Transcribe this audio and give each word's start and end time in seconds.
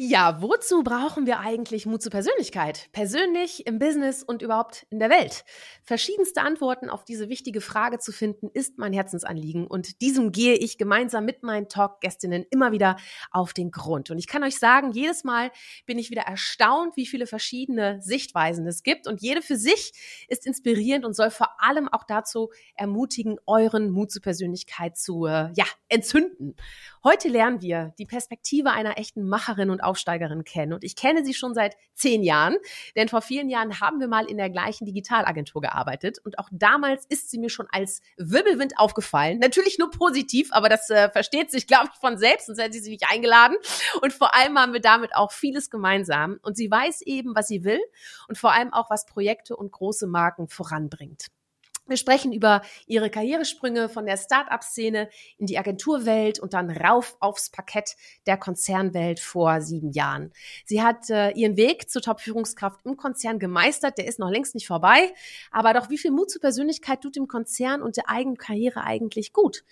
Ja, 0.00 0.40
wozu 0.40 0.84
brauchen 0.84 1.26
wir 1.26 1.40
eigentlich 1.40 1.84
Mut 1.84 2.02
zur 2.02 2.12
Persönlichkeit? 2.12 2.88
Persönlich, 2.92 3.66
im 3.66 3.80
Business 3.80 4.22
und 4.22 4.42
überhaupt 4.42 4.86
in 4.90 5.00
der 5.00 5.10
Welt? 5.10 5.44
Verschiedenste 5.82 6.40
Antworten 6.42 6.88
auf 6.88 7.04
diese 7.04 7.28
wichtige 7.28 7.60
Frage 7.60 7.98
zu 7.98 8.12
finden, 8.12 8.48
ist 8.54 8.78
mein 8.78 8.92
Herzensanliegen 8.92 9.66
und 9.66 10.00
diesem 10.00 10.30
gehe 10.30 10.54
ich 10.54 10.78
gemeinsam 10.78 11.24
mit 11.24 11.42
meinen 11.42 11.68
Talk-Gästinnen 11.68 12.46
immer 12.48 12.70
wieder 12.70 12.96
auf 13.32 13.52
den 13.52 13.72
Grund. 13.72 14.12
Und 14.12 14.18
ich 14.18 14.28
kann 14.28 14.44
euch 14.44 14.60
sagen, 14.60 14.92
jedes 14.92 15.24
Mal 15.24 15.50
bin 15.84 15.98
ich 15.98 16.10
wieder 16.10 16.22
erstaunt, 16.22 16.96
wie 16.96 17.06
viele 17.06 17.26
verschiedene 17.26 18.00
Sichtweisen 18.00 18.68
es 18.68 18.84
gibt 18.84 19.08
und 19.08 19.20
jede 19.20 19.42
für 19.42 19.56
sich 19.56 20.26
ist 20.28 20.46
inspirierend 20.46 21.06
und 21.06 21.16
soll 21.16 21.30
vor 21.30 21.60
allem 21.60 21.88
auch 21.88 22.04
dazu 22.04 22.52
ermutigen, 22.76 23.40
euren 23.46 23.90
Mut 23.90 24.12
zur 24.12 24.22
Persönlichkeit 24.22 24.96
zu, 24.96 25.26
äh, 25.26 25.50
ja, 25.56 25.64
entzünden. 25.88 26.54
Heute 27.04 27.28
lernen 27.28 27.62
wir 27.62 27.94
die 27.98 28.06
Perspektive 28.06 28.70
einer 28.70 28.98
echten 28.98 29.28
Macherin 29.28 29.70
und 29.70 29.80
Aufsteigerin 29.82 30.42
kennen. 30.44 30.72
Und 30.72 30.82
ich 30.82 30.96
kenne 30.96 31.24
sie 31.24 31.32
schon 31.32 31.54
seit 31.54 31.76
zehn 31.94 32.22
Jahren, 32.22 32.56
denn 32.96 33.08
vor 33.08 33.22
vielen 33.22 33.48
Jahren 33.48 33.80
haben 33.80 34.00
wir 34.00 34.08
mal 34.08 34.26
in 34.26 34.36
der 34.36 34.50
gleichen 34.50 34.84
Digitalagentur 34.84 35.62
gearbeitet. 35.62 36.18
Und 36.24 36.38
auch 36.38 36.48
damals 36.50 37.06
ist 37.06 37.30
sie 37.30 37.38
mir 37.38 37.50
schon 37.50 37.68
als 37.70 38.02
Wirbelwind 38.16 38.78
aufgefallen. 38.78 39.38
Natürlich 39.38 39.78
nur 39.78 39.90
positiv, 39.90 40.48
aber 40.52 40.68
das 40.68 40.90
äh, 40.90 41.08
versteht 41.10 41.50
sich, 41.50 41.66
glaube 41.68 41.90
ich, 41.92 42.00
von 42.00 42.18
selbst, 42.18 42.46
sonst 42.46 42.60
hätte 42.60 42.72
sie 42.72 42.80
sie 42.80 42.90
nicht 42.90 43.08
eingeladen. 43.08 43.56
Und 44.02 44.12
vor 44.12 44.34
allem 44.34 44.58
haben 44.58 44.72
wir 44.72 44.80
damit 44.80 45.14
auch 45.14 45.30
vieles 45.30 45.70
gemeinsam. 45.70 46.38
Und 46.42 46.56
sie 46.56 46.70
weiß 46.70 47.02
eben, 47.02 47.34
was 47.34 47.48
sie 47.48 47.62
will 47.62 47.80
und 48.26 48.38
vor 48.38 48.52
allem 48.52 48.72
auch, 48.72 48.90
was 48.90 49.06
Projekte 49.06 49.56
und 49.56 49.70
große 49.70 50.06
Marken 50.06 50.48
voranbringt. 50.48 51.28
Wir 51.88 51.96
sprechen 51.96 52.32
über 52.32 52.62
ihre 52.86 53.08
Karrieresprünge 53.08 53.88
von 53.88 54.04
der 54.04 54.18
Start-up-Szene 54.18 55.08
in 55.38 55.46
die 55.46 55.58
Agenturwelt 55.58 56.38
und 56.38 56.52
dann 56.52 56.70
rauf 56.70 57.16
aufs 57.20 57.50
Parkett 57.50 57.96
der 58.26 58.36
Konzernwelt 58.36 59.20
vor 59.20 59.62
sieben 59.62 59.92
Jahren. 59.92 60.32
Sie 60.66 60.82
hat 60.82 61.08
äh, 61.08 61.30
ihren 61.30 61.56
Weg 61.56 61.90
zur 61.90 62.02
Top-Führungskraft 62.02 62.84
im 62.84 62.98
Konzern 62.98 63.38
gemeistert. 63.38 63.96
Der 63.96 64.06
ist 64.06 64.18
noch 64.18 64.30
längst 64.30 64.54
nicht 64.54 64.66
vorbei. 64.66 65.14
Aber 65.50 65.72
doch, 65.72 65.88
wie 65.88 65.98
viel 65.98 66.10
Mut 66.10 66.30
zur 66.30 66.42
Persönlichkeit 66.42 67.00
tut 67.00 67.16
dem 67.16 67.26
Konzern 67.26 67.80
und 67.80 67.96
der 67.96 68.10
eigenen 68.10 68.36
Karriere 68.36 68.84
eigentlich 68.84 69.32
gut? 69.32 69.64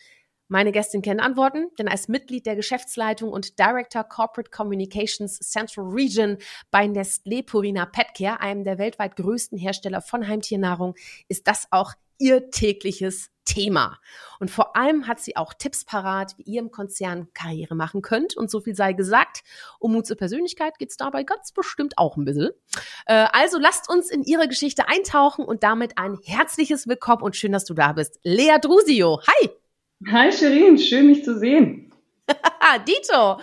Meine 0.48 0.70
Gästin 0.70 1.02
kennt 1.02 1.20
Antworten, 1.20 1.70
denn 1.78 1.88
als 1.88 2.06
Mitglied 2.06 2.46
der 2.46 2.54
Geschäftsleitung 2.54 3.30
und 3.30 3.58
Director 3.58 4.04
Corporate 4.04 4.50
Communications 4.50 5.38
Central 5.40 5.86
Region 5.86 6.38
bei 6.70 6.84
Nestlé 6.84 7.44
Purina 7.44 7.84
Petcare, 7.84 8.40
einem 8.40 8.62
der 8.62 8.78
weltweit 8.78 9.16
größten 9.16 9.58
Hersteller 9.58 10.00
von 10.00 10.26
Heimtiernahrung, 10.26 10.94
ist 11.28 11.48
das 11.48 11.66
auch 11.72 11.94
ihr 12.18 12.50
tägliches 12.50 13.30
Thema. 13.44 13.98
Und 14.40 14.50
vor 14.50 14.76
allem 14.76 15.06
hat 15.06 15.20
sie 15.20 15.36
auch 15.36 15.52
Tipps 15.54 15.84
parat, 15.84 16.36
wie 16.38 16.42
ihr 16.42 16.60
im 16.60 16.70
Konzern 16.70 17.28
Karriere 17.32 17.74
machen 17.74 18.02
könnt. 18.02 18.36
Und 18.36 18.50
so 18.50 18.60
viel 18.60 18.74
sei 18.74 18.92
gesagt, 18.92 19.42
um 19.78 19.92
Mut 19.92 20.06
zur 20.06 20.16
Persönlichkeit 20.16 20.78
geht 20.78 20.90
es 20.90 20.96
dabei 20.96 21.24
ganz 21.24 21.52
bestimmt 21.52 21.98
auch 21.98 22.16
ein 22.16 22.24
bisschen. 22.24 22.50
Äh, 23.06 23.26
also 23.32 23.58
lasst 23.58 23.88
uns 23.88 24.10
in 24.10 24.22
ihre 24.22 24.48
Geschichte 24.48 24.88
eintauchen 24.88 25.44
und 25.44 25.62
damit 25.62 25.98
ein 25.98 26.18
herzliches 26.24 26.86
Willkommen 26.86 27.22
und 27.22 27.36
schön, 27.36 27.52
dass 27.52 27.64
du 27.64 27.74
da 27.74 27.92
bist. 27.92 28.18
Lea 28.22 28.58
Drusio, 28.60 29.20
hi! 29.26 29.50
Hi 30.04 30.30
Shirin, 30.30 30.76
schön 30.76 31.06
mich 31.06 31.24
zu 31.24 31.38
sehen. 31.38 31.90
Dito, 32.86 33.40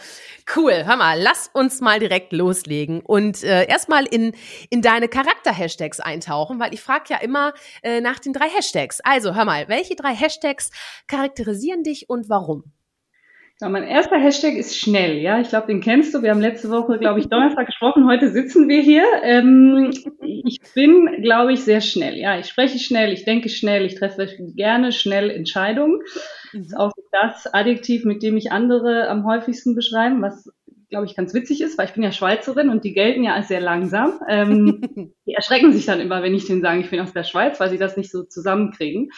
cool. 0.56 0.86
Hör 0.86 0.98
mal, 0.98 1.20
lass 1.20 1.50
uns 1.52 1.82
mal 1.82 2.00
direkt 2.00 2.32
loslegen 2.32 3.02
und 3.02 3.44
äh, 3.44 3.66
erstmal 3.66 4.06
in, 4.06 4.34
in 4.70 4.84
deine 4.84 5.08
Charakter-Hashtags 5.08 6.00
eintauchen, 6.00 6.60
weil 6.60 6.72
ich 6.72 6.82
frage 6.82 7.06
ja 7.10 7.18
immer 7.18 7.54
äh, 7.82 8.02
nach 8.02 8.20
den 8.20 8.34
drei 8.34 8.50
Hashtags. 8.50 9.00
Also 9.02 9.34
hör 9.34 9.46
mal, 9.46 9.68
welche 9.68 9.96
drei 9.96 10.14
Hashtags 10.14 10.70
charakterisieren 11.08 11.82
dich 11.82 12.08
und 12.08 12.30
warum? 12.30 12.66
Ja, 13.60 13.70
mein 13.70 13.84
erster 13.84 14.18
Hashtag 14.20 14.56
ist 14.56 14.78
schnell, 14.78 15.18
ja. 15.18 15.40
Ich 15.40 15.50
glaube, 15.50 15.68
den 15.68 15.82
kennst 15.82 16.14
du. 16.14 16.22
Wir 16.22 16.32
haben 16.32 16.42
letzte 16.42 16.70
Woche, 16.70 17.00
glaube 17.00 17.20
ich, 17.20 17.30
Donnerstag 17.30 17.66
gesprochen. 17.68 18.08
Heute 18.08 18.30
sitzen 18.30 18.68
wir 18.68 18.82
hier. 18.82 19.06
Ähm, 19.24 19.92
ich 20.22 20.60
bin, 20.76 21.22
glaube 21.22 21.54
ich, 21.54 21.64
sehr 21.64 21.82
schnell. 21.82 22.18
Ja, 22.18 22.38
ich 22.38 22.48
spreche 22.48 22.78
schnell, 22.78 23.14
ich 23.14 23.26
denke 23.26 23.50
schnell, 23.50 23.86
ich 23.86 23.96
treffe 23.96 24.28
gerne 24.56 24.92
schnell 24.92 25.30
Entscheidungen. 25.30 26.02
Das 26.54 26.68
ist 26.68 26.78
auch 26.78 26.92
das 27.12 27.54
Adjektiv, 27.54 28.06
mit 28.06 28.24
dem 28.24 28.38
ich 28.38 28.52
andere 28.52 29.10
am 29.10 29.26
häufigsten 29.26 29.76
beschreiben, 29.76 30.22
was 30.22 30.50
glaube 30.94 31.08
ich, 31.08 31.16
ganz 31.16 31.34
witzig 31.34 31.60
ist, 31.62 31.76
weil 31.80 31.88
ich 31.88 31.94
bin 31.94 32.04
ja 32.04 32.12
Schweizerin 32.12 32.70
und 32.70 32.84
die 32.84 32.94
gelten 32.94 33.24
ja 33.24 33.34
als 33.34 33.48
sehr 33.48 33.62
langsam. 33.62 34.20
Ähm, 34.30 35.12
die 35.26 35.34
erschrecken 35.34 35.74
sich 35.74 35.88
dann 35.88 36.00
immer, 36.00 36.22
wenn 36.22 36.36
ich 36.36 36.46
denen 36.46 36.62
sage, 36.62 36.82
ich 36.82 36.92
bin 36.92 37.00
aus 37.00 37.14
der 37.14 37.24
Schweiz, 37.24 37.60
weil 37.60 37.72
sie 37.72 37.80
das 37.80 37.98
nicht 37.98 38.12
so 38.12 38.22
zusammenkriegen. 38.22 39.10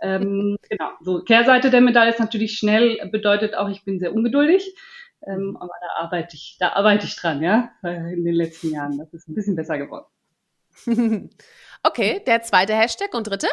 Ähm, 0.00 0.56
genau, 0.70 0.88
so 1.02 1.22
Kehrseite 1.22 1.68
der 1.68 1.82
Medaille 1.82 2.12
ist 2.12 2.18
natürlich 2.18 2.56
schnell, 2.56 2.98
bedeutet 3.12 3.54
auch, 3.54 3.68
ich 3.68 3.84
bin 3.84 3.98
sehr 3.98 4.14
ungeduldig. 4.14 4.74
Ähm, 5.26 5.58
aber 5.60 5.72
da 5.82 6.02
arbeite 6.02 6.34
ich, 6.34 6.56
da 6.58 6.70
arbeite 6.70 7.04
ich 7.04 7.14
dran, 7.16 7.42
ja, 7.42 7.72
in 7.82 8.24
den 8.24 8.34
letzten 8.34 8.70
Jahren. 8.70 8.96
Das 8.96 9.12
ist 9.12 9.28
ein 9.28 9.34
bisschen 9.34 9.54
besser 9.54 9.76
geworden. 9.76 10.06
okay, 11.82 12.22
der 12.26 12.40
zweite 12.40 12.74
Hashtag 12.74 13.12
und 13.12 13.26
dritte? 13.26 13.48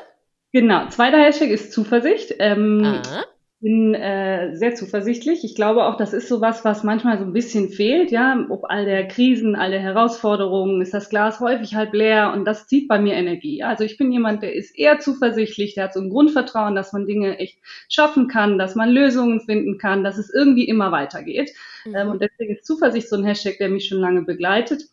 Genau, 0.55 0.87
zweiter 0.87 1.17
Hashtag 1.17 1.49
ist 1.49 1.73
Zuversicht. 1.73 2.35
Ähm, 2.39 2.81
ah 2.85 3.25
bin 3.65 3.95
äh, 3.95 4.55
sehr 4.55 4.75
zuversichtlich. 4.75 5.43
Ich 5.43 5.55
glaube 5.55 5.85
auch, 5.85 5.97
das 5.97 6.13
ist 6.13 6.27
sowas, 6.27 6.63
was 6.63 6.83
manchmal 6.83 7.17
so 7.17 7.23
ein 7.23 7.33
bisschen 7.33 7.69
fehlt, 7.69 8.11
ja, 8.11 8.45
ob 8.49 8.65
all 8.65 8.85
der 8.85 9.07
Krisen, 9.07 9.55
all 9.55 9.71
der 9.71 9.79
Herausforderungen, 9.79 10.83
ist 10.83 10.93
das 10.93 11.09
Glas 11.09 11.39
häufig 11.39 11.73
halb 11.73 11.91
leer 11.95 12.31
und 12.31 12.45
das 12.45 12.67
zieht 12.67 12.87
bei 12.87 12.99
mir 12.99 13.15
Energie. 13.15 13.63
Also 13.63 13.83
ich 13.83 13.97
bin 13.97 14.11
jemand, 14.11 14.43
der 14.43 14.53
ist 14.53 14.77
eher 14.77 14.99
zuversichtlich, 14.99 15.73
der 15.73 15.85
hat 15.85 15.95
so 15.95 15.99
ein 15.99 16.11
Grundvertrauen, 16.11 16.75
dass 16.75 16.93
man 16.93 17.07
Dinge 17.07 17.39
echt 17.39 17.57
schaffen 17.89 18.27
kann, 18.27 18.59
dass 18.59 18.75
man 18.75 18.91
Lösungen 18.91 19.41
finden 19.41 19.79
kann, 19.79 20.03
dass 20.03 20.19
es 20.19 20.31
irgendwie 20.31 20.67
immer 20.67 20.91
weitergeht. 20.91 21.49
Mhm. 21.85 21.95
Ähm, 21.95 22.09
und 22.09 22.21
deswegen 22.21 22.53
ist 22.53 22.67
Zuversicht 22.67 23.09
so 23.09 23.15
ein 23.15 23.25
Hashtag, 23.25 23.57
der 23.57 23.69
mich 23.69 23.87
schon 23.87 23.99
lange 23.99 24.21
begleitet. 24.21 24.83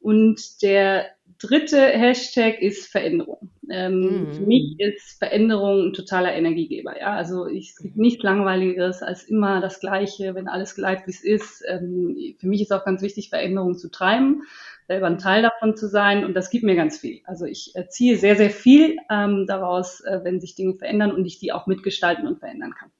Und 0.00 0.62
der 0.62 1.04
dritte 1.38 1.80
Hashtag 1.80 2.62
ist 2.62 2.86
Veränderung. 2.86 3.50
Ähm, 3.70 4.00
mhm. 4.00 4.32
Für 4.32 4.42
mich 4.42 4.78
ist 4.78 5.18
Veränderung 5.18 5.88
ein 5.88 5.92
totaler 5.92 6.34
Energiegeber. 6.34 6.98
Ja? 6.98 7.14
Also 7.14 7.46
ich, 7.46 7.70
es 7.70 7.76
gibt 7.78 7.96
nichts 7.96 8.22
Langweiligeres 8.22 9.02
als 9.02 9.24
immer 9.24 9.60
das 9.60 9.80
Gleiche, 9.80 10.34
wenn 10.34 10.48
alles 10.48 10.74
bleibt, 10.74 11.06
wie 11.06 11.10
es 11.10 11.24
ist. 11.24 11.64
Ähm, 11.66 12.16
für 12.38 12.46
mich 12.46 12.62
ist 12.62 12.72
auch 12.72 12.84
ganz 12.84 13.02
wichtig, 13.02 13.30
Veränderung 13.30 13.76
zu 13.76 13.90
treiben, 13.90 14.42
selber 14.86 15.06
ein 15.06 15.18
Teil 15.18 15.42
davon 15.42 15.76
zu 15.76 15.88
sein 15.88 16.24
und 16.24 16.34
das 16.34 16.50
gibt 16.50 16.64
mir 16.64 16.76
ganz 16.76 16.98
viel. 16.98 17.20
Also 17.24 17.44
ich 17.44 17.74
ziehe 17.88 18.16
sehr, 18.16 18.36
sehr 18.36 18.50
viel 18.50 18.96
ähm, 19.10 19.46
daraus, 19.46 20.00
äh, 20.00 20.20
wenn 20.22 20.40
sich 20.40 20.54
Dinge 20.54 20.74
verändern 20.74 21.12
und 21.12 21.24
ich 21.24 21.38
die 21.38 21.52
auch 21.52 21.66
mitgestalten 21.66 22.26
und 22.26 22.38
verändern 22.38 22.74
kann 22.78 22.90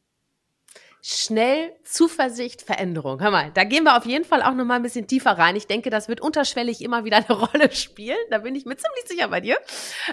schnell 1.07 1.73
Zuversicht, 1.85 2.63
Veränderung. 2.63 3.21
Hör 3.21 3.31
mal, 3.31 3.53
da 3.55 3.63
gehen 3.63 3.85
wir 3.85 3.97
auf 3.97 4.07
jeden 4.07 4.25
Fall 4.25 4.43
auch 4.43 4.55
noch 4.55 4.65
mal 4.65 4.75
ein 4.75 4.83
bisschen 4.83 5.07
tiefer 5.07 5.39
rein. 5.39 5.55
Ich 5.55 5.69
denke, 5.69 5.89
das 5.89 6.09
wird 6.09 6.21
unterschwellig 6.21 6.83
immer 6.83 7.05
wieder 7.05 7.19
eine 7.19 7.27
Rolle 7.47 7.71
spielen. 7.71 8.19
Da 8.31 8.39
bin 8.39 8.57
ich 8.57 8.65
mir 8.65 8.77
ziemlich 8.77 9.05
sicher 9.07 9.29
bei 9.29 9.41
dir. 9.41 9.57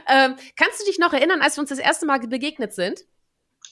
Ähm, 0.07 0.35
kannst 0.55 0.81
du 0.81 0.85
dich 0.85 0.99
noch 0.99 1.11
erinnern, 1.11 1.41
als 1.41 1.57
wir 1.57 1.61
uns 1.61 1.71
das 1.71 1.79
erste 1.79 2.05
Mal 2.05 2.19
begegnet 2.19 2.73
sind? 2.73 2.99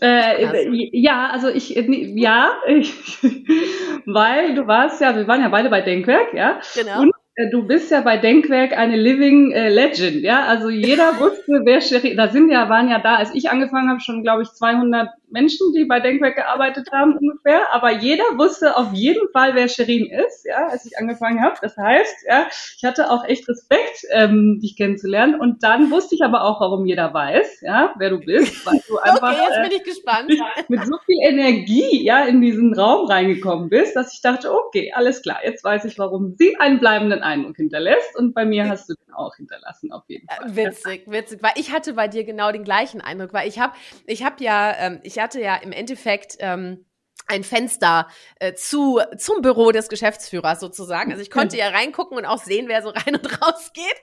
Äh, 0.02 0.68
ja, 0.94 1.30
also 1.30 1.50
ich, 1.50 1.78
äh, 1.78 1.86
ja, 2.20 2.54
ich, 2.68 2.92
weil 4.08 4.56
du 4.56 4.66
warst 4.66 5.00
ja, 5.00 5.16
wir 5.16 5.28
waren 5.28 5.42
ja 5.42 5.50
beide 5.50 5.70
bei 5.70 5.82
Denkwerk, 5.82 6.34
ja. 6.34 6.60
Genau. 6.74 7.02
Und 7.02 7.12
äh, 7.36 7.52
du 7.52 7.68
bist 7.68 7.92
ja 7.92 8.02
bei 8.02 8.18
Denkwerk 8.18 8.76
eine 8.76 8.98
Living 8.98 9.52
äh, 9.52 9.70
Legend, 9.70 10.24
ja. 10.24 10.46
Also 10.46 10.70
jeder 10.70 11.20
wusste, 11.20 11.62
wer 11.66 11.82
Cherie, 11.82 12.16
da 12.16 12.30
sind 12.30 12.50
ja, 12.50 12.68
waren 12.68 12.90
ja 12.90 12.98
da, 12.98 13.18
als 13.18 13.36
ich 13.36 13.52
angefangen 13.52 13.90
habe, 13.90 14.00
schon, 14.00 14.24
glaube 14.24 14.42
ich, 14.42 14.50
200 14.50 15.10
Menschen, 15.32 15.74
die 15.74 15.86
bei 15.86 16.00
Denkwerk 16.00 16.36
gearbeitet 16.36 16.90
haben 16.92 17.18
ungefähr, 17.18 17.74
aber 17.74 17.92
jeder 17.92 18.24
wusste 18.38 18.78
auf 18.78 18.94
jeden 18.94 19.30
Fall, 19.32 19.56
wer 19.56 19.68
Sherin 19.68 20.10
ist, 20.10 20.46
ja, 20.46 20.68
als 20.68 20.86
ich 20.86 20.98
angefangen 20.98 21.42
habe. 21.42 21.56
Das 21.62 21.78
heißt, 21.78 22.26
ja, 22.28 22.48
ich 22.78 22.84
hatte 22.84 23.10
auch 23.10 23.26
echt 23.26 23.48
Respekt, 23.48 24.06
ähm, 24.12 24.60
dich 24.62 24.76
kennenzulernen. 24.76 25.40
Und 25.40 25.64
dann 25.64 25.92
wusste 25.92 26.16
ich 26.16 26.22
aber 26.24 26.44
auch, 26.44 26.60
warum 26.62 26.86
jeder 26.86 27.14
weiß, 27.14 27.62
ja, 27.62 27.94
wer 27.98 28.10
du 28.10 28.20
bist, 28.20 28.66
weil 28.66 28.82
du 28.88 28.98
einfach 29.02 29.32
okay, 29.32 29.42
jetzt 29.50 29.70
bin 29.70 29.80
ich 29.80 29.84
gespannt. 29.84 30.32
Äh, 30.32 30.64
mit 30.68 30.86
so 30.86 30.98
viel 31.06 31.18
Energie, 31.22 32.04
ja, 32.04 32.24
in 32.26 32.42
diesen 32.42 32.74
Raum 32.74 33.08
reingekommen 33.08 33.70
bist, 33.70 33.96
dass 33.96 34.14
ich 34.14 34.22
dachte, 34.22 34.54
okay, 34.54 34.92
alles 34.94 35.22
klar, 35.22 35.40
jetzt 35.44 35.64
weiß 35.64 35.86
ich, 35.86 35.98
warum 35.98 36.36
sie 36.38 36.58
einen 36.58 36.80
bleibenden 36.80 37.22
Eindruck 37.22 37.56
hinterlässt. 37.56 38.16
Und 38.18 38.34
bei 38.34 38.46
mir 38.46 38.68
hast 38.68 38.90
du 38.90 38.94
den 38.94 39.14
auch 39.14 39.36
hinterlassen, 39.36 39.92
auf 39.92 40.04
jeden 40.08 40.28
Fall. 40.28 40.56
Witzig, 40.56 41.04
witzig, 41.08 41.42
weil 41.42 41.54
ich 41.56 41.72
hatte 41.72 41.94
bei 41.94 42.08
dir 42.08 42.24
genau 42.24 42.52
den 42.52 42.64
gleichen 42.64 43.02
Eindruck, 43.02 43.34
weil 43.34 43.48
ich 43.48 43.60
habe, 43.60 43.74
ich 44.06 44.24
habe 44.24 44.44
ja, 44.44 44.74
ähm, 44.80 45.00
ich 45.04 45.20
hatte 45.22 45.42
ja 45.42 45.56
im 45.56 45.72
Endeffekt 45.72 46.38
ähm, 46.40 46.86
ein 47.28 47.44
Fenster 47.44 48.08
äh, 48.40 48.54
zu 48.54 49.00
zum 49.18 49.42
Büro 49.42 49.72
des 49.72 49.90
Geschäftsführers 49.90 50.60
sozusagen. 50.60 51.12
Also 51.12 51.22
ich 51.22 51.32
konnte 51.32 51.58
ja 51.58 51.70
reingucken 51.70 52.18
und 52.18 52.26
auch 52.26 52.40
sehen, 52.40 52.68
wer 52.68 52.82
so 52.82 52.90
rein 52.90 53.16
und 53.16 53.42
raus 53.42 53.72
geht. 53.74 53.96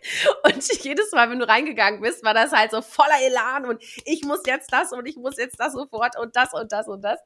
Und 0.44 0.82
jedes 0.84 1.12
Mal, 1.12 1.30
wenn 1.30 1.38
du 1.38 1.48
reingegangen 1.48 2.00
bist, 2.00 2.24
war 2.24 2.34
das 2.34 2.52
halt 2.52 2.70
so 2.70 2.80
voller 2.80 3.20
Elan 3.26 3.66
und 3.66 3.82
ich 4.04 4.24
muss 4.24 4.42
jetzt 4.46 4.72
das 4.72 4.92
und 4.92 5.06
ich 5.06 5.16
muss 5.16 5.36
jetzt 5.36 5.60
das 5.60 5.74
sofort 5.74 6.18
und 6.18 6.34
das 6.36 6.52
und 6.54 6.72
das 6.72 6.88
und 6.88 7.02
das. 7.02 7.20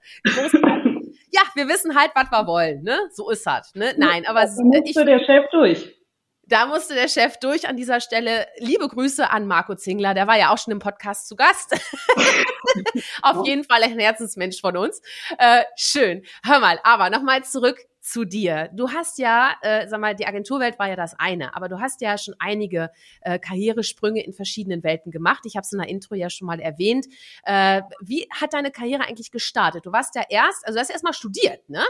ja, 1.30 1.42
wir 1.54 1.68
wissen 1.68 1.96
halt, 1.98 2.10
was 2.14 2.30
wir 2.30 2.46
wollen, 2.46 2.82
ne? 2.82 2.98
So 3.12 3.30
ist 3.30 3.46
das, 3.46 3.74
ne? 3.74 3.94
Nein, 3.96 4.26
aber 4.26 4.44
ja, 4.44 4.80
ich, 4.84 4.94
der 4.94 5.24
Chef 5.24 5.48
durch. 5.50 6.01
Da 6.46 6.66
musste 6.66 6.94
der 6.94 7.08
Chef 7.08 7.38
durch 7.38 7.68
an 7.68 7.76
dieser 7.76 8.00
Stelle. 8.00 8.46
Liebe 8.58 8.88
Grüße 8.88 9.30
an 9.30 9.46
Marco 9.46 9.74
Zingler, 9.74 10.14
der 10.14 10.26
war 10.26 10.38
ja 10.38 10.52
auch 10.52 10.58
schon 10.58 10.72
im 10.72 10.78
Podcast 10.80 11.28
zu 11.28 11.36
Gast. 11.36 11.74
Auf 13.22 13.46
jeden 13.46 13.64
Fall 13.64 13.82
ein 13.82 13.98
Herzensmensch 13.98 14.60
von 14.60 14.76
uns. 14.76 15.00
Äh, 15.38 15.62
schön. 15.76 16.24
Hör 16.44 16.60
mal, 16.60 16.80
aber 16.82 17.10
nochmal 17.10 17.44
zurück 17.44 17.78
zu 18.00 18.24
dir. 18.24 18.68
Du 18.72 18.90
hast 18.90 19.18
ja, 19.18 19.54
äh, 19.62 19.86
sag 19.86 20.00
mal, 20.00 20.16
die 20.16 20.26
Agenturwelt 20.26 20.78
war 20.80 20.88
ja 20.88 20.96
das 20.96 21.14
eine, 21.18 21.54
aber 21.54 21.68
du 21.68 21.80
hast 21.80 22.00
ja 22.00 22.18
schon 22.18 22.34
einige 22.40 22.90
äh, 23.20 23.38
Karrieresprünge 23.38 24.24
in 24.24 24.32
verschiedenen 24.32 24.82
Welten 24.82 25.12
gemacht. 25.12 25.44
Ich 25.44 25.54
habe 25.56 25.64
es 25.64 25.72
in 25.72 25.78
der 25.78 25.88
Intro 25.88 26.16
ja 26.16 26.28
schon 26.28 26.46
mal 26.46 26.60
erwähnt. 26.60 27.06
Äh, 27.44 27.82
wie 28.00 28.28
hat 28.30 28.54
deine 28.54 28.72
Karriere 28.72 29.04
eigentlich 29.04 29.30
gestartet? 29.30 29.86
Du 29.86 29.92
warst 29.92 30.16
ja 30.16 30.24
erst, 30.28 30.66
also 30.66 30.76
du 30.76 30.80
hast 30.80 30.90
erst 30.90 31.04
mal 31.04 31.12
studiert, 31.12 31.68
ne? 31.68 31.84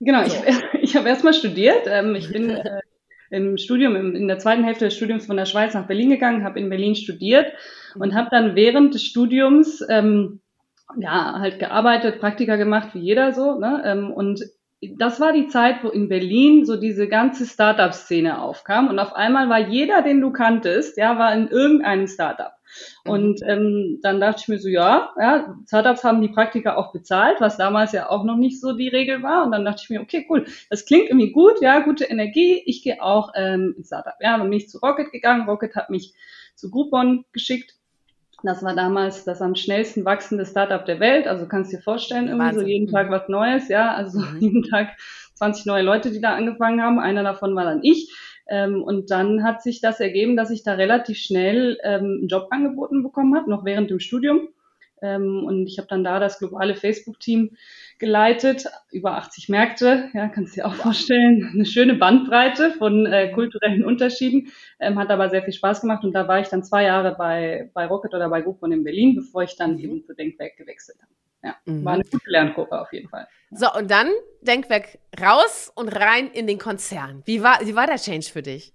Genau, 0.00 0.26
so. 0.26 0.42
ich, 0.46 0.62
ich 0.80 0.96
habe 0.96 1.10
erst 1.10 1.24
mal 1.24 1.34
studiert. 1.34 1.86
Ähm, 1.86 2.14
ich 2.14 2.32
bin 2.32 2.48
äh, 2.48 2.80
im 3.30 3.56
Studium, 3.56 3.96
im, 3.96 4.14
in 4.14 4.28
der 4.28 4.38
zweiten 4.38 4.64
Hälfte 4.64 4.86
des 4.86 4.96
Studiums 4.96 5.26
von 5.26 5.36
der 5.36 5.46
Schweiz 5.46 5.74
nach 5.74 5.86
Berlin 5.86 6.10
gegangen, 6.10 6.44
habe 6.44 6.60
in 6.60 6.68
Berlin 6.68 6.94
studiert 6.94 7.52
und 7.94 8.14
habe 8.14 8.28
dann 8.30 8.56
während 8.56 8.94
des 8.94 9.04
Studiums 9.04 9.84
ähm, 9.88 10.40
ja 10.98 11.38
halt 11.38 11.58
gearbeitet, 11.58 12.20
Praktika 12.20 12.56
gemacht, 12.56 12.90
wie 12.94 13.00
jeder 13.00 13.32
so. 13.32 13.58
Ne? 13.58 13.82
Ähm, 13.84 14.12
und 14.12 14.42
das 14.96 15.20
war 15.20 15.32
die 15.32 15.48
Zeit, 15.48 15.84
wo 15.84 15.88
in 15.88 16.08
Berlin 16.08 16.64
so 16.64 16.76
diese 16.76 17.06
ganze 17.06 17.46
Startup-Szene 17.46 18.40
aufkam 18.40 18.88
und 18.88 18.98
auf 18.98 19.12
einmal 19.14 19.48
war 19.50 19.58
jeder, 19.58 20.02
den 20.02 20.20
du 20.20 20.32
kanntest, 20.32 20.96
ja, 20.96 21.18
war 21.18 21.34
in 21.34 21.48
irgendeinem 21.48 22.06
Startup. 22.06 22.52
Mhm. 23.04 23.10
Und 23.10 23.42
ähm, 23.46 23.98
dann 24.02 24.20
dachte 24.20 24.40
ich 24.42 24.48
mir 24.48 24.58
so, 24.58 24.68
ja, 24.68 25.12
ja, 25.18 25.54
Startups 25.66 26.02
haben 26.02 26.22
die 26.22 26.28
Praktika 26.28 26.76
auch 26.76 26.92
bezahlt, 26.92 27.40
was 27.40 27.58
damals 27.58 27.92
ja 27.92 28.08
auch 28.08 28.24
noch 28.24 28.36
nicht 28.36 28.60
so 28.60 28.72
die 28.72 28.88
Regel 28.88 29.22
war. 29.22 29.44
Und 29.44 29.52
dann 29.52 29.64
dachte 29.64 29.82
ich 29.82 29.90
mir, 29.90 30.00
okay, 30.00 30.26
cool, 30.30 30.46
das 30.70 30.86
klingt 30.86 31.08
irgendwie 31.08 31.32
gut, 31.32 31.60
ja, 31.60 31.80
gute 31.80 32.04
Energie. 32.04 32.62
Ich 32.64 32.82
gehe 32.82 33.02
auch 33.02 33.32
ähm, 33.34 33.74
ins 33.76 33.88
Startup. 33.88 34.14
Ja, 34.20 34.38
dann 34.38 34.48
bin 34.48 34.58
ich 34.58 34.68
zu 34.68 34.78
Rocket 34.78 35.12
gegangen. 35.12 35.48
Rocket 35.48 35.74
hat 35.76 35.90
mich 35.90 36.14
zu 36.54 36.70
Groupon 36.70 37.24
geschickt 37.32 37.74
das 38.42 38.62
war 38.62 38.74
damals 38.74 39.24
das 39.24 39.42
am 39.42 39.54
schnellsten 39.54 40.04
wachsende 40.04 40.46
Startup 40.46 40.84
der 40.84 41.00
Welt. 41.00 41.26
Also 41.26 41.46
kannst 41.46 41.72
dir 41.72 41.80
vorstellen, 41.80 42.28
irgendwie 42.28 42.46
Wahnsinn. 42.46 42.62
so 42.62 42.66
jeden 42.68 42.88
Tag 42.88 43.08
mhm. 43.08 43.12
was 43.12 43.28
Neues, 43.28 43.68
ja. 43.68 43.94
Also 43.94 44.20
mhm. 44.20 44.36
jeden 44.40 44.62
Tag 44.62 44.96
20 45.34 45.66
neue 45.66 45.82
Leute, 45.82 46.10
die 46.10 46.20
da 46.20 46.34
angefangen 46.34 46.82
haben. 46.82 46.98
Einer 46.98 47.22
davon 47.22 47.54
war 47.54 47.64
dann 47.64 47.82
ich. 47.82 48.14
Ähm, 48.48 48.82
und 48.82 49.10
dann 49.10 49.44
hat 49.44 49.62
sich 49.62 49.80
das 49.80 50.00
ergeben, 50.00 50.36
dass 50.36 50.50
ich 50.50 50.64
da 50.64 50.74
relativ 50.74 51.18
schnell 51.18 51.78
ähm, 51.84 52.18
einen 52.20 52.28
Job 52.28 52.48
angeboten 52.50 53.02
bekommen 53.02 53.36
habe, 53.36 53.48
noch 53.48 53.64
während 53.64 53.90
dem 53.90 54.00
Studium. 54.00 54.48
Ähm, 55.02 55.44
und 55.44 55.66
ich 55.66 55.78
habe 55.78 55.88
dann 55.88 56.04
da 56.04 56.18
das 56.18 56.38
globale 56.38 56.74
Facebook-Team 56.74 57.56
geleitet, 58.00 58.66
über 58.90 59.12
80 59.12 59.48
Märkte, 59.48 60.08
ja, 60.14 60.28
kannst 60.28 60.56
du 60.56 60.60
dir 60.60 60.66
auch 60.66 60.74
vorstellen, 60.74 61.48
eine 61.54 61.64
schöne 61.64 61.94
Bandbreite 61.94 62.72
von 62.72 63.06
äh, 63.06 63.30
kulturellen 63.30 63.84
Unterschieden, 63.84 64.50
ähm, 64.80 64.98
hat 64.98 65.10
aber 65.10 65.30
sehr 65.30 65.42
viel 65.44 65.52
Spaß 65.52 65.82
gemacht 65.82 66.02
und 66.02 66.12
da 66.12 66.26
war 66.26 66.40
ich 66.40 66.48
dann 66.48 66.64
zwei 66.64 66.84
Jahre 66.84 67.14
bei, 67.16 67.70
bei 67.74 67.86
Rocket 67.86 68.12
oder 68.14 68.28
bei 68.28 68.40
Groupon 68.40 68.72
in 68.72 68.82
Berlin, 68.82 69.14
bevor 69.14 69.44
ich 69.44 69.56
dann 69.56 69.74
mhm. 69.74 69.78
eben 69.78 70.04
zu 70.04 70.14
Denkwerk 70.14 70.56
gewechselt 70.56 70.98
habe. 71.00 71.12
Ja, 71.42 71.56
mhm. 71.72 71.84
war 71.84 71.94
eine 71.94 72.04
gute 72.04 72.28
Lernkurve 72.28 72.80
auf 72.80 72.92
jeden 72.92 73.08
Fall. 73.08 73.28
So, 73.50 73.66
und 73.72 73.90
dann 73.90 74.08
Denkwerk 74.42 74.98
raus 75.20 75.70
und 75.74 75.88
rein 75.88 76.30
in 76.32 76.46
den 76.46 76.58
Konzern. 76.58 77.22
Wie 77.24 77.42
war, 77.42 77.60
wie 77.62 77.76
war 77.76 77.86
der 77.86 77.96
Change 77.96 78.26
für 78.32 78.42
dich? 78.42 78.74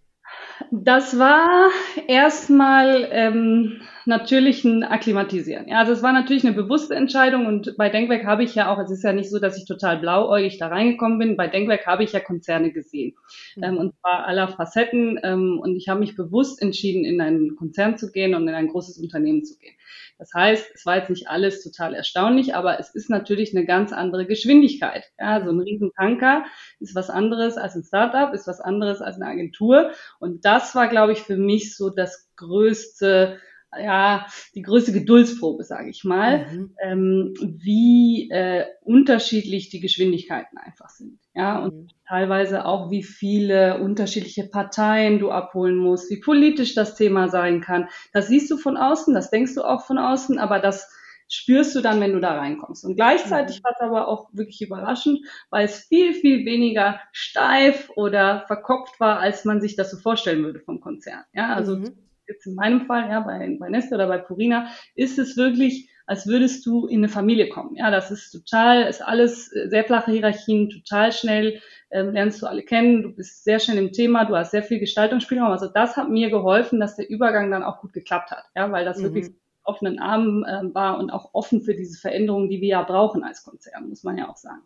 Das 0.72 1.18
war 1.20 1.70
erstmal 2.08 3.08
ähm, 3.12 3.82
natürlich 4.06 4.64
ein 4.64 4.84
Akklimatisieren. 4.84 5.68
Ja, 5.68 5.80
also 5.80 5.92
es 5.92 6.04
war 6.04 6.14
natürlich 6.14 6.46
eine 6.46 6.56
bewusste 6.56 6.96
Entscheidung 6.96 7.46
und 7.46 7.76
bei 7.78 7.90
Denkwerk 7.90 8.26
habe 8.26 8.44
ich 8.44 8.56
ja 8.56 8.72
auch, 8.72 8.80
es 8.80 8.92
ist 8.92 9.04
ja 9.04 9.14
nicht 9.14 9.30
so, 9.30 9.40
dass 9.40 9.58
ich 9.58 9.66
total 9.66 9.98
blauäugig 9.98 10.58
da 10.58 10.68
reingekommen 10.68 11.20
bin. 11.20 11.38
Bei 11.38 11.48
Denkwerk 11.48 11.86
habe 11.88 12.04
ich 12.04 12.14
ja 12.14 12.20
Konzerne 12.20 12.72
gesehen 12.72 13.16
mhm. 13.56 13.64
ähm, 13.64 13.78
und 13.78 13.96
zwar 14.00 14.26
aller 14.26 14.48
Facetten 14.48 15.20
ähm, 15.24 15.60
und 15.62 15.76
ich 15.76 15.90
habe 15.90 16.00
mich 16.00 16.16
bewusst 16.16 16.62
entschieden, 16.62 17.04
in 17.04 17.20
einen 17.22 17.56
Konzern 17.56 17.98
zu 17.98 18.12
gehen 18.12 18.36
und 18.36 18.48
in 18.48 18.54
ein 18.54 18.68
großes 18.68 18.98
Unternehmen 19.00 19.44
zu 19.44 19.58
gehen. 19.58 19.74
Das 20.18 20.34
heißt, 20.34 20.72
es 20.74 20.86
war 20.86 20.98
jetzt 20.98 21.10
nicht 21.10 21.28
alles 21.28 21.62
total 21.64 21.94
erstaunlich, 21.94 22.56
aber 22.56 22.80
es 22.80 22.96
ist 22.96 23.10
natürlich 23.10 23.56
eine 23.56 23.66
ganz 23.66 23.92
andere 23.92 24.26
Geschwindigkeit. 24.26 25.04
Ja, 25.20 25.44
so 25.44 25.52
ein 25.52 25.60
Riesentanker 25.60 26.46
ist 26.80 26.96
was 26.96 27.10
anderes 27.10 27.58
als 27.58 27.76
ein 27.76 27.84
Startup, 27.84 28.34
ist 28.34 28.48
was 28.48 28.62
anderes 28.62 29.02
als 29.02 29.18
eine 29.18 29.28
Agentur. 29.30 29.92
Und 30.20 30.46
das 30.46 30.74
war, 30.74 30.88
glaube 30.88 31.12
ich, 31.12 31.22
für 31.22 31.38
mich 31.38 31.76
so 31.76 31.90
das 31.90 32.30
größte 32.38 33.40
ja, 33.82 34.26
die 34.56 34.62
größte 34.62 34.92
Geduldsprobe, 34.92 35.64
sage 35.64 35.90
ich 35.90 36.04
mal, 36.04 36.46
mhm. 36.46 36.76
ähm, 36.82 37.34
wie 37.40 38.30
äh, 38.32 38.66
unterschiedlich 38.82 39.70
die 39.70 39.80
Geschwindigkeiten 39.80 40.58
einfach 40.58 40.90
sind. 40.90 41.20
Ja, 41.34 41.60
und 41.60 41.74
mhm. 41.74 41.88
teilweise 42.08 42.66
auch, 42.66 42.92
wie 42.92 43.04
viele 43.04 43.80
unterschiedliche 43.80 44.46
Parteien 44.46 45.20
du 45.20 45.32
abholen 45.32 45.78
musst, 45.78 46.10
wie 46.10 46.20
politisch 46.20 46.76
das 46.76 46.96
Thema 46.96 47.28
sein 47.28 47.62
kann. 47.62 47.90
Das 48.14 48.28
siehst 48.28 48.50
du 48.52 48.58
von 48.58 48.78
außen, 48.78 49.14
das 49.14 49.32
denkst 49.32 49.56
du 49.56 49.64
auch 49.64 49.86
von 49.86 49.98
außen, 49.98 50.40
aber 50.40 50.60
das 50.60 50.90
spürst 51.28 51.76
du 51.76 51.82
dann, 51.82 52.00
wenn 52.00 52.14
du 52.14 52.20
da 52.20 52.38
reinkommst. 52.38 52.86
Und 52.86 52.96
gleichzeitig 52.96 53.60
mhm. 53.60 53.64
war 53.64 53.72
es 53.72 53.82
aber 53.82 54.08
auch 54.08 54.30
wirklich 54.32 54.62
überraschend, 54.62 55.20
weil 55.50 55.66
es 55.66 55.80
viel, 55.80 56.14
viel 56.14 56.46
weniger 56.46 57.00
steif 57.12 57.90
oder 57.96 58.44
verkopft 58.48 59.00
war, 59.00 59.20
als 59.20 59.44
man 59.44 59.60
sich 59.60 59.76
das 59.76 59.92
so 59.92 59.98
vorstellen 59.98 60.44
würde 60.44 60.60
vom 60.60 60.80
Konzern. 60.80 61.24
Ja, 61.34 61.54
also 61.54 61.78
mhm 61.78 62.06
jetzt 62.28 62.46
in 62.48 62.56
meinem 62.56 62.86
Fall, 62.86 63.10
ja, 63.10 63.20
bei, 63.22 63.58
bei 63.60 63.70
Neste 63.70 63.96
oder 63.96 64.08
bei 64.08 64.18
Purina, 64.18 64.68
ist 64.96 65.20
es 65.20 65.38
wirklich, 65.38 65.90
als 66.06 66.28
würdest 66.28 66.66
du 66.66 66.88
in 66.88 67.00
eine 67.00 67.10
Familie 67.10 67.50
kommen. 67.50 67.76
Ja, 67.76 67.92
das 67.92 68.12
ist 68.12 68.32
total, 68.32 68.84
ist 68.84 69.02
alles 69.02 69.52
äh, 69.54 69.70
sehr 69.70 69.84
flache 69.84 70.12
Hierarchien, 70.12 70.70
total 70.70 71.12
schnell 71.12 71.62
ähm, 71.92 72.12
lernst 72.12 72.42
du 72.42 72.48
alle 72.48 72.64
kennen, 72.64 73.04
du 73.04 73.10
bist 73.10 73.44
sehr 73.44 73.60
schnell 73.60 73.78
im 73.78 73.92
Thema, 73.92 74.26
du 74.26 74.36
hast 74.36 74.52
sehr 74.52 74.64
viel 74.64 74.80
Gestaltungsspielraum. 74.80 75.52
Also 75.52 75.68
das 75.68 75.98
hat 75.98 76.10
mir 76.10 76.30
geholfen, 76.30 76.80
dass 76.80 76.96
der 76.96 77.10
Übergang 77.10 77.52
dann 77.52 77.64
auch 77.64 77.82
gut 77.82 77.94
geklappt 77.94 78.32
hat, 78.32 78.46
ja, 78.56 78.72
weil 78.72 78.86
das 78.86 78.98
mhm. 78.98 79.04
wirklich 79.04 79.28
offenen 79.64 80.00
Armen 80.00 80.44
äh, 80.44 80.74
war 80.74 81.00
und 81.00 81.10
auch 81.10 81.30
offen 81.34 81.62
für 81.62 81.74
diese 81.74 82.00
Veränderungen, 82.00 82.50
die 82.50 82.62
wir 82.62 82.70
ja 82.70 82.84
brauchen 82.84 83.24
als 83.24 83.44
Konzern, 83.44 83.90
muss 83.90 84.04
man 84.04 84.18
ja 84.18 84.30
auch 84.30 84.38
sagen. 84.38 84.62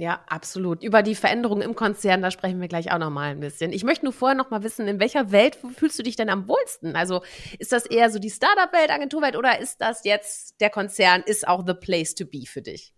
Ja, 0.00 0.20
absolut. 0.28 0.82
Über 0.82 1.02
die 1.02 1.14
Veränderungen 1.14 1.60
im 1.60 1.74
Konzern, 1.74 2.22
da 2.22 2.30
sprechen 2.30 2.58
wir 2.58 2.68
gleich 2.68 2.90
auch 2.90 2.96
noch 2.96 3.10
mal 3.10 3.32
ein 3.32 3.40
bisschen. 3.40 3.70
Ich 3.70 3.84
möchte 3.84 4.06
nur 4.06 4.14
vorher 4.14 4.34
noch 4.34 4.48
mal 4.48 4.62
wissen, 4.62 4.88
in 4.88 4.98
welcher 4.98 5.30
Welt 5.30 5.58
fühlst 5.76 5.98
du 5.98 6.02
dich 6.02 6.16
denn 6.16 6.30
am 6.30 6.48
wohlsten? 6.48 6.96
Also 6.96 7.20
ist 7.58 7.70
das 7.70 7.84
eher 7.84 8.10
so 8.10 8.18
die 8.18 8.30
Startup-Welt, 8.30 8.90
Agenturwelt 8.90 9.36
oder 9.36 9.60
ist 9.60 9.82
das 9.82 10.04
jetzt 10.04 10.58
der 10.62 10.70
Konzern 10.70 11.22
ist 11.26 11.46
auch 11.46 11.66
the 11.66 11.74
place 11.74 12.14
to 12.14 12.24
be 12.24 12.44
für 12.46 12.62
dich? 12.62 12.94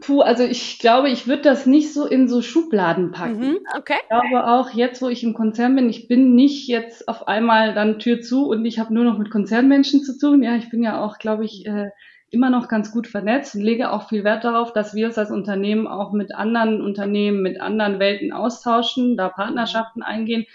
Puh, 0.00 0.20
also 0.20 0.44
ich 0.44 0.78
glaube, 0.78 1.10
ich 1.10 1.26
würde 1.26 1.42
das 1.42 1.66
nicht 1.66 1.92
so 1.92 2.06
in 2.06 2.28
so 2.28 2.40
Schubladen 2.40 3.10
packen. 3.10 3.40
Mhm, 3.40 3.58
okay. 3.76 3.96
Ich 4.00 4.08
glaube 4.08 4.46
auch 4.46 4.70
jetzt, 4.70 5.02
wo 5.02 5.08
ich 5.08 5.24
im 5.24 5.34
Konzern 5.34 5.74
bin, 5.74 5.88
ich 5.88 6.06
bin 6.06 6.36
nicht 6.36 6.68
jetzt 6.68 7.08
auf 7.08 7.26
einmal 7.26 7.74
dann 7.74 7.98
Tür 7.98 8.20
zu 8.20 8.46
und 8.46 8.64
ich 8.64 8.78
habe 8.78 8.94
nur 8.94 9.02
noch 9.02 9.18
mit 9.18 9.30
Konzernmenschen 9.32 10.04
zu 10.04 10.16
tun. 10.16 10.44
Ja, 10.44 10.54
ich 10.54 10.70
bin 10.70 10.84
ja 10.84 11.04
auch, 11.04 11.18
glaube 11.18 11.44
ich, 11.44 11.66
äh, 11.66 11.90
immer 12.34 12.50
noch 12.50 12.68
ganz 12.68 12.90
gut 12.90 13.06
vernetzt 13.06 13.54
und 13.54 13.62
lege 13.62 13.90
auch 13.90 14.08
viel 14.08 14.24
Wert 14.24 14.44
darauf, 14.44 14.72
dass 14.72 14.94
wir 14.94 15.06
uns 15.06 15.16
als 15.16 15.30
Unternehmen 15.30 15.86
auch 15.86 16.12
mit 16.12 16.34
anderen 16.34 16.82
Unternehmen, 16.82 17.40
mit 17.40 17.60
anderen 17.60 17.98
Welten 17.98 18.32
austauschen, 18.32 19.16
da 19.16 19.28
Partnerschaften 19.30 20.02
eingehen 20.02 20.46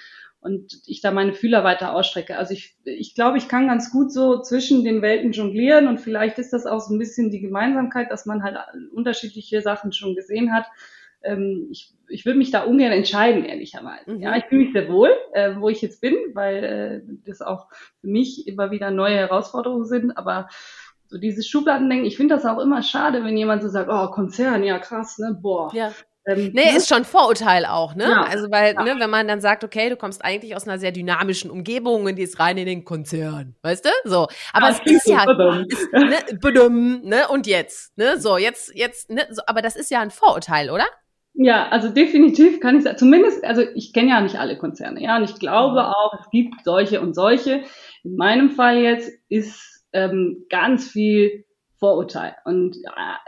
und 0.41 0.81
ich 0.85 1.01
da 1.01 1.11
meine 1.11 1.33
Fühler 1.33 1.63
weiter 1.63 1.93
ausstrecke. 1.93 2.37
Also 2.37 2.53
ich, 2.53 2.75
ich 2.85 3.13
glaube, 3.13 3.37
ich 3.37 3.47
kann 3.47 3.67
ganz 3.67 3.91
gut 3.91 4.11
so 4.11 4.41
zwischen 4.41 4.83
den 4.83 5.01
Welten 5.01 5.31
jonglieren 5.31 5.87
und 5.87 5.99
vielleicht 5.99 6.37
ist 6.39 6.53
das 6.53 6.65
auch 6.65 6.79
so 6.79 6.93
ein 6.93 6.99
bisschen 6.99 7.29
die 7.31 7.41
Gemeinsamkeit, 7.41 8.09
dass 8.11 8.25
man 8.25 8.43
halt 8.43 8.57
unterschiedliche 8.93 9.61
Sachen 9.61 9.91
schon 9.91 10.15
gesehen 10.15 10.53
hat. 10.53 10.65
Ähm, 11.21 11.67
ich, 11.71 11.93
ich 12.07 12.25
würde 12.25 12.39
mich 12.39 12.51
da 12.51 12.63
ungern 12.63 12.93
entscheiden, 12.93 13.43
ehrlicherweise. 13.43 14.11
Mhm. 14.11 14.21
Ja, 14.21 14.37
ich 14.37 14.45
fühle 14.45 14.63
mich 14.63 14.73
sehr 14.73 14.87
wohl, 14.87 15.11
äh, 15.33 15.55
wo 15.57 15.67
ich 15.67 15.81
jetzt 15.81 15.99
bin, 15.99 16.15
weil 16.33 16.63
äh, 16.63 17.01
das 17.25 17.41
auch 17.41 17.67
für 17.99 18.07
mich 18.07 18.47
immer 18.47 18.71
wieder 18.71 18.91
neue 18.91 19.15
Herausforderungen 19.15 19.85
sind, 19.85 20.17
aber 20.17 20.47
so 21.09 21.17
dieses 21.17 21.47
Schubladendenken, 21.47 22.05
ich 22.05 22.17
finde 22.17 22.35
das 22.35 22.45
auch 22.45 22.59
immer 22.59 22.83
schade, 22.83 23.23
wenn 23.23 23.35
jemand 23.35 23.63
so 23.63 23.67
sagt, 23.67 23.89
oh, 23.91 24.11
Konzern, 24.11 24.63
ja 24.63 24.77
krass, 24.77 25.17
ne, 25.17 25.37
boah. 25.41 25.73
Ja. 25.73 25.91
Ähm, 26.27 26.51
nee, 26.53 26.65
ne? 26.65 26.77
ist 26.77 26.87
schon 26.87 27.05
Vorurteil 27.05 27.65
auch, 27.65 27.95
ne? 27.95 28.03
Ja, 28.03 28.21
also 28.21 28.51
weil, 28.51 28.75
ja. 28.75 28.83
ne, 28.83 28.95
wenn 28.99 29.09
man 29.09 29.27
dann 29.27 29.41
sagt, 29.41 29.63
okay, 29.63 29.89
du 29.89 29.95
kommst 29.95 30.23
eigentlich 30.23 30.55
aus 30.55 30.67
einer 30.67 30.77
sehr 30.77 30.91
dynamischen 30.91 31.49
Umgebung 31.49 32.05
und 32.05 32.15
die 32.17 32.21
ist 32.21 32.39
rein 32.39 32.57
in 32.57 32.67
den 32.67 32.85
Konzern, 32.85 33.55
weißt 33.63 33.85
du? 33.85 33.89
So. 34.03 34.27
Aber 34.53 34.69
ja, 34.69 34.79
es 34.85 34.91
ist 34.91 35.07
ja, 35.07 35.23
ist, 35.23 35.87
ne, 35.93 36.37
bedum, 36.39 37.01
ne, 37.01 37.27
und 37.29 37.47
jetzt, 37.47 37.97
ne, 37.97 38.19
so, 38.19 38.37
jetzt, 38.37 38.75
jetzt, 38.75 39.09
ne, 39.09 39.25
so, 39.31 39.41
aber 39.47 39.63
das 39.63 39.75
ist 39.75 39.89
ja 39.89 40.01
ein 40.01 40.11
Vorurteil, 40.11 40.69
oder? 40.69 40.85
Ja, 41.33 41.69
also 41.69 41.89
definitiv 41.89 42.59
kann 42.59 42.77
ich 42.77 42.83
sagen, 42.83 42.97
zumindest, 42.97 43.43
also 43.45 43.63
ich 43.73 43.93
kenne 43.93 44.09
ja 44.09 44.21
nicht 44.21 44.35
alle 44.35 44.57
Konzerne, 44.57 45.01
ja, 45.01 45.17
und 45.17 45.23
ich 45.23 45.35
glaube 45.39 45.81
mhm. 45.81 45.87
auch, 45.87 46.13
es 46.19 46.29
gibt 46.29 46.63
solche 46.63 47.01
und 47.01 47.15
solche. 47.15 47.63
In 48.03 48.15
meinem 48.17 48.51
Fall 48.51 48.77
jetzt 48.77 49.09
ist 49.29 49.78
ähm, 49.93 50.45
ganz 50.49 50.89
viel 50.89 51.45
Vorurteil. 51.79 52.35
Und 52.43 52.75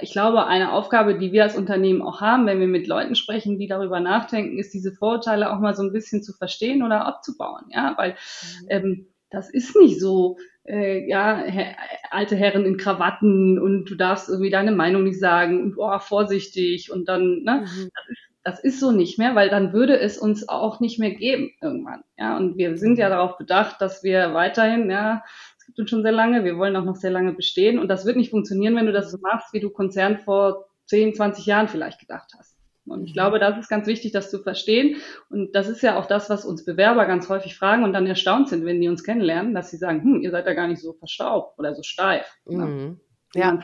ich 0.01 0.11
glaube, 0.11 0.45
eine 0.45 0.73
Aufgabe, 0.73 1.17
die 1.17 1.31
wir 1.31 1.43
als 1.43 1.55
Unternehmen 1.55 2.01
auch 2.01 2.19
haben, 2.19 2.45
wenn 2.45 2.59
wir 2.59 2.67
mit 2.67 2.85
Leuten 2.85 3.15
sprechen, 3.15 3.57
die 3.57 3.67
darüber 3.67 4.01
nachdenken, 4.01 4.59
ist 4.59 4.73
diese 4.73 4.91
Vorurteile 4.91 5.53
auch 5.53 5.59
mal 5.59 5.73
so 5.73 5.83
ein 5.83 5.93
bisschen 5.93 6.21
zu 6.21 6.33
verstehen 6.33 6.83
oder 6.83 7.05
abzubauen. 7.05 7.63
Ja, 7.69 7.93
weil 7.97 8.11
mhm. 8.11 8.67
ähm, 8.69 9.07
das 9.29 9.49
ist 9.49 9.77
nicht 9.77 10.01
so, 10.01 10.37
äh, 10.67 11.07
ja, 11.07 11.37
her 11.37 11.77
alte 12.09 12.35
Herren 12.35 12.65
in 12.65 12.75
Krawatten 12.75 13.57
und 13.57 13.85
du 13.85 13.95
darfst 13.95 14.27
irgendwie 14.27 14.49
deine 14.49 14.73
Meinung 14.73 15.05
nicht 15.05 15.19
sagen 15.19 15.63
und 15.63 15.75
oh, 15.77 15.99
vorsichtig 15.99 16.91
und 16.91 17.07
dann, 17.07 17.43
ne, 17.43 17.61
mhm. 17.61 17.89
das 17.95 18.09
ist 18.09 18.31
das 18.43 18.59
ist 18.59 18.79
so 18.79 18.91
nicht 18.91 19.19
mehr, 19.19 19.35
weil 19.35 19.49
dann 19.49 19.71
würde 19.71 19.99
es 19.99 20.17
uns 20.17 20.49
auch 20.49 20.79
nicht 20.79 20.97
mehr 20.97 21.11
geben 21.11 21.51
irgendwann. 21.61 22.03
Ja, 22.17 22.37
und 22.37 22.57
wir 22.57 22.77
sind 22.77 22.97
ja 22.97 23.09
darauf 23.09 23.37
bedacht, 23.37 23.81
dass 23.81 24.03
wir 24.03 24.33
weiterhin, 24.33 24.89
ja, 24.89 25.23
es 25.71 25.75
gibt 25.75 25.89
schon 25.89 26.03
sehr 26.03 26.11
lange, 26.11 26.43
wir 26.43 26.57
wollen 26.57 26.75
auch 26.75 26.83
noch 26.83 26.97
sehr 26.97 27.11
lange 27.11 27.33
bestehen 27.33 27.79
und 27.79 27.87
das 27.87 28.05
wird 28.05 28.17
nicht 28.17 28.29
funktionieren, 28.29 28.75
wenn 28.75 28.85
du 28.85 28.91
das 28.91 29.09
so 29.09 29.17
machst, 29.19 29.53
wie 29.53 29.61
du 29.61 29.69
Konzern 29.69 30.17
vor 30.19 30.65
10, 30.87 31.15
20 31.15 31.45
Jahren 31.45 31.69
vielleicht 31.69 31.99
gedacht 31.99 32.29
hast. 32.37 32.57
Und 32.85 33.05
ich 33.05 33.11
mhm. 33.11 33.13
glaube, 33.13 33.39
das 33.39 33.57
ist 33.57 33.69
ganz 33.69 33.87
wichtig, 33.87 34.11
das 34.11 34.29
zu 34.29 34.43
verstehen. 34.43 34.97
Und 35.29 35.55
das 35.55 35.69
ist 35.69 35.81
ja 35.81 35.97
auch 35.97 36.07
das, 36.07 36.29
was 36.29 36.43
uns 36.43 36.65
Bewerber 36.65 37.05
ganz 37.05 37.29
häufig 37.29 37.55
fragen 37.55 37.83
und 37.83 37.93
dann 37.93 38.05
erstaunt 38.05 38.49
sind, 38.49 38.65
wenn 38.65 38.81
die 38.81 38.89
uns 38.89 39.03
kennenlernen, 39.03 39.53
dass 39.53 39.69
sie 39.69 39.77
sagen, 39.77 40.03
hm, 40.03 40.21
ihr 40.21 40.31
seid 40.31 40.45
ja 40.45 40.53
gar 40.53 40.67
nicht 40.67 40.81
so 40.81 40.93
verstaubt 40.93 41.57
oder 41.57 41.73
so 41.73 41.83
steif. 41.83 42.25
Ne? 42.45 42.65
Mhm. 42.65 42.99
Ja. 43.33 43.57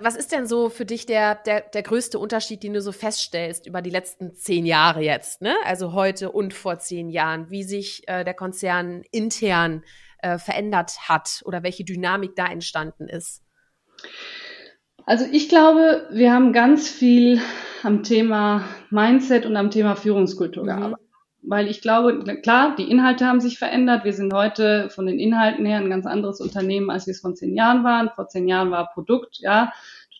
Was 0.00 0.16
ist 0.16 0.32
denn 0.32 0.46
so 0.46 0.68
für 0.68 0.84
dich 0.84 1.06
der, 1.06 1.34
der, 1.34 1.60
der 1.60 1.82
größte 1.82 2.18
Unterschied, 2.18 2.62
den 2.62 2.74
du 2.74 2.80
so 2.80 2.92
feststellst 2.92 3.66
über 3.66 3.80
die 3.80 3.90
letzten 3.90 4.34
zehn 4.34 4.66
Jahre 4.66 5.00
jetzt? 5.02 5.40
Ne? 5.40 5.54
Also 5.64 5.92
heute 5.92 6.30
und 6.30 6.52
vor 6.52 6.78
zehn 6.78 7.08
Jahren, 7.08 7.50
wie 7.50 7.62
sich 7.62 8.02
äh, 8.06 8.24
der 8.24 8.34
Konzern 8.34 9.02
intern 9.10 9.82
äh, 10.22 10.38
verändert 10.38 11.08
hat 11.08 11.42
oder 11.44 11.62
welche 11.62 11.84
Dynamik 11.84 12.34
da 12.36 12.46
entstanden 12.46 13.08
ist? 13.08 13.42
Also 15.04 15.24
ich 15.30 15.48
glaube, 15.48 16.08
wir 16.12 16.32
haben 16.32 16.52
ganz 16.52 16.88
viel 16.88 17.40
am 17.82 18.02
Thema 18.02 18.64
Mindset 18.90 19.46
und 19.46 19.56
am 19.56 19.70
Thema 19.70 19.96
Führungskultur 19.96 20.62
mhm. 20.62 20.68
gearbeitet. 20.68 20.98
Weil 21.44 21.66
ich 21.66 21.82
glaube, 21.82 22.22
klar, 22.40 22.76
die 22.76 22.88
Inhalte 22.88 23.26
haben 23.26 23.40
sich 23.40 23.58
verändert. 23.58 24.04
Wir 24.04 24.12
sind 24.12 24.32
heute 24.32 24.90
von 24.90 25.06
den 25.06 25.18
Inhalten 25.18 25.66
her 25.66 25.78
ein 25.78 25.90
ganz 25.90 26.06
anderes 26.06 26.40
Unternehmen, 26.40 26.88
als 26.88 27.08
wir 27.08 27.12
es 27.12 27.20
vor 27.20 27.34
zehn 27.34 27.56
Jahren 27.56 27.82
waren. 27.82 28.10
Vor 28.14 28.28
zehn 28.28 28.46
Jahren 28.46 28.70
war 28.70 28.92
Produkt, 28.92 29.38
ja 29.40 29.72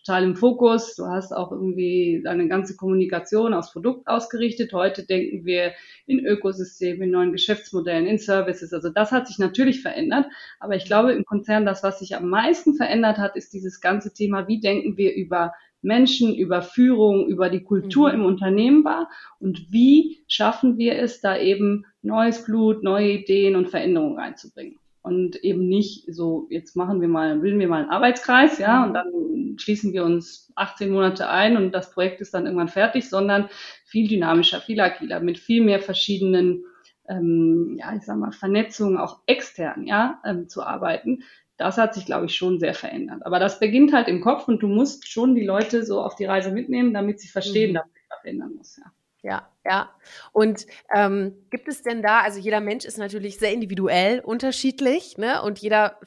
total 0.03 0.23
im 0.23 0.35
Fokus. 0.35 0.95
Du 0.95 1.05
hast 1.05 1.31
auch 1.31 1.51
irgendwie 1.51 2.21
deine 2.23 2.47
ganze 2.47 2.75
Kommunikation 2.75 3.53
aufs 3.53 3.71
Produkt 3.71 4.07
ausgerichtet. 4.07 4.73
Heute 4.73 5.05
denken 5.05 5.45
wir 5.45 5.73
in 6.05 6.25
Ökosystemen, 6.25 7.03
in 7.03 7.11
neuen 7.11 7.31
Geschäftsmodellen, 7.31 8.05
in 8.05 8.17
Services. 8.17 8.73
Also 8.73 8.89
das 8.89 9.11
hat 9.11 9.27
sich 9.27 9.39
natürlich 9.39 9.81
verändert. 9.81 10.25
Aber 10.59 10.75
ich 10.75 10.85
glaube 10.85 11.13
im 11.13 11.25
Konzern, 11.25 11.65
das, 11.65 11.83
was 11.83 11.99
sich 11.99 12.15
am 12.15 12.29
meisten 12.29 12.75
verändert 12.75 13.17
hat, 13.17 13.35
ist 13.35 13.53
dieses 13.53 13.81
ganze 13.81 14.13
Thema, 14.13 14.47
wie 14.47 14.59
denken 14.59 14.97
wir 14.97 15.15
über 15.15 15.53
Menschen, 15.81 16.33
über 16.33 16.61
Führung, 16.61 17.27
über 17.27 17.49
die 17.49 17.63
Kultur 17.63 18.09
mhm. 18.09 18.15
im 18.15 18.25
Unternehmen 18.25 18.85
war 18.85 19.09
und 19.39 19.67
wie 19.69 20.23
schaffen 20.27 20.77
wir 20.77 20.97
es, 20.97 21.19
da 21.19 21.37
eben 21.37 21.85
neues 22.01 22.45
Blut, 22.45 22.83
neue 22.83 23.11
Ideen 23.11 23.55
und 23.55 23.69
Veränderungen 23.69 24.17
reinzubringen 24.17 24.79
und 25.03 25.35
eben 25.43 25.67
nicht 25.67 26.05
so, 26.13 26.47
jetzt 26.49 26.77
machen 26.77 27.01
wir 27.01 27.09
mal, 27.09 27.37
bilden 27.37 27.59
wir 27.59 27.67
mal 27.67 27.81
einen 27.81 27.89
Arbeitskreis, 27.89 28.57
ja, 28.57 28.83
und 28.83 28.89
mhm. 28.89 28.93
dann 28.93 29.57
schließen 29.57 29.91
wir 29.91 30.05
uns 30.05 30.51
18 30.55 30.89
Monate 30.89 31.29
ein 31.29 31.57
und 31.57 31.73
das 31.73 31.91
Projekt 31.91 32.21
ist 32.21 32.33
dann 32.33 32.45
irgendwann 32.45 32.69
fertig, 32.69 33.09
sondern 33.09 33.49
viel 33.85 34.07
dynamischer, 34.07 34.61
viel 34.61 34.79
agiler, 34.79 35.19
mit 35.19 35.37
viel 35.37 35.61
mehr 35.61 35.81
verschiedenen, 35.81 36.63
ähm, 37.09 37.75
ja, 37.77 37.93
ich 37.93 38.03
sag 38.03 38.17
mal, 38.17 38.31
Vernetzungen 38.31 38.97
auch 38.97 39.19
extern, 39.25 39.85
ja, 39.85 40.21
ähm, 40.25 40.47
zu 40.47 40.63
arbeiten. 40.63 41.23
Das 41.57 41.77
hat 41.77 41.93
sich, 41.93 42.05
glaube 42.05 42.27
ich, 42.27 42.35
schon 42.35 42.59
sehr 42.59 42.73
verändert. 42.73 43.25
Aber 43.25 43.39
das 43.39 43.59
beginnt 43.59 43.93
halt 43.93 44.07
im 44.07 44.21
Kopf 44.21 44.47
und 44.47 44.63
du 44.63 44.67
musst 44.67 45.09
schon 45.09 45.35
die 45.35 45.45
Leute 45.45 45.85
so 45.85 46.01
auf 46.01 46.15
die 46.15 46.25
Reise 46.25 46.51
mitnehmen, 46.51 46.93
damit 46.93 47.19
sie 47.19 47.27
verstehen, 47.27 47.71
mhm. 47.71 47.75
dass 47.75 47.91
sich 47.93 48.03
was 48.09 48.23
ändern 48.23 48.53
muss, 48.55 48.77
ja. 48.77 48.85
Ja, 49.23 49.49
ja. 49.65 49.89
Und 50.33 50.65
ähm, 50.93 51.33
gibt 51.49 51.69
es 51.69 51.81
denn 51.81 52.01
da, 52.01 52.19
also 52.21 52.39
jeder 52.39 52.59
Mensch 52.59 52.83
ist 52.83 52.97
natürlich 52.97 53.39
sehr 53.39 53.53
individuell 53.53 54.19
unterschiedlich, 54.19 55.17
ne? 55.17 55.41
Und 55.41 55.59
jeder 55.59 55.97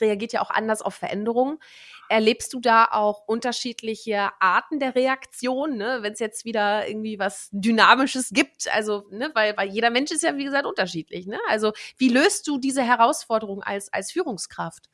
reagiert 0.00 0.32
ja 0.32 0.40
auch 0.40 0.50
anders 0.50 0.80
auf 0.80 0.94
Veränderungen. 0.94 1.58
Erlebst 2.08 2.52
du 2.52 2.60
da 2.60 2.86
auch 2.90 3.26
unterschiedliche 3.26 4.30
Arten 4.40 4.78
der 4.78 4.94
Reaktion, 4.94 5.76
ne? 5.76 5.98
wenn 6.02 6.12
es 6.12 6.18
jetzt 6.18 6.44
wieder 6.44 6.88
irgendwie 6.88 7.18
was 7.18 7.48
Dynamisches 7.52 8.30
gibt? 8.30 8.72
Also, 8.72 9.06
ne, 9.10 9.30
weil, 9.34 9.56
weil 9.56 9.68
jeder 9.68 9.90
Mensch 9.90 10.10
ist 10.10 10.22
ja, 10.22 10.36
wie 10.36 10.44
gesagt, 10.44 10.66
unterschiedlich. 10.66 11.26
Ne? 11.26 11.38
Also, 11.48 11.72
wie 11.96 12.08
löst 12.08 12.46
du 12.48 12.58
diese 12.58 12.82
Herausforderung 12.82 13.62
als, 13.62 13.92
als 13.92 14.12
Führungskraft? 14.12 14.88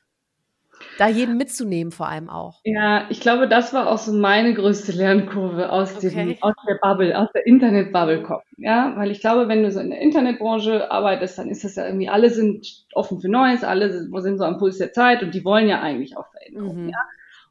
Da 0.98 1.08
jeden 1.08 1.36
mitzunehmen 1.36 1.92
vor 1.92 2.08
allem 2.08 2.28
auch. 2.28 2.60
Ja, 2.64 3.06
ich 3.08 3.20
glaube, 3.20 3.48
das 3.48 3.72
war 3.72 3.88
auch 3.88 3.98
so 3.98 4.12
meine 4.12 4.54
größte 4.54 4.92
Lernkurve 4.92 5.70
aus, 5.70 5.92
okay. 5.92 6.00
diesem, 6.00 6.36
aus 6.40 6.54
der 6.68 6.78
Bubble, 6.82 7.16
aus 7.18 7.28
der 7.34 7.46
Internet-Bubble 7.46 8.22
kommen. 8.22 8.42
Ja, 8.56 8.94
weil 8.96 9.10
ich 9.10 9.20
glaube, 9.20 9.48
wenn 9.48 9.62
du 9.62 9.70
so 9.70 9.80
in 9.80 9.90
der 9.90 10.00
Internetbranche 10.00 10.90
arbeitest, 10.90 11.38
dann 11.38 11.48
ist 11.48 11.64
das 11.64 11.76
ja 11.76 11.86
irgendwie, 11.86 12.08
alle 12.08 12.30
sind 12.30 12.86
offen 12.92 13.20
für 13.20 13.28
Neues, 13.28 13.62
alle 13.62 13.92
sind 13.92 14.38
so 14.38 14.44
am 14.44 14.58
Puls 14.58 14.78
der 14.78 14.92
Zeit 14.92 15.22
und 15.22 15.34
die 15.34 15.44
wollen 15.44 15.68
ja 15.68 15.80
eigentlich 15.80 16.16
auch 16.16 16.26
Veränderungen. 16.30 16.84
Mhm. 16.84 16.90
Ja? 16.90 16.98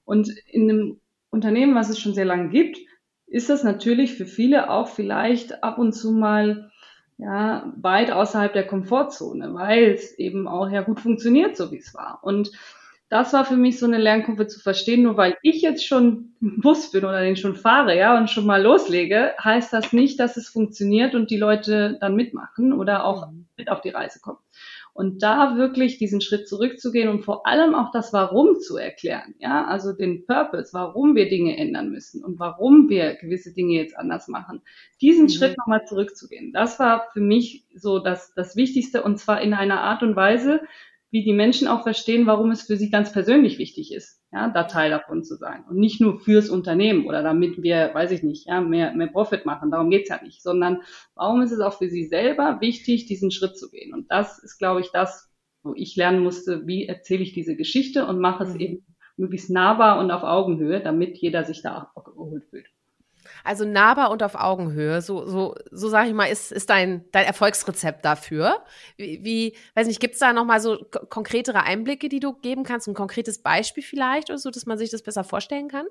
Und 0.03 0.29
in 0.51 0.69
einem 0.69 0.99
Unternehmen, 1.29 1.75
was 1.75 1.89
es 1.89 1.99
schon 1.99 2.13
sehr 2.13 2.25
lange 2.25 2.49
gibt, 2.49 2.77
ist 3.27 3.49
das 3.49 3.63
natürlich 3.63 4.15
für 4.15 4.25
viele 4.25 4.69
auch 4.69 4.87
vielleicht 4.87 5.63
ab 5.63 5.77
und 5.77 5.93
zu 5.93 6.11
mal 6.11 6.71
ja, 7.17 7.73
weit 7.77 8.11
außerhalb 8.11 8.53
der 8.53 8.67
Komfortzone, 8.67 9.53
weil 9.53 9.91
es 9.91 10.17
eben 10.17 10.47
auch 10.47 10.69
ja 10.69 10.81
gut 10.81 10.99
funktioniert, 10.99 11.57
so 11.57 11.71
wie 11.71 11.77
es 11.77 11.93
war. 11.93 12.19
Und 12.21 12.51
das 13.09 13.31
war 13.31 13.45
für 13.45 13.55
mich 13.55 13.79
so 13.79 13.85
eine 13.85 13.97
Lernkurve 13.97 14.47
zu 14.47 14.59
verstehen. 14.59 15.03
Nur 15.03 15.17
weil 15.17 15.37
ich 15.41 15.61
jetzt 15.61 15.85
schon 15.85 16.35
im 16.41 16.59
Bus 16.61 16.91
bin 16.91 17.05
oder 17.05 17.21
den 17.21 17.37
schon 17.37 17.55
fahre, 17.55 17.97
ja, 17.97 18.17
und 18.17 18.29
schon 18.29 18.45
mal 18.45 18.61
loslege, 18.61 19.33
heißt 19.41 19.71
das 19.71 19.93
nicht, 19.93 20.19
dass 20.19 20.37
es 20.37 20.49
funktioniert 20.49 21.15
und 21.15 21.31
die 21.31 21.37
Leute 21.37 21.97
dann 22.01 22.15
mitmachen 22.15 22.73
oder 22.73 23.05
auch 23.05 23.31
mhm. 23.31 23.47
mit 23.55 23.69
auf 23.69 23.81
die 23.81 23.89
Reise 23.89 24.19
kommen. 24.19 24.39
Und 24.93 25.21
da 25.21 25.57
wirklich 25.57 25.99
diesen 25.99 26.21
Schritt 26.21 26.49
zurückzugehen 26.49 27.07
und 27.07 27.23
vor 27.23 27.45
allem 27.45 27.75
auch 27.75 27.91
das 27.91 28.13
Warum 28.13 28.59
zu 28.59 28.77
erklären, 28.77 29.35
ja, 29.37 29.65
also 29.65 29.93
den 29.93 30.25
Purpose, 30.25 30.73
warum 30.73 31.15
wir 31.15 31.29
Dinge 31.29 31.55
ändern 31.55 31.91
müssen 31.91 32.25
und 32.25 32.39
warum 32.39 32.89
wir 32.89 33.13
gewisse 33.13 33.53
Dinge 33.53 33.75
jetzt 33.75 33.95
anders 33.95 34.27
machen. 34.27 34.63
Diesen 34.99 35.25
mhm. 35.25 35.29
Schritt 35.29 35.57
nochmal 35.57 35.85
zurückzugehen, 35.85 36.51
das 36.51 36.79
war 36.79 37.09
für 37.13 37.21
mich 37.21 37.67
so 37.75 37.99
das, 37.99 38.33
das 38.33 38.55
Wichtigste 38.55 39.03
und 39.03 39.19
zwar 39.19 39.39
in 39.41 39.53
einer 39.53 39.81
Art 39.81 40.01
und 40.01 40.15
Weise, 40.15 40.61
wie 41.09 41.23
die 41.23 41.33
Menschen 41.33 41.67
auch 41.67 41.83
verstehen, 41.83 42.25
warum 42.25 42.51
es 42.51 42.63
für 42.63 42.75
sie 42.75 42.89
ganz 42.89 43.11
persönlich 43.11 43.57
wichtig 43.59 43.93
ist, 43.93 44.21
ja, 44.31 44.49
da 44.49 44.63
Teil 44.63 44.89
davon 44.89 45.23
zu 45.23 45.35
sein. 45.35 45.63
Und 45.69 45.77
nicht 45.77 46.01
nur 46.01 46.19
fürs 46.19 46.49
Unternehmen 46.49 47.05
oder 47.05 47.23
damit 47.23 47.61
wir, 47.63 47.91
weiß 47.93 48.11
ich 48.11 48.23
nicht, 48.23 48.47
ja, 48.47 48.59
mehr, 48.59 48.93
mehr 48.93 49.07
Profit 49.07 49.45
machen, 49.45 49.71
darum 49.71 49.89
geht's 49.89 50.09
ja 50.09 50.21
nicht, 50.21 50.41
sondern 50.41 50.81
warum 51.15 51.41
ist 51.41 51.51
es 51.51 51.61
auch 51.61 51.77
für 51.77 51.89
sie 51.89 52.05
selber 52.05 52.57
wichtig, 52.59 53.05
diesen 53.05 53.31
Schritt 53.31 53.57
zu 53.57 53.69
gehen. 53.69 53.93
Und 53.93 54.11
das 54.11 54.37
ist, 54.43 54.57
glaube 54.57 54.81
ich, 54.81 54.91
das, 54.91 55.31
wo 55.63 55.73
ich 55.75 55.95
lernen 55.95 56.23
musste, 56.23 56.67
wie 56.67 56.85
erzähle 56.87 57.23
ich 57.23 57.33
diese 57.33 57.55
Geschichte 57.55 58.05
und 58.05 58.19
mache 58.19 58.43
es 58.43 58.53
mhm. 58.53 58.59
eben 58.59 58.85
möglichst 59.15 59.49
nahbar 59.49 59.99
und 59.99 60.11
auf 60.11 60.23
Augenhöhe, 60.23 60.81
damit 60.81 61.17
jeder 61.17 61.43
sich 61.43 61.61
da 61.61 61.91
auch 61.95 62.03
geholt 62.03 62.43
fühlt. 62.49 62.67
Also 63.47 63.63
nahbar 63.63 64.11
und 64.11 64.23
auf 64.23 64.35
Augenhöhe, 64.35 65.01
so, 65.01 65.25
so, 65.25 65.55
so 65.71 65.87
sage 65.87 66.09
ich 66.09 66.13
mal, 66.13 66.25
ist, 66.25 66.51
ist 66.51 66.69
dein, 66.69 67.05
dein 67.13 67.25
Erfolgsrezept 67.25 68.03
dafür. 68.03 68.63
Wie, 68.97 69.23
wie 69.23 69.55
weiß 69.73 69.87
nicht, 69.87 70.01
gibt 70.01 70.15
es 70.15 70.19
da 70.19 70.33
nochmal 70.33 70.59
so 70.59 70.77
konkretere 71.09 71.63
Einblicke, 71.63 72.09
die 72.09 72.19
du 72.19 72.33
geben 72.33 72.63
kannst, 72.63 72.87
ein 72.87 72.93
konkretes 72.93 73.41
Beispiel 73.41 73.83
vielleicht 73.83 74.29
oder 74.29 74.37
so, 74.37 74.51
dass 74.51 74.65
man 74.65 74.77
sich 74.77 74.89
das 74.89 75.01
besser 75.01 75.23
vorstellen 75.23 75.69
kann? 75.69 75.85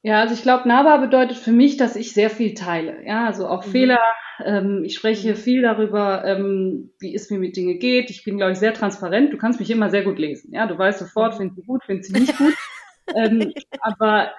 Ja, 0.00 0.20
also 0.20 0.34
ich 0.34 0.42
glaube, 0.42 0.68
nahbar 0.68 1.00
bedeutet 1.00 1.36
für 1.36 1.52
mich, 1.52 1.76
dass 1.76 1.96
ich 1.96 2.12
sehr 2.12 2.30
viel 2.30 2.54
teile. 2.54 3.06
Ja, 3.06 3.26
also 3.26 3.48
auch 3.48 3.66
mhm. 3.66 3.70
Fehler. 3.70 4.00
Ähm, 4.44 4.82
ich 4.84 4.94
spreche 4.94 5.30
mhm. 5.30 5.36
viel 5.36 5.62
darüber, 5.62 6.24
ähm, 6.24 6.90
wie 7.00 7.14
es 7.14 7.30
mir 7.30 7.38
mit 7.38 7.56
Dingen 7.56 7.78
geht. 7.78 8.10
Ich 8.10 8.24
bin, 8.24 8.36
glaube 8.36 8.52
ich, 8.52 8.58
sehr 8.58 8.74
transparent. 8.74 9.32
Du 9.32 9.38
kannst 9.38 9.60
mich 9.60 9.70
immer 9.70 9.90
sehr 9.90 10.04
gut 10.04 10.18
lesen. 10.18 10.52
Ja, 10.52 10.66
du 10.66 10.76
weißt 10.76 10.98
sofort, 10.98 11.34
mhm. 11.34 11.38
findest 11.38 11.58
du 11.58 11.62
gut, 11.64 11.82
findest 11.84 12.14
du 12.14 12.20
nicht 12.20 12.36
gut. 12.36 12.54
ähm, 13.14 13.52
aber 13.80 14.30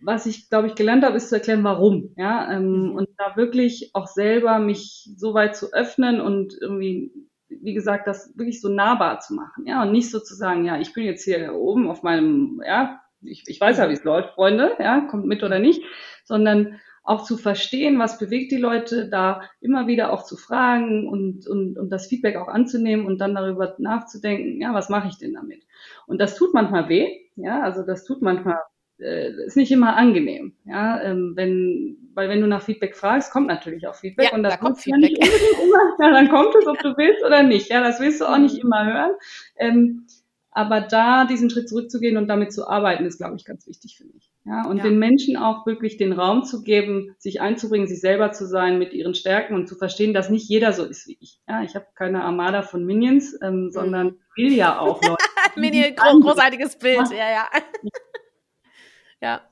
was 0.00 0.26
ich, 0.26 0.48
glaube 0.48 0.68
ich, 0.68 0.74
gelernt 0.74 1.04
habe, 1.04 1.16
ist 1.16 1.28
zu 1.28 1.36
erklären, 1.36 1.64
warum. 1.64 2.12
Ja, 2.16 2.50
ähm, 2.52 2.90
mhm. 2.90 2.94
und 2.96 3.08
da 3.18 3.36
wirklich 3.36 3.90
auch 3.94 4.06
selber 4.06 4.58
mich 4.58 5.10
so 5.16 5.34
weit 5.34 5.56
zu 5.56 5.72
öffnen 5.72 6.20
und 6.20 6.56
irgendwie, 6.60 7.12
wie 7.48 7.74
gesagt, 7.74 8.06
das 8.06 8.36
wirklich 8.36 8.60
so 8.60 8.68
nahbar 8.68 9.20
zu 9.20 9.34
machen. 9.34 9.66
Ja, 9.66 9.82
und 9.82 9.92
nicht 9.92 10.10
so 10.10 10.20
zu 10.20 10.34
sagen, 10.34 10.64
ja, 10.64 10.78
ich 10.78 10.92
bin 10.92 11.04
jetzt 11.04 11.24
hier 11.24 11.54
oben 11.54 11.88
auf 11.88 12.02
meinem, 12.02 12.62
ja, 12.66 13.00
ich, 13.22 13.44
ich 13.46 13.60
weiß 13.60 13.78
ja, 13.78 13.88
wie 13.88 13.94
es 13.94 14.04
läuft, 14.04 14.34
Freunde, 14.34 14.72
ja, 14.78 15.02
kommt 15.02 15.26
mit 15.26 15.42
oder 15.42 15.58
nicht, 15.58 15.82
sondern 16.24 16.80
auch 17.02 17.24
zu 17.24 17.36
verstehen, 17.36 17.98
was 17.98 18.18
bewegt 18.18 18.52
die 18.52 18.58
Leute, 18.58 19.08
da 19.08 19.42
immer 19.60 19.86
wieder 19.86 20.12
auch 20.12 20.24
zu 20.24 20.36
fragen 20.36 21.08
und, 21.08 21.46
und, 21.46 21.78
und 21.78 21.90
das 21.90 22.06
Feedback 22.06 22.36
auch 22.36 22.48
anzunehmen 22.48 23.06
und 23.06 23.18
dann 23.18 23.34
darüber 23.34 23.74
nachzudenken, 23.78 24.60
ja, 24.60 24.74
was 24.74 24.90
mache 24.90 25.08
ich 25.08 25.18
denn 25.18 25.34
damit? 25.34 25.64
Und 26.06 26.20
das 26.20 26.36
tut 26.36 26.54
manchmal 26.54 26.88
weh, 26.88 27.08
ja, 27.36 27.62
also 27.62 27.82
das 27.82 28.04
tut 28.04 28.22
manchmal 28.22 28.58
äh, 29.00 29.30
ist 29.46 29.56
nicht 29.56 29.72
immer 29.72 29.96
angenehm, 29.96 30.54
ja, 30.64 31.02
ähm, 31.02 31.32
wenn, 31.36 31.96
weil 32.14 32.28
wenn 32.28 32.40
du 32.40 32.46
nach 32.46 32.62
Feedback 32.62 32.96
fragst, 32.96 33.32
kommt 33.32 33.46
natürlich 33.46 33.86
auch 33.86 33.94
Feedback 33.94 34.30
ja, 34.30 34.36
und 34.36 34.42
das 34.42 34.54
da 34.54 34.58
kommt 34.58 34.78
Feedback. 34.78 35.18
Immer, 35.18 35.96
ja, 36.00 36.10
dann 36.12 36.28
kommt 36.28 36.54
es, 36.54 36.66
ob 36.66 36.78
du 36.78 36.96
willst 36.96 37.24
oder 37.24 37.42
nicht, 37.42 37.70
ja, 37.70 37.80
das 37.80 38.00
willst 38.00 38.20
du 38.20 38.26
auch 38.26 38.38
nicht 38.38 38.56
mhm. 38.56 38.60
immer 38.62 38.86
hören, 38.86 39.12
ähm, 39.58 40.06
aber 40.52 40.80
da 40.80 41.26
diesen 41.26 41.48
Schritt 41.48 41.68
zurückzugehen 41.68 42.16
und 42.16 42.28
damit 42.28 42.52
zu 42.52 42.68
arbeiten, 42.68 43.04
ist, 43.04 43.18
glaube 43.18 43.36
ich, 43.36 43.44
ganz 43.44 43.66
wichtig 43.66 43.96
für 43.96 44.04
mich. 44.04 44.30
Ja, 44.44 44.66
und 44.66 44.78
ja. 44.78 44.84
den 44.84 44.98
Menschen 44.98 45.36
auch 45.36 45.66
wirklich 45.66 45.98
den 45.98 46.12
Raum 46.12 46.44
zu 46.44 46.62
geben, 46.62 47.14
sich 47.18 47.40
einzubringen, 47.40 47.86
sich 47.86 48.00
selber 48.00 48.32
zu 48.32 48.46
sein 48.46 48.78
mit 48.78 48.94
ihren 48.94 49.14
Stärken 49.14 49.54
und 49.54 49.68
zu 49.68 49.76
verstehen, 49.76 50.14
dass 50.14 50.30
nicht 50.30 50.48
jeder 50.48 50.72
so 50.72 50.84
ist 50.84 51.06
wie 51.06 51.18
ich. 51.20 51.40
Ja, 51.46 51.62
ich 51.62 51.74
habe 51.74 51.86
keine 51.94 52.24
Armada 52.24 52.62
von 52.62 52.84
Minions, 52.84 53.38
ähm, 53.42 53.64
mhm. 53.64 53.70
sondern 53.70 54.16
will 54.36 54.52
ja 54.52 54.78
auch 54.78 55.00
Leute. 55.06 55.22
Minion, 55.56 55.94
großartiges 55.94 56.78
Bild, 56.78 57.10
ja, 57.10 57.30
ja. 57.30 57.48
Ja. 59.20 59.42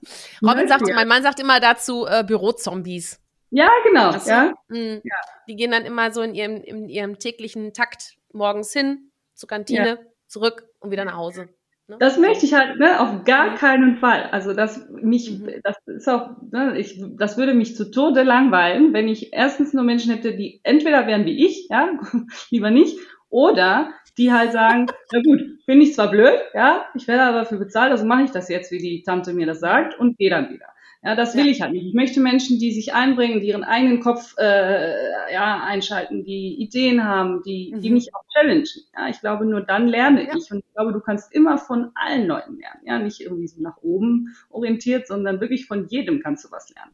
Robin 0.43 0.67
sagt, 0.69 0.83
mein 0.95 1.09
Mann 1.09 1.23
sagt 1.23 1.41
immer 1.41 1.61
dazu 1.61 2.07
äh, 2.07 2.25
Bürozombies. 2.25 3.21
Ja, 3.51 3.69
genau. 3.85 4.11
Also, 4.11 4.31
ja. 4.31 4.55
Mh, 4.69 5.01
ja. 5.05 5.17
Die 5.47 5.57
gehen 5.57 5.71
dann 5.71 5.85
immer 5.85 6.11
so 6.13 6.23
in 6.23 6.35
ihrem, 6.35 6.63
in 6.63 6.89
ihrem 6.89 7.19
täglichen 7.19 7.73
Takt 7.73 8.17
morgens 8.33 8.73
hin, 8.73 9.11
zur 9.35 9.49
Kantine, 9.49 9.89
ja. 9.89 9.99
zurück 10.27 10.65
und 10.81 10.91
wieder 10.91 11.05
nach 11.05 11.17
Hause. 11.17 11.49
Ne? 11.87 11.97
Das 11.99 12.19
möchte 12.19 12.45
ich 12.45 12.53
halt, 12.53 12.79
ne, 12.79 13.01
auf 13.01 13.25
gar 13.25 13.55
keinen 13.55 13.97
Fall. 13.97 14.25
Also 14.31 14.53
das 14.53 14.87
mich, 14.91 15.39
mhm. 15.39 15.51
das 15.63 15.77
ist 15.87 16.09
auch, 16.09 16.31
ne, 16.51 16.79
ich, 16.79 17.03
das 17.17 17.39
würde 17.39 17.55
mich 17.55 17.77
zu 17.77 17.91
Tode 17.91 18.23
langweilen, 18.25 18.93
wenn 18.93 19.09
ich 19.09 19.33
erstens 19.33 19.73
nur 19.73 19.85
Menschen 19.85 20.13
hätte, 20.13 20.37
die 20.37 20.61
entweder 20.65 21.07
wären 21.07 21.25
wie 21.25 21.47
ich, 21.47 21.69
ja, 21.71 21.89
lieber 22.51 22.71
nicht, 22.71 22.99
oder 23.31 23.91
die 24.19 24.33
halt 24.33 24.53
sagen, 24.53 24.87
na 25.13 25.23
gut, 25.23 25.41
finde 25.65 25.85
ich 25.85 25.95
zwar 25.95 26.11
blöd, 26.11 26.39
ja, 26.53 26.87
ich 26.95 27.07
werde 27.09 27.23
aber 27.23 27.39
dafür 27.39 27.59
bezahlt, 27.59 27.93
also 27.93 28.05
mache 28.05 28.25
ich 28.25 28.31
das 28.31 28.49
jetzt, 28.49 28.71
wie 28.73 28.79
die 28.79 29.03
Tante 29.03 29.33
mir 29.33 29.47
das 29.47 29.61
sagt, 29.61 29.99
und 29.99 30.19
gehe 30.19 30.31
dann 30.31 30.51
wieder. 30.51 30.67
Ja, 31.03 31.15
das 31.15 31.37
will 31.37 31.47
ja. 31.47 31.53
ich 31.53 31.63
halt 31.63 31.73
nicht. 31.73 31.87
Ich 31.87 31.95
möchte 31.95 32.21
Menschen, 32.21 32.59
die 32.59 32.73
sich 32.73 32.93
einbringen, 32.93 33.41
die 33.41 33.49
ihren 33.49 33.63
eigenen 33.63 34.01
Kopf 34.01 34.35
äh, 34.37 35.33
ja, 35.33 35.63
einschalten, 35.63 36.25
die 36.25 36.61
Ideen 36.61 37.05
haben, 37.05 37.43
die, 37.45 37.73
mhm. 37.73 37.81
die 37.81 37.91
mich 37.91 38.15
auch 38.15 38.25
challengen. 38.33 38.67
Ja, 38.97 39.09
ich 39.09 39.21
glaube, 39.21 39.47
nur 39.47 39.61
dann 39.61 39.87
lerne 39.87 40.27
ja. 40.27 40.35
ich. 40.37 40.51
Und 40.51 40.59
ich 40.59 40.75
glaube, 40.75 40.93
du 40.93 41.01
kannst 41.01 41.33
immer 41.33 41.57
von 41.57 41.93
allen 41.95 42.27
Leuten 42.27 42.59
lernen. 42.59 42.81
Ja, 42.85 42.99
nicht 42.99 43.21
irgendwie 43.21 43.47
so 43.47 43.63
nach 43.63 43.77
oben 43.81 44.35
orientiert, 44.51 45.07
sondern 45.07 45.41
wirklich 45.41 45.67
von 45.67 45.87
jedem 45.87 46.21
kannst 46.21 46.45
du 46.45 46.51
was 46.51 46.69
lernen. 46.75 46.93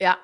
Ja. 0.00 0.16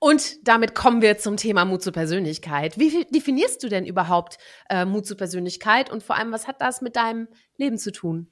Und 0.00 0.46
damit 0.46 0.74
kommen 0.74 1.00
wir 1.00 1.18
zum 1.18 1.36
Thema 1.36 1.64
Mut 1.64 1.82
zur 1.82 1.92
Persönlichkeit. 1.92 2.78
Wie 2.78 3.04
definierst 3.10 3.62
du 3.62 3.68
denn 3.68 3.86
überhaupt 3.86 4.38
äh, 4.68 4.84
Mut 4.84 5.06
zur 5.06 5.16
Persönlichkeit 5.16 5.90
und 5.90 6.02
vor 6.02 6.16
allem, 6.16 6.32
was 6.32 6.48
hat 6.48 6.60
das 6.60 6.82
mit 6.82 6.96
deinem 6.96 7.28
Leben 7.56 7.78
zu 7.78 7.92
tun? 7.92 8.26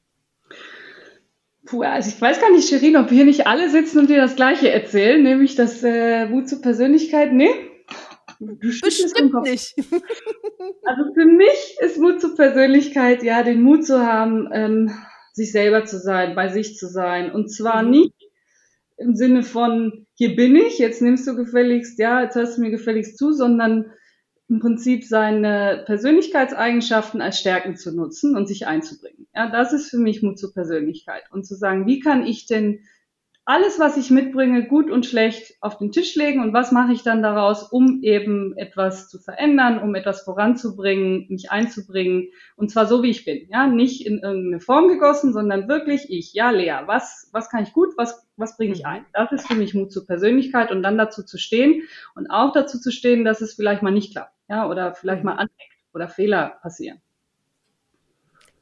Puh, 1.66 1.82
also 1.82 2.08
ich 2.08 2.20
weiß 2.20 2.40
gar 2.40 2.50
nicht, 2.50 2.68
Shirin, 2.68 2.96
ob 2.96 3.10
hier 3.10 3.24
nicht 3.24 3.46
alle 3.46 3.70
sitzen 3.70 4.00
und 4.00 4.10
dir 4.10 4.20
das 4.20 4.34
Gleiche 4.34 4.70
erzählen, 4.70 5.22
nämlich 5.22 5.54
das 5.54 5.82
äh, 5.84 6.26
Mut 6.26 6.48
zur 6.48 6.60
Persönlichkeit. 6.60 7.32
Nee, 7.32 7.50
du 8.40 8.56
Bestimmt 8.56 9.34
nicht. 9.44 9.74
also 10.84 11.14
für 11.14 11.26
mich 11.26 11.76
ist 11.80 11.98
Mut 11.98 12.20
zur 12.20 12.34
Persönlichkeit, 12.34 13.22
ja, 13.22 13.44
den 13.44 13.62
Mut 13.62 13.86
zu 13.86 14.04
haben, 14.04 14.48
ähm, 14.52 14.92
sich 15.32 15.52
selber 15.52 15.84
zu 15.84 15.98
sein, 16.00 16.34
bei 16.34 16.48
sich 16.48 16.76
zu 16.76 16.88
sein. 16.88 17.30
Und 17.30 17.48
zwar 17.48 17.82
mhm. 17.84 17.90
nicht 17.90 18.19
im 19.00 19.16
Sinne 19.16 19.42
von, 19.42 20.06
hier 20.14 20.36
bin 20.36 20.54
ich, 20.54 20.78
jetzt 20.78 21.00
nimmst 21.00 21.26
du 21.26 21.34
gefälligst, 21.34 21.98
ja, 21.98 22.22
jetzt 22.22 22.36
hörst 22.36 22.58
du 22.58 22.60
mir 22.60 22.70
gefälligst 22.70 23.16
zu, 23.16 23.32
sondern 23.32 23.92
im 24.48 24.60
Prinzip 24.60 25.04
seine 25.04 25.84
Persönlichkeitseigenschaften 25.86 27.22
als 27.22 27.38
Stärken 27.38 27.76
zu 27.76 27.94
nutzen 27.94 28.36
und 28.36 28.46
sich 28.46 28.66
einzubringen. 28.66 29.26
Ja, 29.34 29.50
das 29.50 29.72
ist 29.72 29.88
für 29.88 29.98
mich 29.98 30.22
Mut 30.22 30.38
zur 30.38 30.52
Persönlichkeit. 30.52 31.22
Und 31.30 31.46
zu 31.46 31.54
sagen, 31.54 31.86
wie 31.86 32.00
kann 32.00 32.26
ich 32.26 32.46
denn 32.46 32.80
alles, 33.44 33.78
was 33.80 33.96
ich 33.96 34.10
mitbringe, 34.10 34.66
gut 34.66 34.90
und 34.90 35.06
schlecht 35.06 35.56
auf 35.60 35.78
den 35.78 35.92
Tisch 35.92 36.14
legen 36.14 36.40
und 36.40 36.52
was 36.52 36.72
mache 36.72 36.92
ich 36.92 37.02
dann 37.02 37.22
daraus, 37.22 37.64
um 37.64 38.02
eben 38.02 38.56
etwas 38.56 39.08
zu 39.08 39.18
verändern, 39.18 39.82
um 39.82 39.94
etwas 39.94 40.22
voranzubringen, 40.22 41.26
mich 41.28 41.50
einzubringen 41.50 42.28
und 42.56 42.70
zwar 42.70 42.86
so, 42.86 43.02
wie 43.02 43.10
ich 43.10 43.24
bin. 43.24 43.48
Ja, 43.48 43.66
nicht 43.66 44.06
in 44.06 44.18
irgendeine 44.18 44.60
Form 44.60 44.88
gegossen, 44.88 45.32
sondern 45.32 45.68
wirklich 45.68 46.10
ich. 46.10 46.32
Ja, 46.34 46.50
Lea, 46.50 46.82
was, 46.86 47.28
was 47.32 47.48
kann 47.48 47.64
ich 47.64 47.72
gut, 47.72 47.88
was, 47.96 48.26
was 48.36 48.56
bringe 48.56 48.74
ich 48.74 48.86
ein? 48.86 49.04
Das 49.12 49.32
ist 49.32 49.46
für 49.46 49.54
mich 49.54 49.74
Mut 49.74 49.90
zur 49.90 50.06
Persönlichkeit 50.06 50.70
und 50.70 50.82
dann 50.82 50.98
dazu 50.98 51.24
zu 51.24 51.38
stehen 51.38 51.82
und 52.14 52.30
auch 52.30 52.52
dazu 52.52 52.78
zu 52.78 52.92
stehen, 52.92 53.24
dass 53.24 53.40
es 53.40 53.54
vielleicht 53.54 53.82
mal 53.82 53.90
nicht 53.90 54.12
klappt 54.12 54.34
ja, 54.50 54.68
oder 54.68 54.94
vielleicht 54.94 55.24
mal 55.24 55.34
aneckt 55.34 55.54
oder 55.94 56.08
Fehler 56.08 56.58
passieren. 56.60 57.00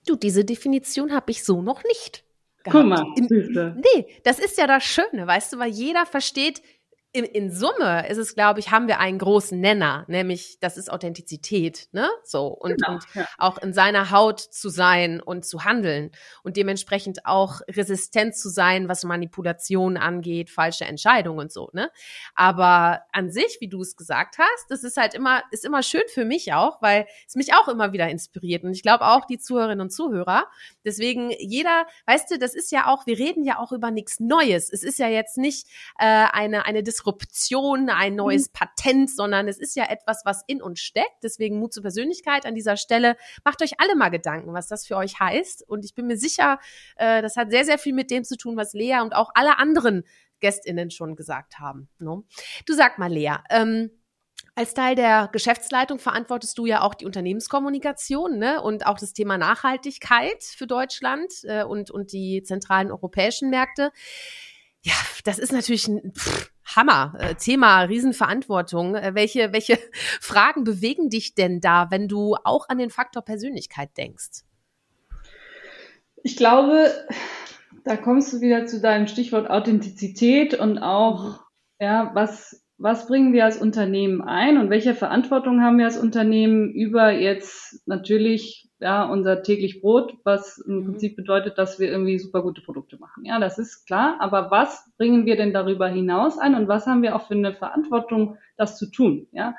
Du, 0.07 0.17
diese 0.17 0.45
Definition 0.45 1.13
habe 1.13 1.31
ich 1.31 1.45
so 1.45 1.61
noch 1.63 1.83
nicht. 1.85 2.25
Gehabt. 2.65 2.73
Guck 2.73 2.87
mal, 2.87 3.05
Süße. 3.17 3.77
Nee, 3.77 4.07
das 4.25 4.39
ist 4.39 4.59
ja 4.59 4.67
das 4.67 4.85
Schöne, 4.85 5.27
weißt 5.27 5.53
du, 5.53 5.59
weil 5.59 5.71
jeder 5.71 6.07
versteht, 6.07 6.61
in, 7.13 7.25
in 7.25 7.51
Summe 7.51 8.07
ist 8.09 8.19
es, 8.19 8.35
glaube 8.35 8.61
ich, 8.61 8.71
haben 8.71 8.87
wir 8.87 9.01
einen 9.01 9.19
großen 9.19 9.59
Nenner, 9.59 10.05
nämlich 10.09 10.59
das 10.61 10.77
ist 10.77 10.93
Authentizität, 10.93 11.89
ne? 11.93 12.07
So 12.23 12.49
und, 12.49 12.77
genau, 12.77 12.95
und 12.95 13.05
ja. 13.15 13.27
auch 13.39 13.57
in 13.59 13.73
seiner 13.73 14.11
Haut 14.11 14.41
zu 14.41 14.69
sein 14.69 15.23
und 15.23 15.47
zu 15.47 15.65
handeln 15.65 16.11
und 16.43 16.59
dementsprechend 16.59 17.25
auch 17.25 17.63
resistent 17.67 18.37
zu 18.37 18.51
sein, 18.51 18.91
was 18.91 19.05
Manipulation 19.05 19.97
angeht, 19.97 20.51
falsche 20.51 20.85
Entscheidungen 20.85 21.39
und 21.39 21.53
so, 21.53 21.71
ne? 21.73 21.91
Aber 22.35 23.01
an 23.13 23.31
sich, 23.31 23.57
wie 23.61 23.69
du 23.69 23.81
es 23.81 23.97
gesagt 23.97 24.37
hast, 24.39 24.67
das 24.69 24.85
ist 24.85 24.99
halt 24.99 25.15
immer 25.15 25.43
ist 25.51 25.65
immer 25.65 25.83
schön 25.83 26.03
für 26.13 26.27
mich 26.27 26.53
auch, 26.53 26.83
weil 26.83 27.07
es 27.27 27.37
mich 27.37 27.55
auch 27.55 27.69
immer 27.69 27.95
wieder 27.95 28.11
inspiriert 28.11 28.65
und 28.65 28.73
ich 28.73 28.83
glaube 28.83 29.07
auch 29.07 29.25
die 29.25 29.39
Zuhörerinnen 29.39 29.81
und 29.81 29.91
Zuhörer. 29.91 30.47
Deswegen 30.85 31.31
jeder, 31.39 31.87
weißt 32.07 32.33
du, 32.33 32.39
das 32.39 32.55
ist 32.55 32.71
ja 32.71 32.87
auch, 32.87 33.07
wir 33.07 33.19
reden 33.19 33.45
ja 33.45 33.59
auch 33.59 33.73
über 33.73 33.91
nichts 33.91 34.21
Neues. 34.21 34.71
Es 34.71 34.83
ist 34.83 34.99
ja 34.99 35.09
jetzt 35.09 35.39
nicht 35.39 35.67
äh, 35.99 36.05
eine 36.05 36.67
eine 36.67 36.83
Dis 36.83 36.98
Disruption, 36.99 37.91
ein 37.91 38.15
neues 38.15 38.49
mhm. 38.49 38.53
Patent, 38.53 39.11
sondern 39.11 39.49
es 39.49 39.59
ist 39.59 39.77
ja 39.77 39.85
etwas, 39.89 40.23
was 40.25 40.43
in 40.47 40.63
uns 40.63 40.81
steckt. 40.81 41.23
Deswegen 41.23 41.59
Mut 41.59 41.73
zur 41.73 41.83
Persönlichkeit 41.83 42.45
an 42.47 42.55
dieser 42.55 42.77
Stelle. 42.77 43.17
Macht 43.45 43.63
euch 43.63 43.79
alle 43.79 43.95
mal 43.97 44.09
Gedanken, 44.09 44.53
was 44.53 44.69
das 44.69 44.87
für 44.87 44.97
euch 44.97 45.21
heißt. 45.21 45.69
Und 45.69 45.85
ich 45.85 45.95
bin 45.95 46.07
mir 46.07 46.17
sicher, 46.17 46.59
äh, 46.97 47.23
das 47.23 47.37
hat 47.37 47.51
sehr, 47.51 47.65
sehr 47.65 47.79
viel 47.79 47.95
mit 47.95 48.11
dem 48.11 48.25
zu 48.25 48.37
tun, 48.37 48.57
was 48.57 48.73
Lea 48.73 49.01
und 49.01 49.15
auch 49.15 49.31
alle 49.35 49.59
anderen 49.59 50.05
GästInnen 50.41 50.91
schon 50.91 51.17
gesagt 51.17 51.59
haben. 51.59 51.89
Ne? 51.99 52.23
Du 52.67 52.75
sag 52.75 52.99
mal, 52.99 53.11
Lea, 53.13 53.37
ähm, 53.51 53.91
als 54.55 54.75
Teil 54.75 54.97
der 54.97 55.29
Geschäftsleitung 55.33 56.01
verantwortest 56.01 56.59
du 56.59 56.67
ja 56.67 56.83
auch 56.83 56.95
die 56.95 57.07
Unternehmenskommunikation 57.07 58.39
ne? 58.39 58.61
und 58.61 58.87
auch 58.87 58.99
das 58.99 59.13
Thema 59.13 59.39
Nachhaltigkeit 59.39 60.43
für 60.43 60.67
Deutschland 60.67 61.33
äh, 61.45 61.63
und, 61.63 61.91
und 61.91 62.13
die 62.13 62.43
zentralen 62.43 62.91
europäischen 62.91 63.51
Märkte. 63.51 63.93
Ja, 64.83 64.95
das 65.25 65.39
ist 65.39 65.53
natürlich 65.53 65.89
ein 65.89 66.13
pff, 66.13 66.53
Hammer, 66.77 67.15
äh, 67.19 67.35
Thema, 67.35 67.83
Riesenverantwortung. 67.83 68.95
Äh, 68.95 69.15
welche, 69.15 69.53
welche 69.53 69.79
Fragen 70.21 70.65
bewegen 70.65 71.11
dich 71.11 71.35
denn 71.35 71.61
da, 71.61 71.91
wenn 71.91 72.09
du 72.09 72.37
auch 72.45 72.69
an 72.69 72.79
den 72.79 72.91
Faktor 72.91 73.23
Persönlichkeit 73.23 73.97
denkst? 73.97 74.43
Ich 76.23 76.37
glaube, 76.37 76.93
da 77.85 77.97
kommst 77.97 78.33
du 78.33 78.41
wieder 78.41 78.67
zu 78.67 78.81
deinem 78.81 79.07
Stichwort 79.07 79.49
Authentizität 79.51 80.55
und 80.55 80.79
auch, 80.79 81.25
mhm. 81.25 81.37
ja, 81.81 82.11
was, 82.15 82.63
was 82.77 83.07
bringen 83.07 83.33
wir 83.33 83.45
als 83.45 83.57
Unternehmen 83.57 84.21
ein 84.23 84.59
und 84.59 84.71
welche 84.71 84.95
Verantwortung 84.95 85.63
haben 85.63 85.79
wir 85.79 85.87
als 85.87 85.99
Unternehmen 85.99 86.71
über 86.71 87.11
jetzt 87.11 87.81
natürlich 87.87 88.68
ja, 88.81 89.05
unser 89.05 89.43
täglich 89.43 89.81
Brot, 89.81 90.17
was 90.25 90.59
im 90.59 90.77
mhm. 90.77 90.85
Prinzip 90.85 91.17
bedeutet, 91.17 91.59
dass 91.59 91.79
wir 91.79 91.91
irgendwie 91.91 92.19
super 92.19 92.43
gute 92.43 92.61
Produkte 92.61 92.97
machen. 92.99 93.25
Ja, 93.25 93.41
das 93.41 93.59
ist 93.59 93.87
klar. 93.87 94.17
Aber 94.21 94.51
was 94.51 94.91
bringen 94.97 95.27
wir 95.27 95.37
denn 95.37 95.53
darüber 95.53 95.89
hinaus 95.89 96.39
ein 96.39 96.55
und 96.55 96.69
was 96.69 96.87
haben 96.87 97.03
wir 97.03 97.17
auch 97.17 97.27
für 97.27 97.35
eine 97.35 97.55
Verantwortung, 97.55 98.37
das 98.57 98.79
zu 98.79 98.91
tun? 98.91 99.27
Ja, 99.33 99.57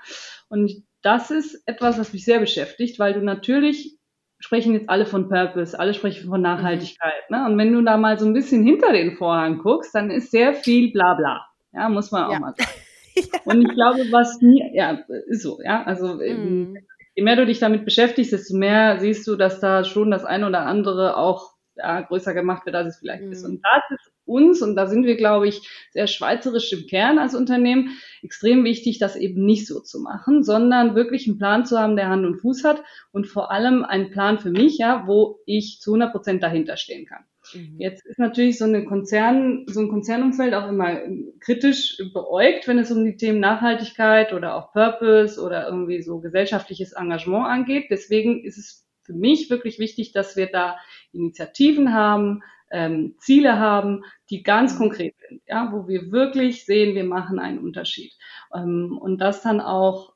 und 0.48 0.72
das 1.02 1.32
ist 1.32 1.64
etwas, 1.66 2.00
was 2.00 2.14
mich 2.14 2.26
sehr 2.26 2.40
beschäftigt, 2.40 3.00
weil 3.00 3.14
du 3.14 3.22
natürlich 3.22 3.98
sprechen 4.40 4.74
jetzt 4.74 4.90
alle 4.90 5.06
von 5.06 5.28
Purpose, 5.28 5.78
alle 5.78 5.94
sprechen 5.94 6.30
von 6.30 6.42
Nachhaltigkeit. 6.42 7.30
Mhm. 7.30 7.36
Ne? 7.36 7.46
Und 7.46 7.58
wenn 7.58 7.74
du 7.74 7.82
da 7.82 7.98
mal 7.98 8.18
so 8.18 8.26
ein 8.26 8.34
bisschen 8.34 8.64
hinter 8.64 8.94
den 8.94 9.18
Vorhang 9.18 9.60
guckst, 9.60 9.94
dann 9.94 10.12
ist 10.12 10.32
sehr 10.32 10.54
viel 10.54 10.92
Blabla. 10.94 11.46
Ja, 11.74 11.90
muss 11.90 12.12
man 12.12 12.24
auch 12.24 12.32
ja. 12.32 12.40
mal 12.40 12.54
sagen. 12.58 12.72
Und 13.46 13.62
ich 13.62 13.74
glaube, 13.74 14.00
was 14.12 14.40
mir, 14.40 14.74
ja, 14.74 15.00
ist 15.28 15.42
so, 15.42 15.60
ja, 15.62 15.84
also 15.84 16.16
mhm 16.16 16.78
je 17.20 17.26
mehr 17.26 17.36
du 17.36 17.46
dich 17.46 17.60
damit 17.60 17.84
beschäftigst, 17.84 18.32
desto 18.32 18.56
mehr 18.56 18.98
siehst 19.02 19.28
du, 19.28 19.36
dass 19.36 19.60
da 19.60 19.84
schon 19.84 20.10
das 20.10 20.24
eine 20.24 20.48
oder 20.48 20.66
andere 20.66 21.18
auch 21.18 21.52
ja, 21.76 22.00
größer 22.00 22.34
gemacht 22.34 22.66
wird, 22.66 22.78
als 22.78 22.96
es 22.96 23.00
vielleicht 23.00 23.26
mhm. 23.26 23.34
ist. 23.34 23.44
Und 23.44 23.62
das 23.62 24.00
ist 24.00 24.12
uns, 24.24 24.62
und 24.62 24.78
da 24.78 24.88
sind 24.88 25.04
wir, 25.06 25.18
glaube 25.18 25.50
ich, 25.50 25.68
sehr 25.92 26.08
schweizerisch 26.08 26.72
im 26.72 26.88
Kern 26.88 27.20
als 27.20 27.36
Unternehmen, 27.36 28.00
extrem 28.22 28.64
wichtig, 28.64 29.00
das 29.00 29.18
eben 29.18 29.44
nicht 29.44 29.68
so 29.68 29.82
zu 29.82 30.00
machen, 30.00 30.44
sondern 30.44 30.96
wirklich 30.96 31.28
einen 31.28 31.38
Plan 31.38 31.66
zu 31.66 31.78
haben, 31.78 31.98
der 31.98 32.08
Hand 32.08 32.26
und 32.26 32.38
Fuß 32.40 32.64
hat 32.64 32.84
und 33.12 33.28
vor 33.28 33.52
allem 33.52 33.84
einen 33.84 34.12
Plan 34.12 34.40
für 34.40 34.52
mich, 34.52 34.78
ja, 34.78 35.04
wo 35.06 35.42
ich 35.46 35.80
zu 35.82 35.92
100 35.92 36.14
Prozent 36.14 36.42
dahinter 36.42 36.78
stehen 36.78 37.06
kann. 37.06 37.26
Mhm. 37.54 37.76
Jetzt 37.78 38.06
ist 38.06 38.20
natürlich 38.20 38.58
so, 38.58 38.66
eine 38.66 38.86
Konzern, 38.86 39.66
so 39.68 39.80
ein 39.82 39.90
Konzernumfeld 39.90 40.54
auch 40.54 40.68
immer 40.68 41.00
kritisch 41.40 41.98
beäugt, 42.14 42.68
wenn 42.68 42.80
es 42.80 42.92
um 42.92 43.06
die 43.06 43.18
Themen 43.18 43.40
Nachhaltigkeit 43.40 44.34
oder 44.34 44.56
auch 44.56 44.72
Purpose 44.74 45.42
oder 45.42 45.68
irgendwie 45.68 46.02
so 46.02 46.20
gesellschaftliches 46.20 46.94
Engagement 46.94 47.46
angeht. 47.46 47.88
Deswegen 47.90 48.44
ist 48.44 48.58
es 48.58 48.88
für 49.04 49.14
mich 49.14 49.50
wirklich 49.50 49.80
wichtig, 49.80 50.12
dass 50.12 50.36
wir 50.36 50.48
da 50.48 50.78
Initiativen 51.12 51.94
haben, 51.94 52.44
ähm, 52.72 53.16
Ziele 53.20 53.58
haben, 53.58 54.04
die 54.30 54.44
ganz 54.44 54.76
mhm. 54.76 54.78
konkret 54.78 55.16
sind, 55.28 55.42
ja, 55.48 55.72
wo 55.72 55.88
wir 55.88 56.12
wirklich 56.12 56.66
sehen, 56.66 56.96
wir 56.96 57.04
machen 57.04 57.40
einen 57.40 57.60
Unterschied. 57.60 58.14
Ähm, 58.54 58.98
und 59.00 59.20
das 59.20 59.42
dann 59.42 59.62
auch 59.62 60.14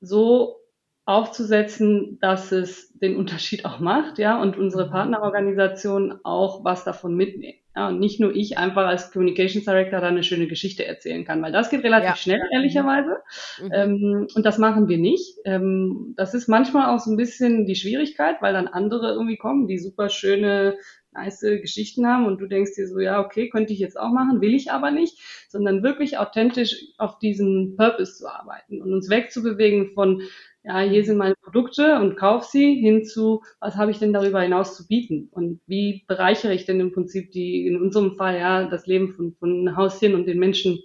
so 0.00 0.63
aufzusetzen, 1.06 2.18
dass 2.20 2.50
es 2.50 2.92
den 2.98 3.16
Unterschied 3.16 3.64
auch 3.66 3.78
macht, 3.78 4.18
ja, 4.18 4.40
und 4.40 4.56
unsere 4.56 4.86
mhm. 4.86 4.90
Partnerorganisationen 4.90 6.20
auch 6.24 6.64
was 6.64 6.84
davon 6.84 7.14
mitnehmen. 7.14 7.58
Ja, 7.76 7.88
und 7.88 7.98
nicht 7.98 8.20
nur 8.20 8.34
ich 8.34 8.56
einfach 8.56 8.86
als 8.86 9.10
Communications 9.10 9.64
Director 9.64 10.00
da 10.00 10.06
eine 10.06 10.22
schöne 10.22 10.46
Geschichte 10.46 10.86
erzählen 10.86 11.24
kann, 11.24 11.42
weil 11.42 11.50
das 11.50 11.70
geht 11.70 11.82
relativ 11.82 12.10
ja. 12.10 12.16
schnell, 12.16 12.40
ehrlicherweise. 12.52 13.16
Mhm. 13.60 13.70
Ähm, 13.72 14.28
und 14.32 14.46
das 14.46 14.58
machen 14.58 14.88
wir 14.88 14.96
nicht. 14.96 15.38
Ähm, 15.44 16.14
das 16.16 16.34
ist 16.34 16.48
manchmal 16.48 16.94
auch 16.94 17.00
so 17.00 17.10
ein 17.10 17.16
bisschen 17.16 17.66
die 17.66 17.74
Schwierigkeit, 17.74 18.36
weil 18.40 18.52
dann 18.52 18.68
andere 18.68 19.12
irgendwie 19.12 19.36
kommen, 19.36 19.66
die 19.66 19.78
super 19.78 20.08
schöne 20.08 20.76
nice 21.14 21.40
Geschichten 21.40 22.06
haben 22.06 22.26
und 22.26 22.40
du 22.40 22.46
denkst 22.46 22.74
dir 22.76 22.86
so, 22.86 22.98
ja, 22.98 23.20
okay, 23.20 23.48
könnte 23.48 23.72
ich 23.72 23.78
jetzt 23.78 23.98
auch 23.98 24.10
machen, 24.10 24.40
will 24.40 24.54
ich 24.54 24.70
aber 24.70 24.90
nicht, 24.90 25.18
sondern 25.48 25.82
wirklich 25.82 26.18
authentisch 26.18 26.76
auf 26.98 27.18
diesen 27.18 27.76
Purpose 27.76 28.14
zu 28.14 28.28
arbeiten 28.28 28.82
und 28.82 28.92
uns 28.92 29.08
wegzubewegen 29.08 29.92
von, 29.92 30.22
ja, 30.64 30.80
hier 30.80 31.04
sind 31.04 31.18
meine 31.18 31.34
Produkte 31.36 32.00
und 32.00 32.16
kauf 32.16 32.44
sie, 32.44 32.74
hin 32.76 33.04
zu, 33.04 33.42
was 33.60 33.76
habe 33.76 33.90
ich 33.90 33.98
denn 33.98 34.14
darüber 34.14 34.40
hinaus 34.40 34.74
zu 34.76 34.86
bieten 34.86 35.28
und 35.30 35.60
wie 35.66 36.04
bereichere 36.08 36.54
ich 36.54 36.64
denn 36.64 36.80
im 36.80 36.92
Prinzip 36.92 37.32
die, 37.32 37.66
in 37.66 37.80
unserem 37.80 38.16
Fall, 38.16 38.38
ja, 38.38 38.64
das 38.66 38.86
Leben 38.86 39.12
von, 39.12 39.34
von 39.34 39.76
Haustieren 39.76 40.14
und 40.14 40.26
den 40.26 40.38
Menschen, 40.38 40.78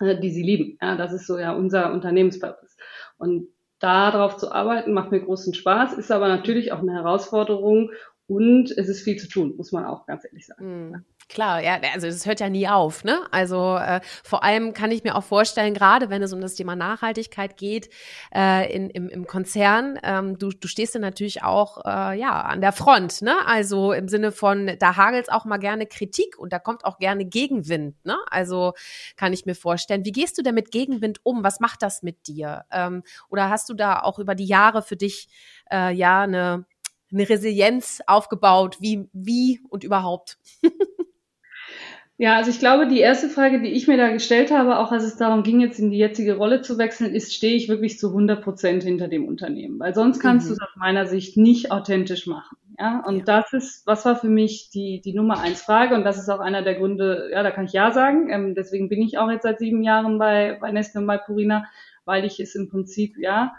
äh, 0.00 0.18
die 0.18 0.30
sie 0.30 0.42
lieben. 0.42 0.78
Ja, 0.80 0.96
das 0.96 1.12
ist 1.12 1.26
so 1.26 1.38
ja 1.38 1.52
unser 1.52 1.92
Unternehmenspurpose. 1.92 2.76
Und 3.18 3.48
darauf 3.78 4.38
zu 4.38 4.52
arbeiten 4.52 4.94
macht 4.94 5.10
mir 5.10 5.20
großen 5.20 5.52
Spaß, 5.52 5.98
ist 5.98 6.10
aber 6.10 6.28
natürlich 6.28 6.72
auch 6.72 6.80
eine 6.80 6.94
Herausforderung 6.94 7.90
und 8.30 8.70
es 8.70 8.88
ist 8.88 9.02
viel 9.02 9.16
zu 9.16 9.26
tun, 9.26 9.56
muss 9.56 9.72
man 9.72 9.84
auch 9.84 10.06
ganz 10.06 10.24
ehrlich 10.24 10.46
sagen. 10.46 10.90
Mhm. 10.90 11.04
Klar, 11.28 11.62
ja, 11.62 11.80
also 11.94 12.06
es 12.06 12.26
hört 12.26 12.40
ja 12.40 12.48
nie 12.48 12.68
auf, 12.68 13.02
ne? 13.04 13.20
Also 13.30 13.76
äh, 13.76 14.00
vor 14.22 14.42
allem 14.42 14.72
kann 14.72 14.90
ich 14.90 15.04
mir 15.04 15.16
auch 15.16 15.22
vorstellen, 15.22 15.74
gerade 15.74 16.10
wenn 16.10 16.22
es 16.22 16.32
um 16.32 16.40
das 16.40 16.54
Thema 16.54 16.74
Nachhaltigkeit 16.74 17.56
geht 17.56 17.88
äh, 18.34 18.72
in, 18.72 18.90
im, 18.90 19.08
im 19.08 19.26
Konzern, 19.26 19.98
ähm, 20.02 20.38
du, 20.38 20.50
du 20.50 20.68
stehst 20.68 20.94
ja 20.94 21.00
natürlich 21.00 21.42
auch 21.42 21.84
äh, 21.84 22.18
ja 22.18 22.40
an 22.42 22.60
der 22.60 22.72
Front, 22.72 23.22
ne? 23.22 23.34
Also 23.46 23.92
im 23.92 24.08
Sinne 24.08 24.30
von, 24.30 24.76
da 24.78 24.96
hagelt 24.96 25.30
auch 25.30 25.44
mal 25.44 25.58
gerne 25.58 25.86
Kritik 25.86 26.38
und 26.38 26.52
da 26.52 26.60
kommt 26.60 26.84
auch 26.84 26.98
gerne 26.98 27.24
Gegenwind, 27.24 28.04
ne? 28.04 28.16
Also 28.28 28.74
kann 29.16 29.32
ich 29.32 29.44
mir 29.44 29.54
vorstellen. 29.56 30.04
Wie 30.04 30.12
gehst 30.12 30.38
du 30.38 30.42
denn 30.42 30.54
mit 30.54 30.70
Gegenwind 30.70 31.18
um? 31.24 31.42
Was 31.42 31.58
macht 31.58 31.82
das 31.82 32.02
mit 32.02 32.28
dir? 32.28 32.64
Ähm, 32.70 33.02
oder 33.28 33.50
hast 33.50 33.68
du 33.68 33.74
da 33.74 34.00
auch 34.00 34.20
über 34.20 34.36
die 34.36 34.46
Jahre 34.46 34.82
für 34.82 34.96
dich 34.96 35.28
äh, 35.70 35.92
ja 35.92 36.22
eine 36.22 36.66
eine 37.12 37.28
Resilienz 37.28 38.00
aufgebaut? 38.06 38.78
Wie, 38.80 39.08
wie 39.12 39.60
und 39.68 39.84
überhaupt? 39.84 40.38
Ja, 42.20 42.36
also 42.36 42.50
ich 42.50 42.58
glaube, 42.58 42.86
die 42.86 42.98
erste 42.98 43.30
Frage, 43.30 43.62
die 43.62 43.70
ich 43.70 43.88
mir 43.88 43.96
da 43.96 44.10
gestellt 44.10 44.50
habe, 44.50 44.78
auch 44.78 44.92
als 44.92 45.04
es 45.04 45.16
darum 45.16 45.42
ging, 45.42 45.58
jetzt 45.58 45.78
in 45.78 45.90
die 45.90 45.96
jetzige 45.96 46.36
Rolle 46.36 46.60
zu 46.60 46.76
wechseln, 46.76 47.14
ist, 47.14 47.34
stehe 47.34 47.54
ich 47.54 47.70
wirklich 47.70 47.98
zu 47.98 48.08
100 48.08 48.44
Prozent 48.44 48.82
hinter 48.82 49.08
dem 49.08 49.24
Unternehmen? 49.24 49.80
Weil 49.80 49.94
sonst 49.94 50.20
kannst 50.20 50.44
mhm. 50.44 50.50
du 50.50 50.54
es 50.56 50.60
aus 50.60 50.76
meiner 50.76 51.06
Sicht 51.06 51.38
nicht 51.38 51.72
authentisch 51.72 52.26
machen. 52.26 52.58
Ja, 52.78 53.02
und 53.06 53.20
ja. 53.20 53.24
das 53.24 53.54
ist, 53.54 53.86
was 53.86 54.04
war 54.04 54.16
für 54.16 54.28
mich 54.28 54.68
die, 54.68 55.00
die 55.00 55.14
Nummer 55.14 55.40
eins 55.40 55.62
Frage 55.62 55.94
und 55.94 56.04
das 56.04 56.18
ist 56.18 56.28
auch 56.28 56.40
einer 56.40 56.60
der 56.60 56.74
Gründe, 56.74 57.30
ja, 57.32 57.42
da 57.42 57.50
kann 57.50 57.64
ich 57.64 57.72
ja 57.72 57.90
sagen. 57.90 58.28
Ähm, 58.28 58.54
deswegen 58.54 58.90
bin 58.90 59.00
ich 59.00 59.16
auch 59.16 59.30
jetzt 59.30 59.44
seit 59.44 59.58
sieben 59.58 59.82
Jahren 59.82 60.18
bei, 60.18 60.58
bei 60.60 60.70
Nestle 60.72 61.00
und 61.00 61.06
bei 61.06 61.16
Purina, 61.16 61.64
weil 62.04 62.26
ich 62.26 62.38
es 62.38 62.54
im 62.54 62.68
Prinzip, 62.68 63.16
ja, 63.16 63.54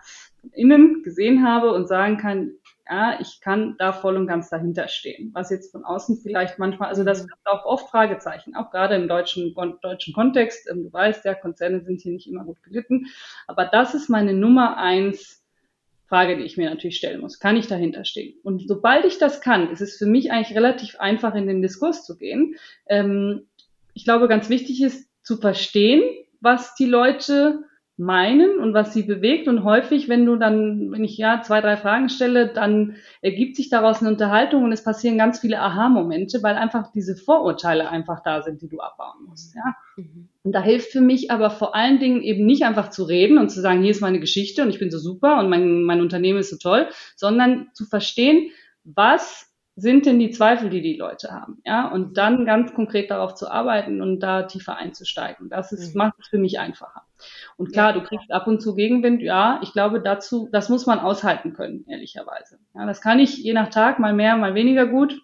innen 0.54 1.02
gesehen 1.02 1.48
habe 1.48 1.74
und 1.74 1.88
sagen 1.88 2.18
kann, 2.18 2.52
ja, 2.89 3.20
ich 3.20 3.39
kann 3.41 3.76
da 3.78 3.94
voll 3.94 4.17
und 4.17 4.28
ganz 4.28 4.50
dahinter 4.50 4.88
stehen. 4.88 5.32
Was 5.34 5.50
jetzt 5.50 5.72
von 5.72 5.86
außen 5.86 6.17
vielleicht 6.22 6.60
manchmal, 6.60 6.89
also 6.89 7.04
das 7.04 7.28
gibt 7.28 7.46
auch 7.46 7.65
oft 7.65 7.89
Fragezeichen, 7.89 8.56
auch 8.56 8.72
gerade 8.72 8.96
im 8.96 9.08
deutschen, 9.08 9.56
deutschen 9.82 10.13
Kontext. 10.13 10.70
Ähm, 10.70 10.84
du 10.84 10.94
weißt, 10.94 11.26
ja, 11.26 11.34
Konzerne 11.34 11.82
sind 11.82 12.02
hier 12.02 12.13
nicht 12.13 12.28
immer 12.28 12.44
gut 12.44 12.62
gelitten. 12.63 13.08
Aber 13.48 13.65
das 13.65 13.94
ist 13.94 14.10
meine 14.10 14.34
Nummer 14.34 14.78
eins 14.78 15.44
Frage, 16.08 16.36
die 16.36 16.44
ich 16.44 16.58
mir 16.58 16.70
natürlich 16.70 16.98
stellen 16.98 17.22
muss. 17.22 17.39
Kann 17.39 17.56
ich 17.56 17.67
dahinter 17.67 18.04
stehen? 18.04 18.36
Und 18.44 18.67
sobald 18.67 19.06
ich 19.06 19.17
das 19.17 19.39
kann, 19.39 19.72
ist 19.72 19.82
es 19.82 19.96
für 19.96 20.06
mich 20.06 20.32
eigentlich 20.32 20.58
relativ 20.58 21.00
einfach, 21.00 21.36
in 21.36 21.48
den 21.48 21.62
Diskurs 21.62 22.06
zu 22.06 22.17
gehen. 22.17 22.56
Ähm, 22.88 23.48
ich 23.94 24.04
glaube, 24.04 24.28
ganz 24.28 24.50
wichtig 24.50 24.82
ist 24.82 25.10
zu 25.24 25.38
verstehen, 25.38 26.04
was 26.41 26.76
die 26.76 26.86
Leute 26.86 27.63
meinen 28.02 28.58
und 28.58 28.74
was 28.74 28.94
sie 28.94 29.04
bewegt. 29.04 29.48
Und 29.48 29.64
häufig, 29.64 30.10
wenn 30.10 30.26
du 30.26 30.36
dann, 30.36 30.92
wenn 30.92 31.04
ich 31.04 31.18
ja 31.18 31.44
zwei, 31.44 31.62
drei 31.62 31.78
Fragen 31.78 32.10
stelle, 32.10 32.48
dann 32.48 32.96
ergibt 33.22 33.56
sich 33.56 33.70
daraus 33.70 34.02
eine 34.02 34.10
Unterhaltung 34.10 34.64
und 34.64 34.72
es 34.72 34.84
passieren 34.84 35.20
ganz 35.20 35.40
viele 35.40 35.60
Aha-Momente, 35.60 36.42
weil 36.42 36.56
einfach 36.56 36.92
diese 36.92 37.16
Vorurteile 37.16 37.90
einfach 37.90 38.24
da 38.24 38.42
sind, 38.42 38.62
die 38.64 38.70
du 38.70 38.80
abbauen 38.80 39.26
musst. 39.28 39.54
Ja. 39.56 39.76
Mhm. 39.98 40.30
Und 40.42 40.52
da 40.54 40.64
hilft 40.64 40.92
für 40.92 41.02
mich 41.02 41.30
aber 41.30 41.52
vor 41.52 41.76
allen 41.76 42.00
Dingen 42.00 42.24
eben 42.24 42.44
nicht 42.48 42.64
einfach 42.64 42.90
zu 42.90 43.04
reden 43.04 43.38
und 43.38 43.50
zu 43.50 43.62
sagen, 43.62 43.84
hier 43.84 43.92
ist 43.92 44.02
meine 44.02 44.20
Geschichte 44.20 44.64
und 44.64 44.70
ich 44.70 44.80
bin 44.80 44.90
so 44.90 44.98
super 44.98 45.40
und 45.40 45.50
mein, 45.50 45.84
mein 45.84 46.02
Unternehmen 46.02 46.40
ist 46.40 46.50
so 46.50 46.58
toll, 46.58 46.88
sondern 47.16 47.68
zu 47.74 47.86
verstehen, 47.86 48.50
was 48.84 49.48
sind 49.76 50.08
denn 50.08 50.18
die 50.18 50.32
Zweifel, 50.32 50.72
die 50.72 50.82
die 50.82 50.98
Leute 50.98 51.30
haben? 51.30 51.62
Ja, 51.66 51.88
und 51.88 52.18
dann 52.18 52.46
ganz 52.46 52.74
konkret 52.74 53.12
darauf 53.12 53.36
zu 53.36 53.50
arbeiten 53.50 54.02
und 54.02 54.22
da 54.22 54.44
tiefer 54.44 54.76
einzusteigen. 54.76 55.50
Das 55.50 55.72
ist, 55.72 55.94
mhm. 55.94 56.00
macht 56.00 56.16
es 56.20 56.28
für 56.30 56.40
mich 56.40 56.60
einfacher. 56.60 57.04
Und 57.58 57.72
klar, 57.72 57.94
du 57.94 58.02
kriegst 58.02 58.32
ab 58.32 58.48
und 58.48 58.62
zu 58.62 58.76
Gegenwind. 58.76 59.22
Ja, 59.22 59.60
ich 59.64 59.74
glaube 59.74 60.02
dazu, 60.02 60.50
das 60.52 60.70
muss 60.70 60.86
man 60.86 61.00
aushalten 61.00 61.54
können, 61.54 61.86
ehrlicherweise. 61.88 62.60
Ja, 62.74 62.86
das 62.86 63.02
kann 63.02 63.20
ich 63.20 63.38
je 63.38 63.54
nach 63.54 63.70
Tag 63.70 64.00
mal 64.00 64.14
mehr, 64.14 64.36
mal 64.38 64.56
weniger 64.56 64.88
gut. 64.88 65.22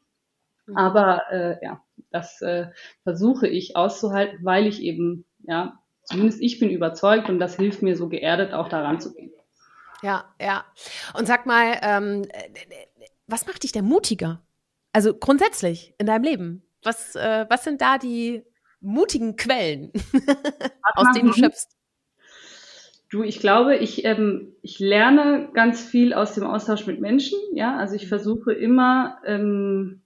Mhm. 0.66 0.78
Aber 0.78 1.22
äh, 1.32 1.64
ja, 1.64 1.82
das 2.12 2.42
äh, 2.42 2.68
versuche 3.04 3.48
ich 3.48 3.76
auszuhalten, 3.76 4.40
weil 4.44 4.68
ich 4.68 4.82
eben, 4.82 5.26
ja, 5.44 5.80
zumindest 6.04 6.42
ich 6.42 6.60
bin 6.60 6.70
überzeugt 6.70 7.30
und 7.30 7.40
das 7.40 7.56
hilft 7.56 7.82
mir 7.82 7.96
so 7.96 8.10
geerdet 8.10 8.54
auch 8.54 8.70
daran 8.70 9.00
zu 9.00 9.14
gehen. 9.14 9.32
Ja, 10.02 10.26
ja. 10.40 10.66
Und 11.18 11.26
sag 11.26 11.46
mal, 11.46 11.80
ähm, 11.82 12.28
was 13.26 13.48
macht 13.48 13.64
dich 13.64 13.72
denn 13.72 13.86
mutiger? 13.86 14.42
Also 14.94 15.14
grundsätzlich 15.14 15.94
in 15.98 16.06
deinem 16.06 16.24
Leben. 16.24 16.64
Was, 16.84 17.16
äh, 17.16 17.46
was 17.50 17.64
sind 17.64 17.82
da 17.82 17.98
die 17.98 18.44
mutigen 18.80 19.36
Quellen, 19.36 19.92
aus 20.96 21.08
denen 21.14 21.28
du 21.28 21.34
schöpfst? 21.34 21.77
Du, 23.10 23.24
ich 23.24 23.39
glaube, 23.39 23.78
ich, 23.78 24.04
ähm, 24.04 24.54
ich 24.62 24.80
lerne 24.80 25.50
ganz 25.54 25.82
viel 25.82 26.13
aus 26.13 26.34
dem 26.34 26.43
Austausch 26.43 26.86
mit 26.88 27.00
Menschen. 27.00 27.39
Ja, 27.54 27.78
also 27.78 27.96
ich 27.96 28.08
versuche 28.08 28.52
immer 28.52 29.20
ähm, 29.26 30.02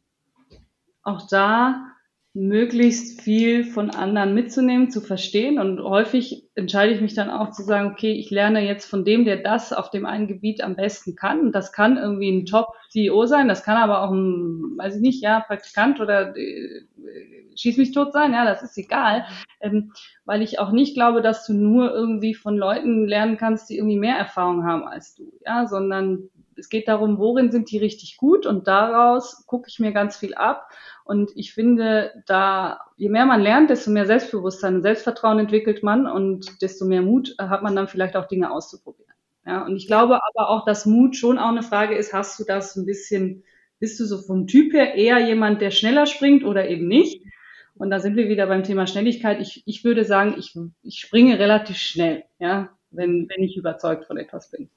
auch 1.02 1.28
da 1.28 1.91
möglichst 2.34 3.22
viel 3.22 3.66
von 3.66 3.90
anderen 3.90 4.34
mitzunehmen, 4.34 4.90
zu 4.90 5.02
verstehen. 5.02 5.60
Und 5.60 5.82
häufig 5.82 6.48
entscheide 6.56 6.94
ich 6.94 7.02
mich 7.02 7.14
dann 7.14 7.30
auch 7.30 7.52
zu 7.52 7.64
sagen, 7.64 7.92
okay, 7.92 8.14
ich 8.14 8.30
lerne 8.30 8.66
jetzt 8.66 8.90
von 8.90 9.04
dem, 9.04 9.26
der 9.26 9.38
das 9.38 9.74
auf 9.74 9.90
dem 9.90 10.06
einen 10.06 10.28
Gebiet 10.28 10.64
am 10.64 10.76
besten 10.76 11.16
kann. 11.16 11.42
Und 11.42 11.52
das 11.54 11.74
kann 11.74 11.98
irgendwie 11.98 12.32
ein 12.32 12.46
Top-CEO 12.46 13.26
sein, 13.26 13.50
das 13.50 13.64
kann 13.64 13.78
aber 13.78 14.04
auch 14.04 14.12
ein, 14.12 14.78
weiß 14.78 14.96
ich 14.96 15.02
nicht, 15.02 15.22
ja, 15.22 15.42
Praktikant 15.42 16.00
oder 16.00 16.36
äh, 16.38 16.86
schieß 17.56 17.78
mich 17.78 17.92
tot 17.92 18.14
sein, 18.14 18.32
ja, 18.32 18.46
das 18.46 18.64
ist 18.64 18.78
egal. 18.78 19.26
Ähm, 19.60 19.92
weil 20.24 20.42
ich 20.42 20.60
auch 20.60 20.72
nicht 20.72 20.94
glaube, 20.94 21.22
dass 21.22 21.46
du 21.46 21.54
nur 21.54 21.94
irgendwie 21.94 22.34
von 22.34 22.56
Leuten 22.56 23.08
lernen 23.08 23.36
kannst, 23.36 23.70
die 23.70 23.78
irgendwie 23.78 24.00
mehr 24.00 24.16
Erfahrung 24.16 24.66
haben 24.66 24.86
als 24.86 25.16
du, 25.16 25.34
ja, 25.46 25.68
sondern 25.68 26.30
es 26.56 26.70
geht 26.70 26.88
darum, 26.88 27.18
worin 27.18 27.52
sind 27.52 27.72
die 27.72 27.78
richtig 27.78 28.18
gut 28.18 28.46
und 28.46 28.68
daraus 28.68 29.46
gucke 29.48 29.68
ich 29.68 29.80
mir 29.80 29.92
ganz 29.92 30.18
viel 30.18 30.36
ab 30.36 30.70
und 31.04 31.32
ich 31.36 31.54
finde, 31.54 32.24
da, 32.26 32.82
je 32.96 33.10
mehr 33.10 33.26
man 33.26 33.42
lernt, 33.42 33.70
desto 33.70 33.92
mehr 33.92 34.06
Selbstbewusstsein 34.06 34.76
und 34.76 34.82
Selbstvertrauen 34.84 35.40
entwickelt 35.40 35.84
man 35.84 36.08
und 36.08 36.62
desto 36.62 36.86
mehr 36.86 37.02
Mut 37.02 37.36
hat 37.38 37.64
man 37.64 37.76
dann 37.76 37.88
vielleicht 37.88 38.16
auch 38.16 38.28
Dinge 38.28 38.52
auszuprobieren. 38.52 39.12
Ja, 39.46 39.66
und 39.66 39.76
ich 39.76 39.88
glaube 39.88 40.20
aber 40.24 40.50
auch, 40.50 40.66
dass 40.66 40.86
Mut 40.86 41.16
schon 41.16 41.40
auch 41.40 41.50
eine 41.50 41.64
Frage 41.64 41.96
ist, 41.96 42.14
hast 42.14 42.40
du 42.40 42.44
das 42.44 42.76
ein 42.76 42.86
bisschen, 42.86 43.44
bist 43.80 44.00
du 44.00 44.06
so 44.06 44.20
vom 44.20 44.48
Typ 44.48 44.74
her 44.74 44.94
eher 44.96 45.20
jemand, 45.20 45.62
der 45.62 45.72
schneller 45.72 46.06
springt 46.06 46.44
oder 46.44 46.70
eben 46.70 46.88
nicht? 46.88 47.24
Und 47.76 47.90
da 47.90 48.00
sind 48.00 48.16
wir 48.16 48.30
wieder 48.30 48.46
beim 48.46 48.64
Thema 48.64 48.86
Schnelligkeit. 48.86 49.42
Ich, 49.42 49.64
ich 49.66 49.84
würde 49.84 50.06
sagen, 50.06 50.36
ich, 50.38 50.56
ich 50.84 51.00
springe 51.00 51.40
relativ 51.40 51.78
schnell, 51.78 52.24
ja, 52.38 52.70
wenn, 52.92 53.28
wenn 53.30 53.44
ich 53.44 53.58
überzeugt 53.58 54.06
von 54.06 54.18
etwas 54.18 54.52
bin. 54.52 54.70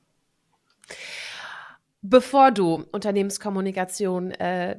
Bevor 2.00 2.50
du 2.50 2.84
Unternehmenskommunikation 2.92 4.30
äh, 4.32 4.76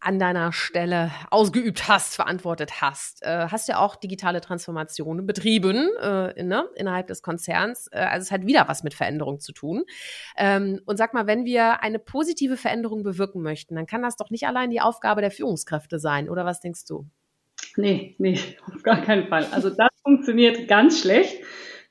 an 0.00 0.18
deiner 0.18 0.52
Stelle 0.52 1.10
ausgeübt 1.30 1.88
hast, 1.88 2.14
verantwortet 2.14 2.80
hast. 2.80 3.22
Äh, 3.22 3.48
hast 3.50 3.68
ja 3.68 3.78
auch 3.78 3.96
digitale 3.96 4.40
Transformationen 4.40 5.26
betrieben 5.26 5.88
äh, 6.00 6.42
ne, 6.42 6.66
innerhalb 6.76 7.08
des 7.08 7.22
Konzerns. 7.22 7.88
Äh, 7.90 7.98
also 7.98 8.24
es 8.24 8.30
hat 8.30 8.46
wieder 8.46 8.68
was 8.68 8.84
mit 8.84 8.94
Veränderung 8.94 9.40
zu 9.40 9.52
tun. 9.52 9.84
Ähm, 10.36 10.80
und 10.86 10.96
sag 10.96 11.14
mal, 11.14 11.26
wenn 11.26 11.44
wir 11.44 11.82
eine 11.82 11.98
positive 11.98 12.56
Veränderung 12.56 13.02
bewirken 13.02 13.42
möchten, 13.42 13.74
dann 13.74 13.86
kann 13.86 14.02
das 14.02 14.16
doch 14.16 14.30
nicht 14.30 14.46
allein 14.46 14.70
die 14.70 14.80
Aufgabe 14.80 15.20
der 15.20 15.30
Führungskräfte 15.30 15.98
sein, 15.98 16.28
oder 16.28 16.44
was 16.44 16.60
denkst 16.60 16.84
du? 16.86 17.06
Nee, 17.76 18.14
nee, 18.18 18.38
auf 18.74 18.82
gar 18.82 19.02
keinen 19.02 19.28
Fall. 19.28 19.46
Also 19.50 19.70
das 19.70 19.88
funktioniert 20.02 20.68
ganz 20.68 21.00
schlecht 21.00 21.42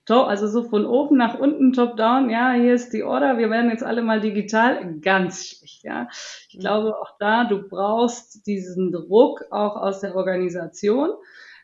top, 0.08 0.28
also 0.28 0.48
so 0.48 0.64
von 0.64 0.86
oben 0.86 1.18
nach 1.18 1.38
unten, 1.38 1.74
top 1.74 1.98
down, 1.98 2.30
ja, 2.30 2.54
hier 2.54 2.74
ist 2.74 2.94
die 2.94 3.04
Order, 3.04 3.38
wir 3.38 3.50
werden 3.50 3.70
jetzt 3.70 3.84
alle 3.84 4.02
mal 4.02 4.22
digital, 4.22 4.96
ganz 5.02 5.46
schlecht, 5.46 5.84
ja. 5.84 6.08
Ich 6.50 6.56
mhm. 6.56 6.62
glaube 6.62 6.98
auch 6.98 7.18
da, 7.20 7.44
du 7.44 7.68
brauchst 7.68 8.48
diesen 8.48 8.92
Druck 8.92 9.44
auch 9.52 9.76
aus 9.76 10.00
der 10.00 10.16
Organisation. 10.16 11.12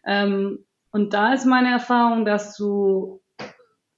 Ähm, 0.06 0.66
und 0.92 1.14
da 1.14 1.34
ist 1.34 1.46
meine 1.46 1.72
Erfahrung, 1.72 2.26
dass 2.26 2.56
du 2.56 3.22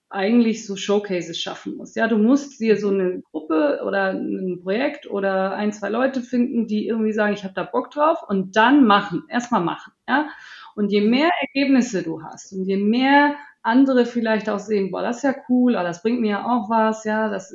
eigentlich 0.10 0.66
so 0.66 0.78
Showcases 0.78 1.38
schaffen 1.38 1.76
musst. 1.76 1.96
Ja, 1.98 2.08
du 2.08 2.18
musst 2.18 2.62
dir 2.62 2.78
so 2.78 2.90
eine 2.90 3.22
Gruppe 3.32 3.82
oder 3.86 4.12
ein 4.12 4.62
Projekt 4.64 5.10
oder 5.10 5.56
ein, 5.56 5.74
zwei 5.74 5.90
Leute 5.90 6.22
finden, 6.22 6.68
die 6.68 6.88
irgendwie 6.88 7.12
sagen, 7.12 7.34
ich 7.34 7.44
habe 7.44 7.54
da 7.54 7.64
Bock 7.64 7.92
drauf 7.92 8.20
und 8.26 8.56
dann 8.56 8.86
machen, 8.86 9.24
erstmal 9.28 9.62
machen, 9.62 9.92
ja. 10.08 10.30
Und 10.76 10.92
je 10.92 11.02
mehr 11.02 11.32
Ergebnisse 11.42 12.04
du 12.04 12.22
hast 12.22 12.54
und 12.54 12.66
je 12.66 12.78
mehr 12.78 13.36
andere 13.66 14.06
vielleicht 14.06 14.50
auch 14.50 14.60
sehen, 14.60 14.92
boah, 14.92 15.02
das 15.02 15.18
ist 15.18 15.24
ja 15.24 15.36
cool, 15.50 15.76
aber 15.76 15.88
das 15.88 16.04
bringt 16.04 16.22
mir 16.22 16.30
ja 16.30 16.46
auch 16.46 16.70
was, 16.70 17.04
ja, 17.04 17.30
das, 17.30 17.54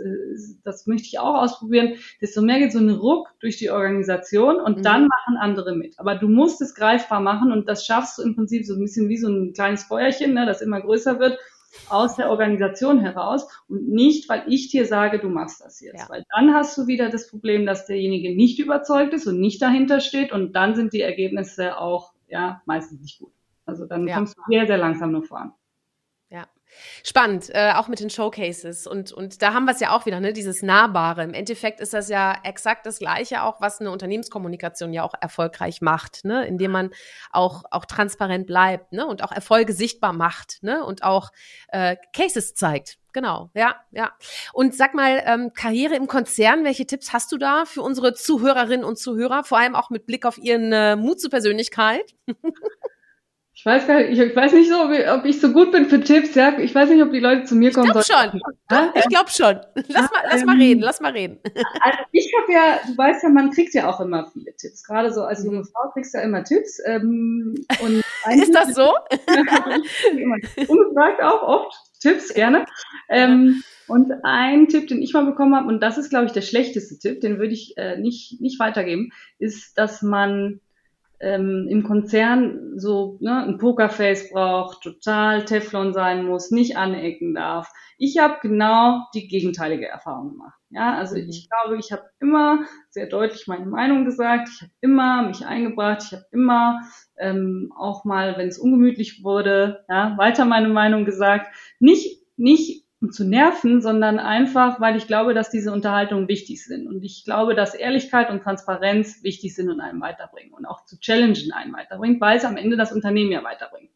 das 0.65 0.87
möchte 0.87 1.07
ich 1.07 1.19
auch 1.19 1.37
ausprobieren, 1.37 1.95
desto 2.21 2.43
mehr 2.43 2.59
geht 2.59 2.73
so 2.73 2.81
ein 2.81 2.91
Ruck 2.91 3.29
durch 3.41 3.57
die 3.59 3.71
Organisation 3.71 4.61
und 4.61 4.79
mhm. 4.79 4.83
dann 4.83 5.03
machen 5.07 5.37
andere 5.39 5.77
mit. 5.77 5.99
Aber 5.99 6.17
du 6.17 6.29
musst 6.29 6.61
es 6.61 6.75
greifbar 6.75 7.21
machen 7.21 7.53
und 7.53 7.69
das 7.69 7.87
schaffst 7.87 8.19
du 8.19 8.23
im 8.23 8.35
Prinzip 8.35 8.67
so 8.67 8.75
ein 8.75 8.81
bisschen 8.81 9.09
wie 9.09 9.19
so 9.19 9.29
ein 9.29 9.53
kleines 9.53 9.85
Feuerchen, 9.85 10.35
ne, 10.35 10.47
das 10.47 10.63
immer 10.63 10.81
größer 10.81 11.21
wird 11.21 11.39
aus 11.89 12.17
der 12.17 12.31
Organisation 12.31 12.99
heraus 12.99 13.47
und 13.69 13.89
nicht, 13.89 14.29
weil 14.29 14.43
ich 14.49 14.71
dir 14.71 14.87
sage, 14.87 15.21
du 15.21 15.29
machst 15.29 15.65
das 15.65 15.81
jetzt. 15.81 16.01
Ja. 16.01 16.09
Weil 16.09 16.25
dann 16.35 16.53
hast 16.53 16.77
du 16.77 16.89
wieder 16.89 17.11
das 17.11 17.29
Problem, 17.29 17.67
dass 17.67 17.87
derjenige 17.87 18.35
nicht 18.35 18.59
überzeugt 18.59 19.15
ist 19.15 19.29
und 19.29 19.39
nicht 19.39 19.63
dahinter 19.63 20.01
steht 20.01 20.33
und 20.33 20.55
dann 20.55 20.75
sind 20.75 20.93
die 20.93 21.01
Ergebnisse 21.01 21.79
auch 21.79 22.13
ja 22.29 22.63
meistens 22.67 23.01
nicht 23.01 23.21
gut. 23.21 23.33
Also 23.65 23.87
dann 23.87 24.09
ja. 24.09 24.17
kommst 24.17 24.37
du 24.37 24.43
sehr, 24.49 24.67
sehr 24.67 24.79
langsam 24.79 25.13
nur 25.13 25.23
voran. 25.23 25.53
Spannend, 27.05 27.51
äh, 27.55 27.73
auch 27.75 27.89
mit 27.89 28.01
den 28.01 28.11
Showcases. 28.11 28.87
Und, 28.87 29.13
und 29.13 29.43
da 29.43 29.55
haben 29.55 29.65
wir 29.65 29.73
es 29.73 29.81
ja 29.81 29.95
auch 29.95 30.07
wieder, 30.07 30.21
ne, 30.21 30.33
dieses 30.33 30.63
Nahbare. 30.63 31.23
Im 31.23 31.35
Endeffekt 31.35 31.81
ist 31.81 31.95
das 31.95 32.09
ja 32.09 32.37
exakt 32.45 32.87
das 32.87 32.99
Gleiche 32.99 33.43
auch, 33.43 33.61
was 33.61 33.81
eine 33.81 33.91
Unternehmenskommunikation 33.91 34.93
ja 34.93 35.03
auch 35.03 35.15
erfolgreich 35.21 35.81
macht, 35.81 36.25
ne, 36.25 36.47
indem 36.47 36.73
man 36.73 36.91
auch, 37.31 37.65
auch 37.71 37.85
transparent 37.85 38.47
bleibt, 38.47 38.93
ne, 38.93 39.07
und 39.07 39.23
auch 39.23 39.33
Erfolge 39.33 39.73
sichtbar 39.73 40.13
macht, 40.13 40.63
ne, 40.63 40.85
und 40.85 41.03
auch 41.03 41.31
äh, 41.69 41.97
Cases 42.13 42.55
zeigt. 42.55 42.99
Genau, 43.13 43.51
ja, 43.55 43.75
ja. 43.91 44.13
Und 44.53 44.75
sag 44.75 44.95
mal, 44.95 45.23
ähm, 45.27 45.53
Karriere 45.53 45.97
im 45.97 46.07
Konzern, 46.07 46.65
welche 46.65 46.87
Tipps 46.87 47.13
hast 47.13 47.33
du 47.33 47.39
da 47.39 47.65
für 47.65 47.83
unsere 47.83 48.15
Zuhörerinnen 48.15 48.85
und 48.85 48.99
Zuhörer, 48.99 49.43
vor 49.43 49.59
allem 49.59 49.75
auch 49.75 49.91
mit 49.91 50.07
Blick 50.07 50.25
auf 50.25 50.39
ihren 50.39 50.73
äh, 50.73 50.95
Mut 50.97 51.21
zur 51.21 51.31
Persönlichkeit? 51.31 52.15
Ich 53.61 53.67
weiß 53.67 53.87
gar 53.87 53.99
nicht, 54.01 54.19
ich 54.19 54.35
weiß 54.35 54.55
nicht 54.55 54.71
so, 54.71 54.85
ob 54.85 55.25
ich 55.27 55.39
so 55.39 55.53
gut 55.53 55.71
bin 55.71 55.85
für 55.85 56.01
Tipps, 56.01 56.35
ja. 56.35 56.59
Ich 56.59 56.75
weiß 56.75 56.89
nicht, 56.89 57.03
ob 57.03 57.13
die 57.13 57.21
Leute 57.21 57.45
zu 57.45 57.55
mir 57.55 57.71
kommen. 57.71 57.89
Ich 57.89 58.07
glaube 58.07 58.31
schon. 58.31 58.41
Ja? 58.71 58.91
Ich 58.95 59.05
glaube 59.05 59.31
schon. 59.31 59.61
Lass 59.89 60.11
mal, 60.11 60.21
lass 60.31 60.45
mal 60.47 60.55
ähm, 60.55 60.61
reden, 60.61 60.81
lass 60.81 61.01
mal 61.03 61.13
reden. 61.13 61.39
Also 61.83 61.99
ich 62.11 62.33
habe 62.41 62.53
ja, 62.55 62.79
du 62.87 62.97
weißt 62.97 63.23
ja, 63.23 63.29
man 63.29 63.51
kriegt 63.51 63.75
ja 63.75 63.91
auch 63.91 64.01
immer 64.01 64.31
viele 64.33 64.57
Tipps. 64.57 64.83
Gerade 64.83 65.13
so 65.13 65.25
als 65.25 65.45
junge 65.45 65.59
mhm. 65.59 65.65
Frau 65.65 65.91
kriegst 65.91 66.15
du 66.15 66.19
ja 66.19 66.25
immer 66.25 66.43
Tipps. 66.43 66.81
Ähm, 66.87 67.55
und 67.83 68.03
Ist 68.35 68.55
das 68.55 68.75
so? 68.75 68.95
Ungefragt 70.67 71.23
auch 71.23 71.43
oft 71.43 71.77
Tipps, 72.01 72.33
gerne. 72.33 72.65
Ähm, 73.11 73.63
und 73.89 74.11
ein 74.23 74.69
Tipp, 74.69 74.89
den 74.89 75.03
ich 75.03 75.13
mal 75.13 75.27
bekommen 75.27 75.55
habe, 75.55 75.69
und 75.69 75.81
das 75.81 75.99
ist, 75.99 76.09
glaube 76.09 76.25
ich, 76.25 76.33
der 76.33 76.41
schlechteste 76.41 76.99
Tipp, 76.99 77.21
den 77.21 77.39
würde 77.39 77.53
ich 77.53 77.77
äh, 77.77 77.99
nicht, 77.99 78.41
nicht 78.41 78.59
weitergeben, 78.59 79.11
ist, 79.39 79.77
dass 79.77 80.01
man 80.01 80.61
ähm, 81.21 81.67
im 81.69 81.83
Konzern 81.83 82.79
so 82.79 83.19
ne, 83.21 83.45
ein 83.45 83.59
Pokerface 83.59 84.31
braucht, 84.31 84.83
total 84.83 85.45
Teflon 85.45 85.93
sein 85.93 86.25
muss, 86.25 86.51
nicht 86.51 86.77
anecken 86.77 87.35
darf. 87.35 87.71
Ich 87.99 88.19
habe 88.19 88.39
genau 88.41 89.07
die 89.15 89.29
gegenteilige 89.29 89.87
Erfahrung 89.87 90.31
gemacht. 90.31 90.59
Ja, 90.71 90.95
also 90.95 91.17
mhm. 91.17 91.29
ich 91.29 91.49
glaube, 91.49 91.79
ich 91.79 91.93
habe 91.93 92.05
immer 92.21 92.61
sehr 92.89 93.07
deutlich 93.07 93.47
meine 93.47 93.67
Meinung 93.67 94.05
gesagt. 94.05 94.49
Ich 94.49 94.63
habe 94.63 94.73
immer 94.81 95.23
mich 95.23 95.45
eingebracht. 95.45 96.05
Ich 96.07 96.13
habe 96.13 96.25
immer 96.31 96.81
ähm, 97.19 97.73
auch 97.77 98.05
mal, 98.05 98.39
wenn 98.39 98.49
es 98.49 98.59
ungemütlich 98.59 99.23
wurde, 99.23 99.85
ja, 99.89 100.17
weiter 100.17 100.45
meine 100.47 100.69
Meinung 100.69 101.05
gesagt. 101.05 101.55
Nicht 101.81 102.21
nicht 102.41 102.80
um 103.01 103.11
zu 103.11 103.25
nerven, 103.25 103.81
sondern 103.81 104.19
einfach, 104.19 104.81
weil 104.81 104.97
ich 104.97 105.07
glaube, 105.07 105.33
dass 105.33 105.51
diese 105.51 105.73
Unterhaltungen 105.73 106.29
wichtig 106.29 106.65
sind. 106.65 106.87
Und 106.87 107.03
ich 107.03 107.25
glaube, 107.25 107.55
dass 107.55 107.75
Ehrlichkeit 107.75 108.31
und 108.31 108.43
Transparenz 108.43 109.23
wichtig 109.23 109.55
sind 109.55 109.71
und 109.71 109.81
einem 109.81 110.01
weiterbringen 110.01 110.53
und 110.53 110.67
auch 110.67 110.85
zu 110.85 110.99
challengen 111.01 111.53
einen 111.53 111.73
weiterbringt, 111.73 112.21
weil 112.21 112.37
es 112.37 112.45
am 112.45 112.57
Ende 112.59 112.77
das 112.77 112.93
Unternehmen 112.93 113.33
ja 113.33 113.43
weiterbringt. 113.43 113.91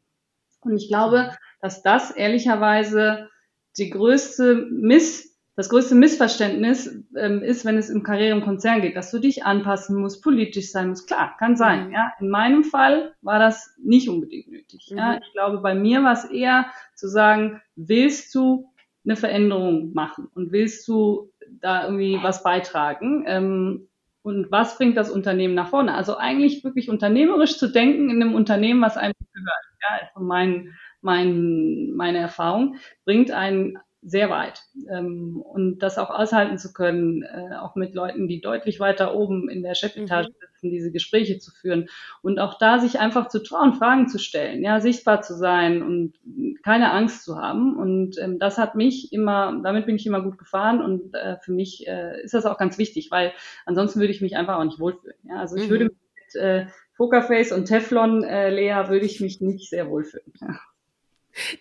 Und 0.61 0.77
ich 0.77 0.88
glaube, 0.88 1.37
dass 1.61 1.83
das 1.83 2.11
ehrlicherweise 2.11 3.29
die 3.77 3.90
größte 3.90 4.67
Miss, 4.71 5.37
das 5.57 5.69
größte 5.69 5.95
Missverständnis 5.95 7.05
ähm, 7.17 7.43
ist, 7.43 7.67
wenn 7.67 7.77
es 7.77 7.90
im 7.90 8.03
Karriere 8.03 8.37
im 8.37 8.45
Konzern 8.45 8.81
geht, 8.81 8.97
dass 8.97 9.11
du 9.11 9.19
dich 9.19 9.45
anpassen 9.45 10.01
musst, 10.01 10.23
politisch 10.23 10.71
sein 10.71 10.88
musst. 10.88 11.07
Klar, 11.07 11.37
kann 11.38 11.57
sein. 11.57 11.88
Mhm. 11.88 11.93
Ja, 11.93 12.12
in 12.19 12.31
meinem 12.31 12.64
Fall 12.64 13.14
war 13.21 13.38
das 13.38 13.75
nicht 13.83 14.09
unbedingt 14.09 14.49
nötig. 14.51 14.88
Mhm. 14.90 14.97
Ja, 14.97 15.19
ich 15.19 15.33
glaube, 15.33 15.59
bei 15.59 15.75
mir 15.75 16.03
war 16.03 16.14
es 16.14 16.25
eher 16.25 16.67
zu 16.95 17.07
sagen, 17.07 17.61
willst 17.77 18.35
du 18.35 18.71
eine 19.05 19.17
Veränderung 19.17 19.93
machen 19.93 20.29
und 20.35 20.53
willst 20.53 20.88
du 20.88 21.31
da 21.61 21.85
irgendwie 21.85 22.19
was 22.23 22.43
beitragen? 22.43 23.25
Ähm, 23.27 23.88
und 24.23 24.51
was 24.51 24.79
bringt 24.79 24.97
das 24.97 25.11
Unternehmen 25.11 25.55
nach 25.55 25.69
vorne? 25.69 25.95
Also 25.95 26.17
eigentlich 26.17 26.64
wirklich 26.64 26.88
unternehmerisch 26.88 27.59
zu 27.59 27.71
denken 27.71 28.09
in 28.09 28.23
einem 28.23 28.35
Unternehmen, 28.35 28.81
was 28.81 28.97
einem 28.97 29.12
gehört. 29.35 29.64
Ja, 29.83 30.09
also 30.09 30.27
mein, 30.27 30.75
mein, 31.03 31.90
meine 31.95 32.19
Erfahrung 32.19 32.77
bringt 33.05 33.31
einen 33.31 33.79
sehr 34.01 34.31
weit. 34.31 34.62
Ähm, 34.90 35.43
und 35.43 35.79
das 35.81 35.99
auch 35.99 36.11
aushalten 36.11 36.57
zu 36.57 36.73
können, 36.73 37.23
äh, 37.23 37.57
auch 37.57 37.75
mit 37.75 37.95
Leuten, 37.95 38.29
die 38.29 38.40
deutlich 38.40 38.81
weiter 38.81 39.14
oben 39.14 39.51
in 39.51 39.62
der 39.62 39.75
Chefetage 39.75 40.29
mhm. 40.29 40.43
Sitzen, 40.64 40.70
diese 40.70 40.90
Gespräche 40.90 41.38
zu 41.38 41.50
führen 41.50 41.88
und 42.22 42.38
auch 42.38 42.59
da 42.59 42.79
sich 42.79 42.98
einfach 42.98 43.29
zu 43.29 43.42
trauen, 43.42 43.74
Fragen 43.74 44.09
zu 44.09 44.18
stellen, 44.18 44.62
ja, 44.62 44.81
sichtbar 44.81 45.22
zu 45.22 45.37
sein 45.37 45.83
und 45.83 46.14
keine 46.62 46.92
Angst 46.92 47.24
zu 47.24 47.37
haben. 47.37 47.77
Und 47.77 48.18
ähm, 48.18 48.38
das 48.38 48.59
hat 48.59 48.74
mich 48.74 49.12
immer, 49.12 49.61
damit 49.62 49.87
bin 49.87 49.96
ich 49.96 50.07
immer 50.07 50.22
gut 50.22 50.38
gefahren 50.38 50.83
und 50.83 51.14
äh, 51.14 51.37
für 51.40 51.53
mich 51.53 51.87
äh, 51.87 52.22
ist 52.22 52.35
das 52.35 52.46
auch 52.46 52.59
ganz 52.59 52.79
wichtig, 52.79 53.11
weil 53.11 53.33
ansonsten 53.66 54.00
würde 54.00 54.12
ich 54.12 54.20
mich 54.20 54.37
einfach 54.37 54.57
auch 54.57 54.64
nicht 54.64 54.81
wohlfühlen. 54.81 55.16
Ja? 55.24 55.37
Also 55.37 55.57
ich 55.57 55.66
mhm. 55.66 55.70
würde 55.70 55.85
mit 55.85 56.35
äh, 56.35 56.66
Pokerface 56.96 57.53
und 57.53 57.66
Teflon, 57.66 58.22
äh, 58.24 58.50
Lea, 58.50 58.88
würde 58.88 59.07
ich 59.07 59.20
mich 59.20 59.40
nicht 59.40 59.68
sehr 59.68 59.88
wohlfühlen. 59.90 60.33
Ja. 60.40 60.59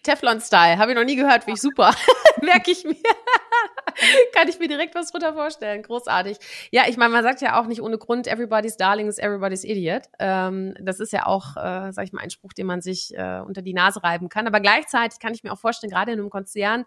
Teflon-Style, 0.04 0.78
habe 0.78 0.92
ich 0.92 0.98
noch 0.98 1.06
nie 1.06 1.16
gehört, 1.16 1.44
finde 1.44 1.58
ich 1.58 1.62
super. 1.62 1.96
Merke 2.42 2.72
ich 2.72 2.84
mir. 2.84 2.96
Kann 4.34 4.48
ich 4.48 4.60
mir 4.60 4.68
direkt 4.68 4.96
was 4.96 5.12
drunter 5.12 5.34
vorstellen. 5.34 5.84
Großartig. 5.84 6.38
Ja, 6.72 6.84
ich 6.88 6.98
meine, 6.98 7.12
man 7.12 7.24
sagt 7.24 7.42
ja 7.42 7.60
auch 7.60 7.68
nicht 7.68 7.82
ohne 7.82 7.98
Grund, 7.98 8.28
everybody's 8.28 8.78
darling 8.78 9.08
is 9.08 9.18
everybody's 9.18 9.64
idiot. 9.64 10.04
Ähm, 10.20 10.74
das 10.80 11.00
ist 11.00 11.14
ja 11.14 11.26
auch, 11.26 11.56
äh, 11.58 11.92
sag 11.92 12.06
ich 12.06 12.14
mal, 12.14 12.22
ein 12.22 12.30
Spruch, 12.30 12.54
den 12.54 12.66
man 12.66 12.82
sich 12.82 13.14
äh, 13.16 13.42
unter 13.46 13.62
die 13.62 13.74
Nase 13.74 14.04
reiben 14.04 14.30
kann. 14.30 14.48
Aber 14.48 14.60
gleichzeitig 14.60 15.20
kann 15.20 15.34
ich 15.34 15.44
mir 15.44 15.54
auch 15.54 15.60
vorstellen, 15.60 15.92
gerade 15.92 16.12
in 16.12 16.20
einem 16.20 16.30
Konzern 16.30 16.86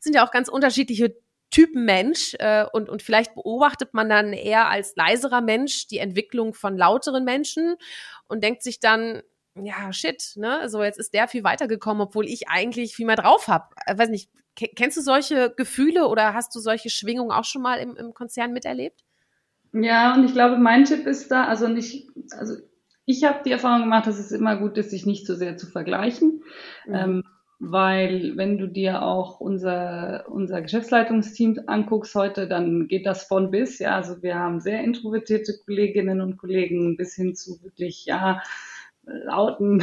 sind 0.00 0.14
ja 0.14 0.26
auch 0.26 0.30
ganz 0.30 0.48
unterschiedliche 0.48 1.16
Typen 1.50 1.84
Mensch 1.84 2.34
äh, 2.40 2.64
und, 2.72 2.90
und 2.90 3.02
vielleicht 3.02 3.34
beobachtet 3.34 3.94
man 3.94 4.08
dann 4.08 4.32
eher 4.32 4.68
als 4.68 4.96
leiserer 4.96 5.40
Mensch 5.40 5.86
die 5.86 5.98
Entwicklung 5.98 6.52
von 6.52 6.76
lauteren 6.76 7.24
Menschen 7.24 7.76
und 8.26 8.44
denkt 8.44 8.62
sich 8.62 8.80
dann, 8.80 9.22
ja, 9.62 9.92
shit, 9.92 10.32
ne? 10.36 10.68
So, 10.68 10.82
jetzt 10.82 10.98
ist 10.98 11.14
der 11.14 11.28
viel 11.28 11.44
weitergekommen, 11.44 12.02
obwohl 12.02 12.26
ich 12.26 12.48
eigentlich 12.48 12.94
viel 12.94 13.06
mehr 13.06 13.16
drauf 13.16 13.48
habe. 13.48 13.66
Äh, 13.86 13.98
weiß 13.98 14.08
nicht, 14.08 14.30
kennst 14.54 14.96
du 14.96 15.02
solche 15.02 15.52
Gefühle 15.56 16.08
oder 16.08 16.34
hast 16.34 16.54
du 16.54 16.60
solche 16.60 16.90
Schwingungen 16.90 17.30
auch 17.30 17.44
schon 17.44 17.62
mal 17.62 17.78
im, 17.78 17.96
im 17.96 18.14
Konzern 18.14 18.52
miterlebt? 18.52 19.04
Ja, 19.72 20.14
und 20.14 20.24
ich 20.24 20.32
glaube, 20.32 20.56
mein 20.56 20.84
Tipp 20.84 21.06
ist 21.06 21.30
da, 21.30 21.44
also 21.44 21.68
nicht, 21.68 22.08
also 22.32 22.54
ich 23.04 23.24
habe 23.24 23.40
die 23.44 23.52
Erfahrung 23.52 23.82
gemacht, 23.82 24.06
dass 24.06 24.18
es 24.18 24.32
immer 24.32 24.56
gut 24.56 24.76
ist, 24.78 24.90
sich 24.90 25.06
nicht 25.06 25.26
zu 25.26 25.36
sehr 25.36 25.56
zu 25.56 25.66
vergleichen. 25.66 26.42
Mhm. 26.86 26.94
Ähm, 26.94 27.24
weil 27.60 28.36
wenn 28.36 28.56
du 28.56 28.68
dir 28.68 29.02
auch 29.02 29.40
unser, 29.40 30.26
unser 30.28 30.62
Geschäftsleitungsteam 30.62 31.60
anguckst 31.66 32.14
heute, 32.14 32.46
dann 32.46 32.86
geht 32.86 33.04
das 33.04 33.24
von 33.24 33.50
bis, 33.50 33.80
ja, 33.80 33.96
also 33.96 34.22
wir 34.22 34.36
haben 34.36 34.60
sehr 34.60 34.84
introvertierte 34.84 35.54
Kolleginnen 35.64 36.20
und 36.20 36.36
Kollegen 36.36 36.96
bis 36.96 37.14
hin 37.14 37.34
zu 37.34 37.60
wirklich, 37.62 38.04
ja, 38.06 38.42
lauten 39.08 39.82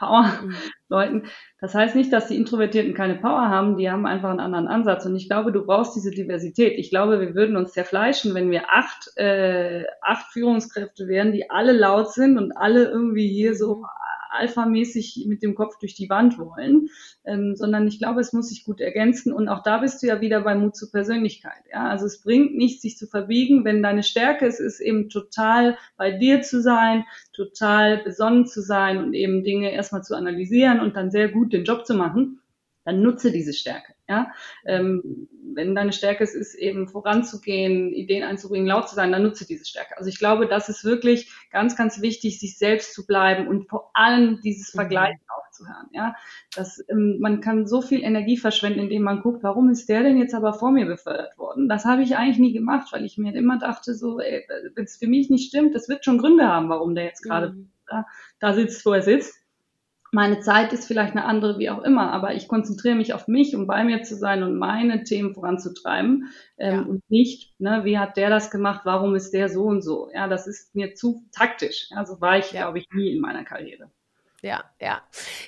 Power-Leuten. 0.92 1.24
Das 1.60 1.74
heißt 1.74 1.94
nicht, 1.96 2.12
dass 2.12 2.28
die 2.28 2.36
Introvertierten 2.36 2.94
keine 2.94 3.16
Power 3.16 3.48
haben, 3.48 3.76
die 3.76 3.90
haben 3.90 4.06
einfach 4.06 4.30
einen 4.30 4.40
anderen 4.40 4.68
Ansatz. 4.68 5.06
Und 5.06 5.16
ich 5.16 5.28
glaube, 5.28 5.52
du 5.52 5.64
brauchst 5.64 5.96
diese 5.96 6.10
Diversität. 6.10 6.78
Ich 6.78 6.90
glaube, 6.90 7.20
wir 7.20 7.34
würden 7.34 7.56
uns 7.56 7.72
zerfleischen, 7.72 8.34
wenn 8.34 8.50
wir 8.50 8.70
acht, 8.70 9.16
äh, 9.16 9.84
acht 10.02 10.32
Führungskräfte 10.32 11.08
wären, 11.08 11.32
die 11.32 11.50
alle 11.50 11.72
laut 11.72 12.12
sind 12.12 12.36
und 12.36 12.52
alle 12.52 12.84
irgendwie 12.84 13.28
hier 13.28 13.54
so 13.54 13.76
mhm 13.76 13.86
alphamäßig 14.32 15.24
mit 15.28 15.42
dem 15.42 15.54
Kopf 15.54 15.78
durch 15.78 15.94
die 15.94 16.08
Wand 16.08 16.38
wollen, 16.38 16.88
ähm, 17.24 17.54
sondern 17.54 17.86
ich 17.86 17.98
glaube, 17.98 18.20
es 18.20 18.32
muss 18.32 18.48
sich 18.48 18.64
gut 18.64 18.80
ergänzen. 18.80 19.32
Und 19.32 19.48
auch 19.48 19.62
da 19.62 19.78
bist 19.78 20.02
du 20.02 20.06
ja 20.06 20.20
wieder 20.20 20.40
bei 20.42 20.54
Mut 20.54 20.76
zur 20.76 20.90
Persönlichkeit. 20.90 21.62
Ja? 21.70 21.88
Also 21.88 22.06
es 22.06 22.22
bringt 22.22 22.56
nichts, 22.56 22.82
sich 22.82 22.96
zu 22.96 23.06
verbiegen, 23.06 23.64
wenn 23.64 23.82
deine 23.82 24.02
Stärke 24.02 24.46
es 24.46 24.60
ist, 24.60 24.80
eben 24.80 25.08
total 25.08 25.76
bei 25.96 26.12
dir 26.12 26.42
zu 26.42 26.60
sein, 26.60 27.04
total 27.32 28.02
besonnen 28.02 28.46
zu 28.46 28.62
sein 28.62 28.98
und 28.98 29.14
eben 29.14 29.44
Dinge 29.44 29.72
erstmal 29.72 30.02
zu 30.02 30.14
analysieren 30.14 30.80
und 30.82 30.96
dann 30.96 31.10
sehr 31.10 31.28
gut 31.28 31.52
den 31.52 31.64
Job 31.64 31.86
zu 31.86 31.94
machen 31.94 32.42
dann 32.84 33.02
nutze 33.02 33.30
diese 33.30 33.52
Stärke. 33.52 33.94
Ja? 34.08 34.32
Ähm, 34.66 35.28
wenn 35.54 35.74
deine 35.74 35.92
Stärke 35.92 36.24
es 36.24 36.34
ist, 36.34 36.54
eben 36.54 36.88
voranzugehen, 36.88 37.92
Ideen 37.92 38.24
einzubringen, 38.24 38.66
laut 38.66 38.88
zu 38.88 38.94
sein, 38.94 39.12
dann 39.12 39.22
nutze 39.22 39.46
diese 39.46 39.64
Stärke. 39.64 39.96
Also 39.96 40.08
ich 40.08 40.18
glaube, 40.18 40.46
das 40.46 40.68
ist 40.68 40.84
wirklich 40.84 41.32
ganz, 41.50 41.76
ganz 41.76 42.00
wichtig, 42.00 42.40
sich 42.40 42.58
selbst 42.58 42.94
zu 42.94 43.06
bleiben 43.06 43.46
und 43.46 43.68
vor 43.68 43.90
allem 43.94 44.40
dieses 44.40 44.74
mhm. 44.74 44.78
Vergleichen 44.78 45.20
mhm. 45.22 45.42
aufzuhören. 45.42 45.86
Ja? 45.92 46.16
Das, 46.56 46.84
ähm, 46.88 47.18
man 47.20 47.40
kann 47.40 47.66
so 47.66 47.82
viel 47.82 48.02
Energie 48.02 48.36
verschwenden, 48.36 48.80
indem 48.80 49.02
man 49.02 49.20
guckt, 49.20 49.42
warum 49.42 49.70
ist 49.70 49.88
der 49.88 50.02
denn 50.02 50.18
jetzt 50.18 50.34
aber 50.34 50.54
vor 50.54 50.72
mir 50.72 50.86
befördert 50.86 51.38
worden? 51.38 51.68
Das 51.68 51.84
habe 51.84 52.02
ich 52.02 52.16
eigentlich 52.16 52.38
nie 52.38 52.52
gemacht, 52.52 52.88
weil 52.92 53.04
ich 53.04 53.18
mir 53.18 53.34
immer 53.34 53.58
dachte, 53.58 53.94
so, 53.94 54.18
wenn 54.18 54.84
es 54.84 54.96
für 54.96 55.06
mich 55.06 55.30
nicht 55.30 55.48
stimmt, 55.48 55.74
das 55.74 55.88
wird 55.88 56.04
schon 56.04 56.18
Gründe 56.18 56.48
haben, 56.48 56.68
warum 56.68 56.94
der 56.94 57.04
jetzt 57.04 57.22
gerade 57.22 57.50
mhm. 57.50 57.70
da, 57.86 58.06
da 58.40 58.54
sitzt, 58.54 58.84
wo 58.84 58.92
er 58.92 59.02
sitzt. 59.02 59.41
Meine 60.12 60.40
Zeit 60.40 60.74
ist 60.74 60.86
vielleicht 60.86 61.16
eine 61.16 61.24
andere, 61.24 61.58
wie 61.58 61.70
auch 61.70 61.82
immer, 61.82 62.12
aber 62.12 62.34
ich 62.34 62.46
konzentriere 62.46 62.94
mich 62.94 63.14
auf 63.14 63.28
mich, 63.28 63.56
um 63.56 63.66
bei 63.66 63.82
mir 63.82 64.02
zu 64.02 64.14
sein 64.14 64.42
und 64.42 64.58
meine 64.58 65.04
Themen 65.04 65.32
voranzutreiben 65.32 66.28
ähm, 66.58 66.74
ja. 66.74 66.82
und 66.82 67.10
nicht, 67.10 67.58
ne, 67.58 67.80
wie 67.84 67.98
hat 67.98 68.18
der 68.18 68.28
das 68.28 68.50
gemacht, 68.50 68.82
warum 68.84 69.14
ist 69.14 69.32
der 69.32 69.48
so 69.48 69.64
und 69.64 69.80
so. 69.80 70.10
Ja, 70.12 70.28
das 70.28 70.46
ist 70.46 70.74
mir 70.74 70.94
zu 70.94 71.24
taktisch. 71.32 71.88
Also 71.96 72.20
war 72.20 72.38
ich, 72.38 72.52
ja. 72.52 72.62
glaube 72.62 72.78
ich, 72.78 72.86
nie 72.92 73.10
in 73.10 73.20
meiner 73.20 73.44
Karriere. 73.44 73.90
Ja, 74.44 74.64
ja. 74.80 75.00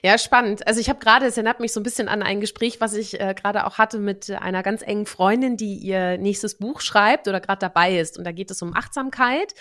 Ja, 0.05 0.19
spannend. 0.19 0.69
Also 0.69 0.79
ich 0.79 0.89
habe 0.89 1.01
gerade, 1.01 1.27
es 1.27 1.37
erinnert 1.37 1.59
mich 1.59 1.73
so 1.73 1.81
ein 1.81 1.83
bisschen 1.83 2.07
an 2.07 2.23
ein 2.23 2.41
Gespräch, 2.41 2.81
was 2.81 2.95
ich 2.95 3.21
äh, 3.21 3.35
gerade 3.35 3.67
auch 3.67 3.77
hatte 3.77 3.99
mit 3.99 4.31
einer 4.31 4.63
ganz 4.63 4.83
engen 4.83 5.07
Freundin, 5.07 5.57
die 5.57 5.75
ihr 5.75 6.17
nächstes 6.17 6.59
Buch 6.59 6.81
schreibt 6.81 7.27
oder 7.27 7.41
gerade 7.41 7.59
dabei 7.59 7.99
ist. 7.99 8.17
Und 8.17 8.23
da 8.23 8.31
geht 8.31 8.53
es 8.53 8.63
um 8.63 8.73
Achtsamkeit 8.73 9.53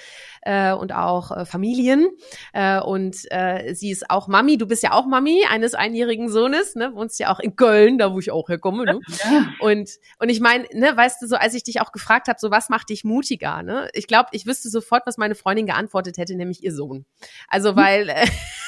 äh, 0.44 0.72
und 0.74 0.94
auch 0.94 1.32
äh, 1.32 1.46
Familien. 1.46 2.10
Äh, 2.54 2.80
und 2.80 3.18
äh, 3.32 3.74
sie 3.74 3.90
ist 3.90 4.08
auch 4.12 4.28
Mami. 4.28 4.60
Du 4.60 4.68
bist 4.68 4.84
ja 4.84 4.92
auch 4.92 5.08
Mami 5.08 5.46
eines 5.50 5.74
einjährigen 5.74 6.30
Sohnes, 6.30 6.76
ne? 6.76 6.94
Wohnst 6.94 7.20
ja 7.20 7.34
auch 7.34 7.40
in 7.40 7.56
Köln, 7.56 7.98
da 7.98 8.14
wo 8.14 8.20
ich 8.20 8.30
auch 8.30 8.50
herkomme. 8.50 8.86
Ne? 8.86 9.00
Ja. 9.24 9.48
Und, 9.60 9.90
und 10.20 10.30
ich 10.30 10.42
meine, 10.42 10.66
ne, 10.74 10.96
weißt 10.96 11.22
du, 11.22 11.28
so 11.28 11.38
als 11.38 11.54
ich 11.54 11.64
dich 11.64 11.80
auch 11.80 11.92
gefragt 11.92 12.28
habe, 12.28 12.38
so 12.40 12.52
was 12.52 12.68
macht 12.68 12.90
dich 12.90 13.04
mutiger? 13.04 13.64
Ne? 13.64 13.90
Ich 13.94 14.08
glaube, 14.08 14.30
ich 14.32 14.46
wüsste 14.46 14.70
sofort, 14.70 15.04
was 15.06 15.18
meine 15.18 15.36
Freundin 15.36 15.66
geantwortet 15.66 16.18
hätte, 16.18 16.36
nämlich 16.36 16.62
ihr 16.64 16.74
Sohn. 16.74 17.06
Also 17.48 17.70
hm. 17.70 17.76
weil. 17.78 18.10
Äh, 18.10 18.28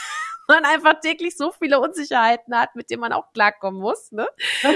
man 0.48 0.66
einfach 0.66 1.00
täglich 1.00 1.38
so 1.38 1.52
viele 1.52 1.80
Unsicherheiten 1.80 2.58
hat, 2.58 2.76
mit 2.76 2.90
denen 2.90 3.02
man 3.02 3.14
auch 3.14 3.32
klarkommen 3.34 3.82
muss. 3.82 4.12
Ne? 4.12 4.28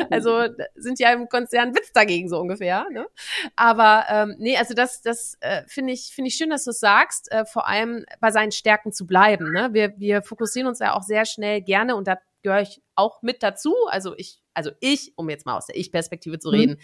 Also 0.10 0.48
sind 0.76 1.00
ja 1.00 1.12
im 1.14 1.30
Konzern 1.30 1.76
Witz 1.76 1.92
dagegen 1.94 2.30
so 2.30 2.40
ungefähr. 2.40 2.88
Ne? 2.92 3.08
Aber 3.56 4.06
ähm, 4.10 4.36
nee, 4.40 4.58
also 4.58 4.74
das, 4.74 5.02
das 5.02 5.38
äh, 5.42 5.64
finde 5.68 5.94
ich, 5.94 6.12
finde 6.14 6.30
ich 6.30 6.36
schön, 6.36 6.50
dass 6.50 6.64
du 6.64 6.72
es 6.72 6.80
sagst, 6.80 7.32
äh, 7.32 7.46
vor 7.46 7.68
allem 7.68 8.06
bei 8.20 8.32
seinen 8.32 8.52
Stärken 8.52 8.92
zu 8.92 9.06
bleiben. 9.06 9.52
Ne? 9.52 9.70
Wir, 9.74 9.94
wir 9.98 10.22
fokussieren 10.22 10.68
uns 10.68 10.80
ja 10.80 10.96
auch 10.96 11.04
sehr 11.04 11.26
schnell 11.26 11.62
gerne 11.62 11.96
und 11.96 12.08
da 12.08 12.18
gehöre 12.42 12.62
ich 12.62 12.82
auch 12.96 13.22
mit 13.22 13.44
dazu. 13.44 13.76
Also 13.90 14.16
ich, 14.18 14.42
also 14.54 14.72
ich, 14.80 15.14
um 15.16 15.30
jetzt 15.30 15.46
mal 15.46 15.58
aus 15.58 15.68
der 15.68 15.78
Ich-Perspektive 15.78 16.40
zu 16.40 16.50
mhm. 16.50 16.56
reden, 16.56 16.78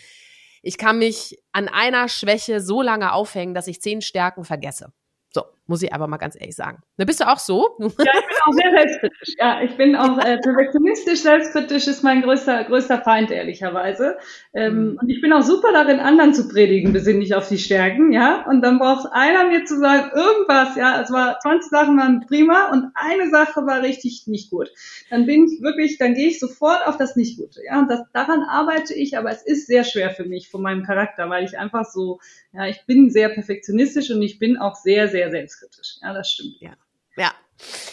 ich 0.61 0.77
kann 0.77 0.97
mich 0.97 1.39
an 1.51 1.67
einer 1.67 2.09
Schwäche 2.09 2.59
so 2.59 2.81
lange 2.81 3.13
aufhängen, 3.13 3.53
dass 3.53 3.67
ich 3.67 3.81
zehn 3.81 4.01
Stärken 4.01 4.43
vergesse. 4.43 4.91
So, 5.31 5.43
muss 5.67 5.81
ich 5.81 5.93
aber 5.93 6.07
mal 6.07 6.17
ganz 6.17 6.35
ehrlich 6.39 6.55
sagen. 6.55 6.83
Da 6.97 7.05
bist 7.05 7.19
du 7.19 7.27
auch 7.27 7.39
so? 7.39 7.69
Ja, 7.79 7.87
ich 7.87 8.27
bin 8.27 8.37
auch 8.45 8.53
sehr 8.53 8.71
selbstkritisch. 8.71 9.35
Ja, 9.39 9.61
ich 9.61 9.77
bin 9.77 9.95
auch 9.95 10.17
äh, 10.19 10.37
perfektionistisch, 10.37 11.21
selbstkritisch 11.21 11.87
ist 11.87 12.03
mein 12.03 12.21
größter, 12.21 12.65
größter 12.65 13.01
Feind, 13.01 13.31
ehrlicherweise. 13.31 14.17
Ähm, 14.53 14.91
mhm. 14.91 14.99
Und 15.01 15.09
ich 15.09 15.21
bin 15.21 15.33
auch 15.33 15.41
super 15.41 15.71
darin, 15.73 15.99
anderen 15.99 16.33
zu 16.33 16.47
predigen, 16.47 16.93
besinn 16.93 17.19
dich 17.19 17.33
auf 17.33 17.47
die 17.49 17.57
Stärken, 17.57 18.11
ja. 18.11 18.45
Und 18.47 18.61
dann 18.61 18.77
braucht 18.77 19.11
einer 19.11 19.45
mir 19.45 19.65
zu 19.65 19.79
sagen, 19.79 20.11
irgendwas, 20.15 20.75
ja, 20.75 21.01
es 21.01 21.11
war 21.11 21.39
20 21.39 21.69
Sachen 21.69 21.97
waren 21.97 22.25
prima 22.27 22.71
und 22.71 22.91
eine 22.93 23.29
Sache 23.31 23.65
war 23.65 23.81
richtig 23.81 24.27
nicht 24.27 24.51
gut. 24.51 24.69
Dann 25.09 25.25
bin 25.25 25.45
ich 25.45 25.61
wirklich, 25.61 25.97
dann 25.97 26.13
gehe 26.13 26.27
ich 26.27 26.39
sofort 26.39 26.85
auf 26.85 26.97
das 26.97 27.15
Nicht-Gute, 27.15 27.61
ja. 27.65 27.79
Und 27.79 27.89
das, 27.89 28.01
daran 28.13 28.43
arbeite 28.43 28.93
ich, 28.93 29.17
aber 29.17 29.31
es 29.31 29.41
ist 29.41 29.65
sehr 29.65 29.83
schwer 29.83 30.11
für 30.11 30.25
mich, 30.25 30.49
von 30.49 30.61
meinem 30.61 30.83
Charakter, 30.83 31.29
weil 31.29 31.43
ich 31.43 31.57
einfach 31.57 31.85
so, 31.85 32.19
ja, 32.53 32.67
ich 32.67 32.85
bin 32.85 33.09
sehr 33.09 33.29
perfektionistisch 33.29 34.11
und 34.11 34.21
ich 34.21 34.37
bin 34.37 34.57
auch 34.57 34.75
sehr, 34.75 35.07
sehr 35.07 35.31
selbstkritisch. 35.31 35.54
Ja, 36.01 36.13
das 36.13 36.31
stimmt. 36.31 36.57
Ja. 36.59 36.75
Ja, 37.17 37.31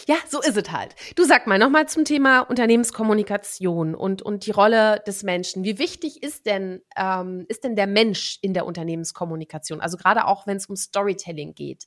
ja, 0.07 0.15
so 0.27 0.41
ist 0.41 0.57
es 0.57 0.71
halt. 0.71 0.95
Du 1.15 1.23
sag 1.23 1.47
mal 1.47 1.57
nochmal 1.57 1.87
zum 1.87 2.03
Thema 2.03 2.41
Unternehmenskommunikation 2.41 3.95
und, 3.95 4.21
und 4.21 4.45
die 4.45 4.51
Rolle 4.51 5.01
des 5.07 5.23
Menschen. 5.23 5.63
Wie 5.63 5.79
wichtig 5.79 6.21
ist 6.21 6.45
denn, 6.45 6.81
ähm, 6.97 7.45
ist 7.47 7.63
denn 7.63 7.77
der 7.77 7.87
Mensch 7.87 8.39
in 8.41 8.53
der 8.53 8.65
Unternehmenskommunikation? 8.65 9.79
Also 9.79 9.95
gerade 9.95 10.25
auch, 10.25 10.45
wenn 10.45 10.57
es 10.57 10.65
um 10.65 10.75
Storytelling 10.75 11.55
geht. 11.55 11.85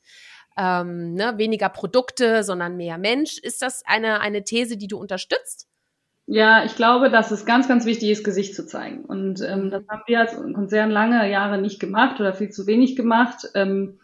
Ähm, 0.57 1.13
ne, 1.13 1.35
weniger 1.37 1.69
Produkte, 1.69 2.43
sondern 2.43 2.79
mehr 2.79 2.97
Mensch. 2.97 3.39
Ist 3.39 3.61
das 3.61 3.83
eine, 3.85 4.21
eine 4.21 4.43
These, 4.43 4.79
die 4.79 4.89
du 4.89 4.97
unterstützt? 4.97 5.69
Ja, 6.25 6.65
ich 6.65 6.75
glaube, 6.75 7.11
dass 7.11 7.31
es 7.31 7.45
ganz, 7.45 7.69
ganz 7.69 7.85
wichtig 7.85 8.11
ist, 8.11 8.25
Gesicht 8.25 8.55
zu 8.55 8.67
zeigen. 8.67 9.05
Und 9.05 9.43
ähm, 9.43 9.71
das 9.71 9.87
haben 9.89 10.03
wir 10.07 10.21
als 10.21 10.35
Konzern 10.35 10.91
lange 10.91 11.31
Jahre 11.31 11.59
nicht 11.59 11.79
gemacht 11.79 12.19
oder 12.19 12.33
viel 12.33 12.49
zu 12.49 12.67
wenig 12.67 12.97
gemacht. 12.97 13.51
Ähm, 13.55 14.01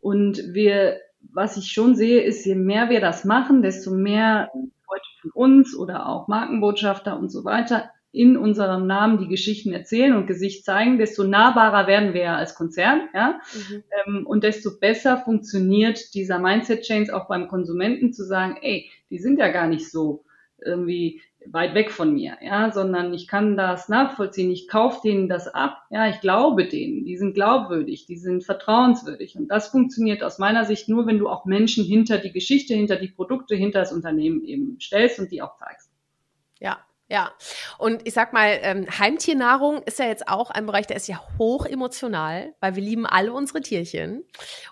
und 0.00 0.42
wir 0.54 1.00
was 1.32 1.56
ich 1.56 1.72
schon 1.72 1.94
sehe, 1.94 2.22
ist, 2.22 2.44
je 2.44 2.54
mehr 2.54 2.90
wir 2.90 3.00
das 3.00 3.24
machen, 3.24 3.62
desto 3.62 3.90
mehr 3.92 4.50
Leute 4.54 5.04
von 5.22 5.30
uns 5.32 5.76
oder 5.76 6.08
auch 6.08 6.28
Markenbotschafter 6.28 7.18
und 7.18 7.30
so 7.30 7.44
weiter 7.44 7.90
in 8.12 8.36
unserem 8.36 8.86
Namen 8.86 9.18
die 9.18 9.28
Geschichten 9.28 9.72
erzählen 9.72 10.16
und 10.16 10.26
Gesicht 10.26 10.64
zeigen, 10.64 10.98
desto 10.98 11.22
nahbarer 11.22 11.86
werden 11.86 12.12
wir 12.12 12.22
ja 12.22 12.36
als 12.36 12.56
Konzern, 12.56 13.08
ja, 13.14 13.40
mhm. 13.54 13.84
ähm, 14.06 14.26
und 14.26 14.42
desto 14.42 14.78
besser 14.80 15.18
funktioniert 15.18 16.12
dieser 16.14 16.40
Mindset 16.40 16.82
Change 16.82 17.14
auch 17.14 17.28
beim 17.28 17.46
Konsumenten 17.46 18.12
zu 18.12 18.24
sagen, 18.24 18.58
ey, 18.62 18.90
die 19.10 19.18
sind 19.18 19.38
ja 19.38 19.48
gar 19.48 19.68
nicht 19.68 19.88
so 19.90 20.24
irgendwie 20.58 21.22
weit 21.46 21.74
weg 21.74 21.90
von 21.90 22.12
mir, 22.12 22.36
ja, 22.42 22.70
sondern 22.70 23.14
ich 23.14 23.26
kann 23.26 23.56
das 23.56 23.88
nachvollziehen, 23.88 24.50
ich 24.50 24.68
kaufe 24.68 25.00
denen 25.02 25.28
das 25.28 25.48
ab, 25.48 25.82
ja, 25.90 26.08
ich 26.08 26.20
glaube 26.20 26.66
denen, 26.66 27.04
die 27.04 27.16
sind 27.16 27.34
glaubwürdig, 27.34 28.06
die 28.06 28.18
sind 28.18 28.44
vertrauenswürdig. 28.44 29.36
Und 29.36 29.48
das 29.48 29.68
funktioniert 29.68 30.22
aus 30.22 30.38
meiner 30.38 30.64
Sicht 30.64 30.88
nur, 30.88 31.06
wenn 31.06 31.18
du 31.18 31.28
auch 31.28 31.46
Menschen 31.46 31.84
hinter 31.84 32.18
die 32.18 32.32
Geschichte, 32.32 32.74
hinter 32.74 32.96
die 32.96 33.08
Produkte, 33.08 33.54
hinter 33.54 33.80
das 33.80 33.92
Unternehmen 33.92 34.44
eben 34.44 34.78
stellst 34.80 35.18
und 35.18 35.32
die 35.32 35.42
auch 35.42 35.56
zeigst. 35.56 35.90
Ja, 36.58 36.84
ja, 37.10 37.32
und 37.78 38.06
ich 38.06 38.14
sag 38.14 38.32
mal, 38.32 38.58
ähm, 38.62 38.86
Heimtiernahrung 38.88 39.82
ist 39.82 39.98
ja 39.98 40.06
jetzt 40.06 40.28
auch 40.28 40.50
ein 40.50 40.64
Bereich, 40.64 40.86
der 40.86 40.96
ist 40.96 41.08
ja 41.08 41.20
hoch 41.38 41.66
emotional, 41.66 42.54
weil 42.60 42.76
wir 42.76 42.82
lieben 42.82 43.04
alle 43.04 43.32
unsere 43.32 43.60
Tierchen. 43.60 44.24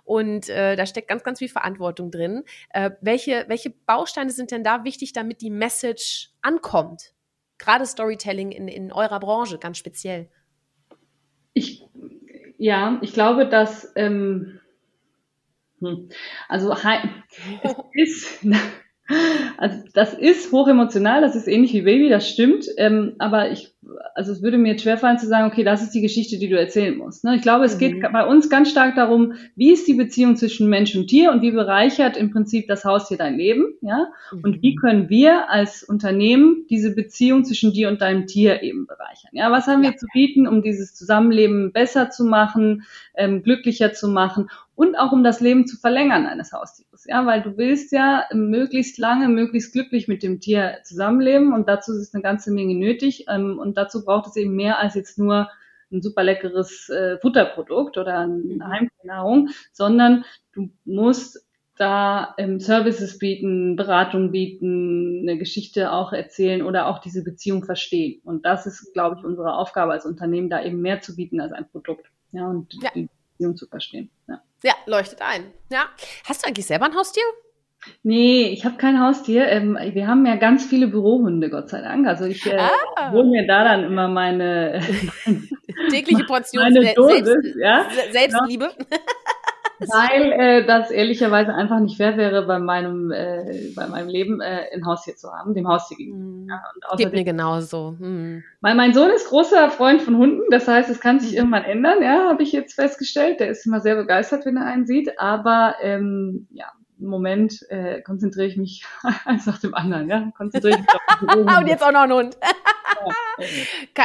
Und 0.04 0.48
äh, 0.48 0.76
da 0.76 0.86
steckt 0.86 1.08
ganz, 1.08 1.24
ganz 1.24 1.40
viel 1.40 1.48
Verantwortung 1.48 2.12
drin. 2.12 2.44
Äh, 2.70 2.92
welche, 3.00 3.44
welche 3.48 3.70
Bausteine 3.70 4.30
sind 4.30 4.52
denn 4.52 4.62
da 4.62 4.84
wichtig, 4.84 5.12
damit 5.12 5.40
die 5.40 5.50
Message 5.50 6.30
ankommt? 6.40 7.12
Gerade 7.58 7.84
Storytelling 7.84 8.52
in, 8.52 8.68
in 8.68 8.92
eurer 8.92 9.18
Branche 9.18 9.58
ganz 9.58 9.76
speziell. 9.78 10.30
Ich, 11.54 11.82
ja, 12.56 12.98
ich 13.02 13.12
glaube, 13.12 13.48
dass 13.48 13.92
ähm, 13.96 14.60
hm, 15.80 16.08
also 16.48 16.72
es 17.62 17.76
ist 17.94 18.46
also 19.56 19.82
das 19.94 20.14
ist 20.14 20.52
hochemotional, 20.52 21.20
das 21.20 21.34
ist 21.34 21.48
ähnlich 21.48 21.72
wie 21.72 21.82
Baby, 21.82 22.08
das 22.08 22.28
stimmt. 22.28 22.66
Ähm, 22.76 23.14
aber 23.18 23.50
ich, 23.50 23.72
also 24.14 24.32
es 24.32 24.42
würde 24.42 24.58
mir 24.58 24.72
jetzt 24.72 24.82
schwerfallen 24.82 25.18
zu 25.18 25.26
sagen, 25.26 25.50
okay, 25.50 25.64
das 25.64 25.82
ist 25.82 25.94
die 25.94 26.00
Geschichte, 26.00 26.38
die 26.38 26.48
du 26.48 26.58
erzählen 26.58 26.96
musst. 26.96 27.24
Ne? 27.24 27.36
Ich 27.36 27.42
glaube, 27.42 27.64
es 27.64 27.76
mhm. 27.76 27.78
geht 27.78 28.12
bei 28.12 28.24
uns 28.24 28.50
ganz 28.50 28.70
stark 28.70 28.94
darum, 28.94 29.34
wie 29.56 29.72
ist 29.72 29.86
die 29.88 29.94
Beziehung 29.94 30.36
zwischen 30.36 30.68
Mensch 30.68 30.94
und 30.96 31.06
Tier 31.06 31.32
und 31.32 31.42
wie 31.42 31.52
bereichert 31.52 32.16
im 32.16 32.30
Prinzip 32.30 32.68
das 32.68 32.84
Haustier 32.84 33.16
dein 33.16 33.36
Leben, 33.36 33.74
ja? 33.80 34.08
Mhm. 34.32 34.40
Und 34.42 34.62
wie 34.62 34.74
können 34.74 35.08
wir 35.08 35.50
als 35.50 35.82
Unternehmen 35.82 36.66
diese 36.68 36.94
Beziehung 36.94 37.44
zwischen 37.44 37.72
dir 37.72 37.88
und 37.88 38.00
deinem 38.00 38.26
Tier 38.26 38.62
eben 38.62 38.86
bereichern? 38.86 39.30
Ja, 39.32 39.50
was 39.50 39.66
haben 39.66 39.82
wir 39.82 39.96
zu 39.96 40.06
bieten, 40.12 40.46
um 40.46 40.62
dieses 40.62 40.94
Zusammenleben 40.94 41.72
besser 41.72 42.10
zu 42.10 42.24
machen, 42.24 42.84
ähm, 43.14 43.42
glücklicher 43.42 43.92
zu 43.92 44.08
machen 44.08 44.48
und 44.78 44.96
auch 44.96 45.10
um 45.10 45.24
das 45.24 45.40
Leben 45.40 45.66
zu 45.66 45.76
verlängern 45.76 46.26
eines 46.26 46.52
Haustieres. 46.52 47.04
Ja, 47.08 47.26
weil 47.26 47.42
du 47.42 47.56
willst 47.56 47.90
ja 47.90 48.24
möglichst 48.32 48.96
lange, 48.98 49.28
möglichst 49.28 49.72
glücklich 49.72 50.06
mit 50.06 50.22
dem 50.22 50.38
Tier 50.38 50.78
zusammenleben 50.84 51.52
und 51.52 51.68
dazu 51.68 51.92
ist 51.92 52.14
eine 52.14 52.22
ganze 52.22 52.52
Menge 52.52 52.76
nötig 52.76 53.26
ähm, 53.28 53.58
und 53.58 53.76
dazu 53.78 54.04
braucht 54.04 54.26
es 54.26 54.36
eben 54.36 54.54
mehr 54.54 54.78
als 54.78 54.94
jetzt 54.94 55.18
nur 55.18 55.48
ein 55.90 56.02
super 56.02 56.22
leckeres 56.22 56.88
äh, 56.90 57.18
Futterprodukt 57.18 57.96
oder 57.96 58.18
eine 58.18 58.34
mhm. 58.34 58.62
Heimnahrung, 58.66 59.48
sondern 59.72 60.24
du 60.52 60.70
musst 60.84 61.44
da 61.76 62.34
ähm, 62.38 62.60
Services 62.60 63.18
bieten, 63.18 63.76
Beratung 63.76 64.32
bieten, 64.32 65.20
eine 65.22 65.38
Geschichte 65.38 65.92
auch 65.92 66.12
erzählen 66.12 66.62
oder 66.62 66.88
auch 66.88 66.98
diese 66.98 67.22
Beziehung 67.22 67.64
verstehen. 67.64 68.20
Und 68.24 68.44
das 68.44 68.66
ist, 68.66 68.92
glaube 68.92 69.16
ich, 69.18 69.24
unsere 69.24 69.54
Aufgabe 69.54 69.92
als 69.92 70.04
Unternehmen, 70.04 70.50
da 70.50 70.62
eben 70.62 70.80
mehr 70.80 71.00
zu 71.00 71.14
bieten 71.14 71.40
als 71.40 71.52
ein 71.52 71.70
Produkt. 71.70 72.06
Ja, 72.32 72.48
und 72.48 72.74
ja. 72.82 72.90
die 72.94 73.08
Beziehung 73.32 73.56
zu 73.56 73.66
verstehen. 73.66 74.10
Ja. 74.28 74.42
Ja, 74.64 74.74
leuchtet 74.86 75.22
ein. 75.22 75.52
Ja. 75.70 75.86
Hast 76.24 76.42
du 76.42 76.48
eigentlich 76.48 76.66
selber 76.66 76.86
ein 76.86 76.94
Haustier? 76.96 77.22
Nee, 78.02 78.48
ich 78.48 78.64
habe 78.64 78.76
kein 78.76 79.00
Haustier. 79.00 79.46
Ähm, 79.48 79.78
wir 79.92 80.06
haben 80.06 80.26
ja 80.26 80.36
ganz 80.36 80.64
viele 80.64 80.88
Bürohunde, 80.88 81.50
Gott 81.50 81.68
sei 81.68 81.80
Dank. 81.80 82.06
Also 82.06 82.24
ich 82.24 82.44
äh, 82.46 82.58
ah. 82.96 83.12
hole 83.12 83.28
mir 83.28 83.46
da 83.46 83.64
dann 83.64 83.84
immer 83.84 84.08
meine 84.08 84.80
tägliche 85.90 86.24
Portion 86.24 86.64
meine 86.64 86.94
Dosis, 86.94 87.24
Selbst, 87.24 87.56
ja? 87.56 87.86
Selbstliebe. 88.10 88.70
Genau. 89.80 89.92
Weil 89.92 90.32
äh, 90.32 90.66
das 90.66 90.90
ehrlicherweise 90.90 91.54
einfach 91.54 91.78
nicht 91.78 91.96
fair 91.96 92.16
wäre, 92.16 92.46
bei 92.46 92.58
meinem, 92.58 93.12
äh, 93.12 93.72
bei 93.76 93.86
meinem 93.86 94.08
Leben 94.08 94.40
äh, 94.40 94.64
ein 94.74 94.84
Haustier 94.84 95.14
zu 95.14 95.30
haben, 95.30 95.54
dem 95.54 95.68
Haustier 95.68 95.96
gegenüber. 95.96 96.24
Mhm. 96.24 96.48
Ja, 96.48 96.62
und 96.90 96.98
Geht 96.98 97.12
mir 97.12 97.24
genauso. 97.24 97.94
Mhm. 97.98 98.42
Weil 98.60 98.74
mein 98.74 98.92
Sohn 98.92 99.10
ist 99.10 99.28
großer 99.28 99.70
Freund 99.70 100.02
von 100.02 100.16
Hunden, 100.16 100.42
das 100.50 100.66
heißt, 100.66 100.90
es 100.90 101.00
kann 101.00 101.20
sich 101.20 101.36
irgendwann 101.36 101.62
ändern, 101.62 102.02
ja, 102.02 102.28
habe 102.28 102.42
ich 102.42 102.50
jetzt 102.50 102.74
festgestellt. 102.74 103.38
Der 103.38 103.50
ist 103.50 103.66
immer 103.66 103.80
sehr 103.80 103.94
begeistert, 103.94 104.46
wenn 104.46 104.56
er 104.56 104.66
einen 104.66 104.86
sieht, 104.86 105.20
aber 105.20 105.76
ähm, 105.80 106.48
ja, 106.50 106.66
Moment 106.98 107.64
äh, 107.70 108.02
konzentriere 108.02 108.46
ich 108.46 108.56
mich 108.56 108.84
eins 109.24 109.46
nach 109.46 109.58
dem 109.58 109.74
anderen, 109.74 110.08
ja. 110.08 110.30
Konzentriere 110.36 110.74
ich 110.74 110.80
mich 110.80 110.88
auf 110.88 111.56
Und 111.60 111.66
jetzt 111.66 111.82
auch 111.82 111.92
noch 111.92 112.02
ein 112.02 112.12
Hund. 112.12 112.36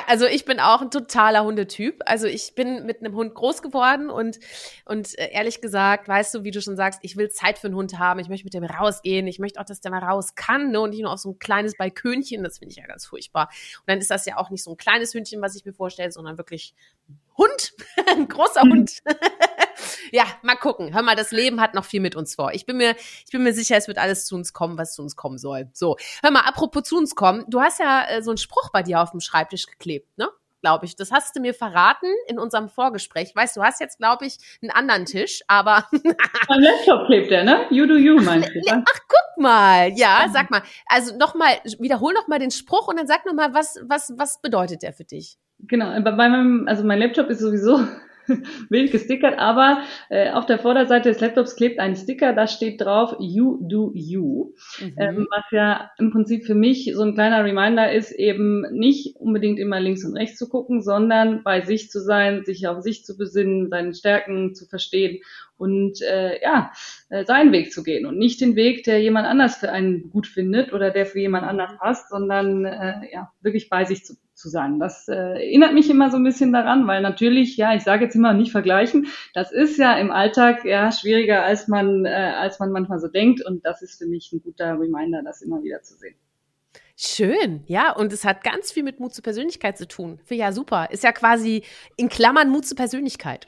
also 0.08 0.26
ich 0.26 0.46
bin 0.46 0.60
auch 0.60 0.82
ein 0.82 0.92
totaler 0.92 1.44
Hundetyp. 1.44 2.02
Also 2.06 2.28
ich 2.28 2.56
bin 2.56 2.86
mit 2.86 3.00
einem 3.00 3.16
Hund 3.16 3.34
groß 3.34 3.62
geworden 3.62 4.10
und, 4.10 4.40
und 4.86 5.18
äh, 5.18 5.32
ehrlich 5.32 5.62
gesagt, 5.62 6.08
weißt 6.08 6.34
du, 6.36 6.44
wie 6.44 6.52
du 6.52 6.62
schon 6.62 6.76
sagst, 6.76 7.00
ich 7.04 7.18
will 7.18 7.30
Zeit 7.30 7.58
für 7.58 7.68
einen 7.68 7.76
Hund 7.76 7.98
haben. 8.00 8.20
Ich 8.20 8.30
möchte 8.30 8.46
mit 8.46 8.54
dem 8.54 8.64
rausgehen. 8.64 9.28
Ich 9.28 9.40
möchte 9.40 9.60
auch, 9.60 9.66
dass 9.66 9.82
der 9.82 9.92
mal 9.92 10.04
raus 10.04 10.36
kann 10.36 10.72
ne? 10.72 10.80
und 10.80 10.92
nicht 10.92 11.02
nur 11.02 11.12
auf 11.12 11.20
so 11.20 11.32
ein 11.32 11.40
kleines 11.40 11.76
Balkönchen. 11.78 12.44
Das 12.44 12.60
finde 12.60 12.72
ich 12.72 12.78
ja 12.78 12.86
ganz 12.86 13.06
furchtbar. 13.06 13.50
Und 13.80 13.88
dann 13.88 14.00
ist 14.00 14.12
das 14.12 14.26
ja 14.26 14.38
auch 14.38 14.50
nicht 14.50 14.64
so 14.64 14.72
ein 14.72 14.78
kleines 14.78 15.14
Hündchen, 15.14 15.42
was 15.42 15.56
ich 15.56 15.66
mir 15.66 15.74
vorstelle, 15.74 16.12
sondern 16.12 16.38
wirklich 16.38 16.74
Hund, 17.38 17.74
ein 18.08 18.28
großer 18.28 18.62
Hund. 18.62 19.02
Ja, 20.12 20.26
mal 20.42 20.56
gucken. 20.56 20.94
Hör 20.94 21.02
mal, 21.04 21.16
das 21.16 21.32
Leben 21.32 21.62
hat 21.62 21.74
noch 21.74 21.86
viel 21.86 22.02
mit 22.02 22.16
uns 22.16 22.36
vor. 22.36 22.52
Ich 22.54 22.66
bin 22.66 22.78
mir, 22.78 22.96
ich 23.26 23.32
bin 23.32 23.44
mir 23.44 23.54
sicher, 23.54 23.78
es 23.78 23.88
wird 23.88 23.98
alles 23.98 24.26
zu 24.26 24.36
uns 24.36 24.54
kommen, 24.54 24.78
was 24.78 24.94
zu 24.94 25.02
uns 25.02 25.16
kommen 25.16 25.38
soll. 25.38 25.70
So, 25.74 25.98
hör 26.22 26.32
mal, 26.32 26.42
apropos 26.42 26.84
zu 26.84 26.98
uns 26.98 27.16
kommen. 27.16 27.46
Du 27.48 27.62
hast 27.62 27.80
ja 27.80 28.06
äh, 28.08 28.22
so 28.22 28.32
einen 28.32 28.38
Spruch 28.38 28.70
bei 28.72 28.84
dir 28.84 29.02
auf 29.02 29.12
dem 29.12 29.20
Schreibtisch 29.20 29.68
geklebt, 29.68 30.18
ne? 30.18 30.30
Glaube 30.62 30.86
ich. 30.86 30.96
Das 30.96 31.12
hast 31.12 31.36
du 31.36 31.42
mir 31.42 31.54
verraten 31.54 32.08
in 32.28 32.40
unserem 32.40 32.70
Vorgespräch. 32.70 33.36
Weißt 33.36 33.58
du, 33.58 33.62
hast 33.62 33.82
jetzt, 33.82 33.98
glaube 33.98 34.26
ich, 34.26 34.38
einen 34.62 34.72
anderen 34.72 35.06
Tisch, 35.06 35.42
aber. 35.48 35.90
Am 36.48 36.60
Laptop 36.60 37.06
klebt 37.08 37.32
der, 37.32 37.44
ne? 37.44 37.66
You 37.70 37.86
do 37.86 37.96
you, 37.96 38.16
meinst 38.22 38.50
du? 38.56 38.62
Ach, 38.72 39.00
guck 39.10 39.44
mal. 39.44 39.92
Ja, 39.96 40.28
sag 40.32 40.52
mal. 40.52 40.64
Also 40.86 41.18
nochmal, 41.18 41.58
wiederhol 41.80 42.14
noch 42.14 42.30
mal 42.30 42.40
den 42.40 42.52
Spruch 42.52 42.88
und 42.88 42.98
dann 42.98 43.08
sag 43.08 43.26
noch 43.26 43.34
mal, 43.34 43.54
was, 43.54 43.78
was, 43.84 44.14
was 44.16 44.42
bedeutet 44.42 44.84
der 44.84 44.94
für 44.94 45.04
dich? 45.04 45.38
Genau, 45.60 46.00
bei 46.02 46.12
meinem, 46.14 46.66
also 46.68 46.86
mein 46.86 47.00
Laptop 47.00 47.30
ist 47.30 47.40
sowieso 47.40 47.86
wild 48.70 48.92
gestickert, 48.92 49.38
aber 49.38 49.84
äh, 50.10 50.32
auf 50.32 50.46
der 50.46 50.60
Vorderseite 50.60 51.10
des 51.10 51.20
Laptops 51.20 51.56
klebt 51.56 51.80
ein 51.80 51.96
Sticker, 51.96 52.34
da 52.34 52.48
steht 52.48 52.82
drauf 52.82 53.16
You 53.20 53.58
do 53.62 53.92
you, 53.94 54.54
mhm. 54.80 54.96
ähm, 54.98 55.28
was 55.30 55.44
ja 55.52 55.92
im 55.98 56.12
Prinzip 56.12 56.46
für 56.46 56.56
mich 56.56 56.92
so 56.94 57.04
ein 57.04 57.14
kleiner 57.14 57.44
Reminder 57.44 57.92
ist, 57.92 58.12
eben 58.12 58.62
nicht 58.72 59.16
unbedingt 59.18 59.60
immer 59.60 59.80
links 59.80 60.06
und 60.06 60.16
rechts 60.16 60.38
zu 60.38 60.50
gucken, 60.50 60.82
sondern 60.82 61.44
bei 61.44 61.62
sich 61.62 61.90
zu 61.90 62.00
sein, 62.00 62.44
sich 62.44 62.68
auf 62.68 62.82
sich 62.82 63.06
zu 63.06 63.18
besinnen, 63.18 63.70
seine 63.70 63.94
Stärken 63.94 64.56
zu 64.56 64.66
verstehen 64.66 65.20
und 65.58 66.02
äh, 66.02 66.42
ja, 66.42 66.72
äh, 67.10 67.26
seinen 67.26 67.52
Weg 67.52 67.72
zu 67.72 67.84
gehen 67.84 68.06
und 68.06 68.18
nicht 68.18 68.42
den 68.42 68.56
Weg, 68.56 68.84
der 68.84 69.02
jemand 69.02 69.28
anders 69.28 69.56
für 69.56 69.72
einen 69.72 70.10
gut 70.10 70.28
findet 70.28 70.74
oder 70.74 70.92
der 70.92 71.06
für 71.06 71.20
jemand 71.20 71.46
anders 71.46 71.72
passt, 71.80 72.10
sondern 72.10 72.66
äh, 72.66 73.12
ja, 73.12 73.32
wirklich 73.42 73.70
bei 73.70 73.86
sich 73.86 74.04
zu 74.04 74.16
zu 74.44 74.50
sein. 74.50 74.80
Das 74.80 75.08
äh, 75.08 75.16
erinnert 75.16 75.74
mich 75.74 75.90
immer 75.90 76.12
so 76.12 76.18
ein 76.18 76.24
bisschen 76.24 76.52
daran, 76.52 76.86
weil 76.86 77.02
natürlich, 77.02 77.56
ja, 77.56 77.74
ich 77.74 77.84
sage 77.84 78.04
jetzt 78.04 78.16
immer 78.16 78.34
nicht 78.34 78.52
vergleichen, 78.52 79.08
das 79.34 79.52
ist 79.52 79.78
ja 79.78 79.98
im 79.98 80.12
Alltag 80.12 80.66
ja 80.66 80.92
schwieriger, 80.92 81.44
als 81.44 81.70
man, 81.70 82.06
äh, 82.06 82.10
als 82.10 82.60
man 82.60 82.72
manchmal 82.72 83.00
so 83.00 83.08
denkt. 83.08 83.44
Und 83.46 83.66
das 83.66 83.82
ist 83.82 83.98
für 83.98 84.06
mich 84.06 84.32
ein 84.34 84.44
guter 84.44 84.78
Reminder, 84.78 85.24
das 85.24 85.42
immer 85.42 85.64
wieder 85.64 85.82
zu 85.82 85.96
sehen. 85.96 86.16
Schön, 86.96 87.64
ja, 87.66 87.92
und 87.96 88.14
es 88.14 88.24
hat 88.24 88.44
ganz 88.44 88.72
viel 88.72 88.84
mit 88.84 89.00
Mut 89.00 89.16
zur 89.16 89.24
Persönlichkeit 89.24 89.78
zu 89.78 89.88
tun. 89.88 90.20
Ja 90.30 90.52
super. 90.52 90.90
Ist 90.92 91.04
ja 91.04 91.12
quasi 91.12 91.64
in 91.96 92.10
Klammern 92.10 92.50
Mut 92.50 92.66
zur 92.66 92.78
Persönlichkeit. 92.78 93.48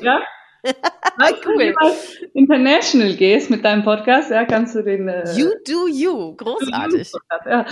Ja, 0.00 0.22
Weißt 1.18 1.46
cool. 1.46 1.58
Wenn 1.58 1.72
du 1.72 1.94
international 2.34 3.14
gehst 3.14 3.50
mit 3.50 3.64
deinem 3.64 3.84
Podcast, 3.84 4.30
ja, 4.30 4.44
kannst 4.44 4.74
du 4.74 4.82
den. 4.82 5.08
Äh, 5.08 5.32
you 5.34 5.50
do 5.66 5.88
you, 5.88 6.34
großartig. 6.36 7.12
Ja. 7.46 7.66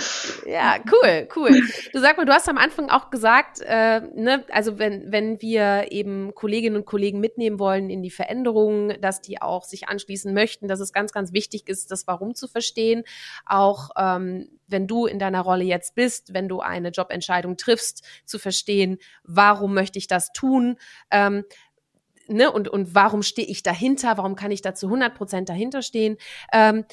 ja, 0.47 0.77
cool, 0.91 1.29
cool. 1.37 1.63
Du 1.93 2.01
sag 2.01 2.17
mal, 2.17 2.25
du 2.25 2.33
hast 2.33 2.49
am 2.49 2.59
Anfang 2.59 2.91
auch 2.91 3.11
gesagt, 3.11 3.61
äh, 3.61 4.01
ne, 4.15 4.45
also 4.51 4.79
wenn 4.79 5.13
wenn 5.13 5.43
wir 5.43 5.87
eben 5.91 6.35
Kolleginnen 6.35 6.77
und 6.77 6.87
Kollegen 6.87 7.21
mitnehmen 7.21 7.59
wollen 7.59 7.91
in 7.91 8.03
die 8.03 8.11
Veränderungen, 8.11 9.01
dass 9.01 9.21
die 9.21 9.43
auch 9.43 9.65
sich 9.65 9.89
anschließen 9.89 10.33
möchten, 10.33 10.69
dass 10.69 10.81
es 10.81 10.93
ganz, 10.93 11.13
ganz 11.13 11.33
wichtig 11.33 11.69
ist, 11.69 11.91
das 11.91 12.07
Warum 12.07 12.35
zu 12.35 12.49
verstehen, 12.49 13.05
auch 13.47 13.91
ähm, 13.99 14.49
wenn 14.67 14.87
du 14.87 15.07
in 15.07 15.19
deiner 15.19 15.41
Rolle 15.41 15.65
jetzt 15.65 15.95
bist, 15.95 16.35
wenn 16.35 16.49
du 16.49 16.61
eine 16.61 16.89
Jobentscheidung 16.89 17.57
triffst, 17.57 18.05
zu 18.25 18.39
verstehen, 18.39 18.99
warum 19.23 19.75
möchte 19.75 19.99
ich 19.99 20.07
das 20.07 20.33
tun. 20.33 20.77
Ähm, 21.11 21.45
ne, 22.29 22.51
und, 22.51 22.69
und 22.69 22.95
warum 22.95 23.23
stehe 23.23 23.49
ich 23.49 23.63
dahinter, 23.63 24.17
warum 24.17 24.37
kann 24.37 24.51
ich 24.51 24.63
da 24.63 24.75
zu 24.75 24.87
100 24.87 25.15
Prozent 25.15 25.49
dahinter 25.49 25.83
stehen. 25.83 26.17
Ähm, 26.53 26.85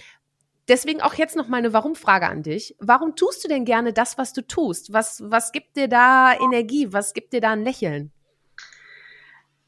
deswegen 0.67 1.01
auch 1.01 1.13
jetzt 1.13 1.35
noch 1.35 1.47
mal 1.47 1.57
eine 1.57 1.73
Warum-Frage 1.73 2.27
an 2.27 2.43
dich. 2.43 2.75
Warum 2.79 3.15
tust 3.15 3.43
du 3.43 3.47
denn 3.47 3.65
gerne 3.65 3.93
das, 3.93 4.17
was 4.17 4.33
du 4.33 4.45
tust? 4.45 4.93
Was, 4.93 5.23
was 5.25 5.51
gibt 5.51 5.77
dir 5.77 5.87
da 5.87 6.33
Energie? 6.33 6.87
Was 6.91 7.13
gibt 7.13 7.33
dir 7.33 7.41
da 7.41 7.51
ein 7.51 7.63
Lächeln? 7.63 8.11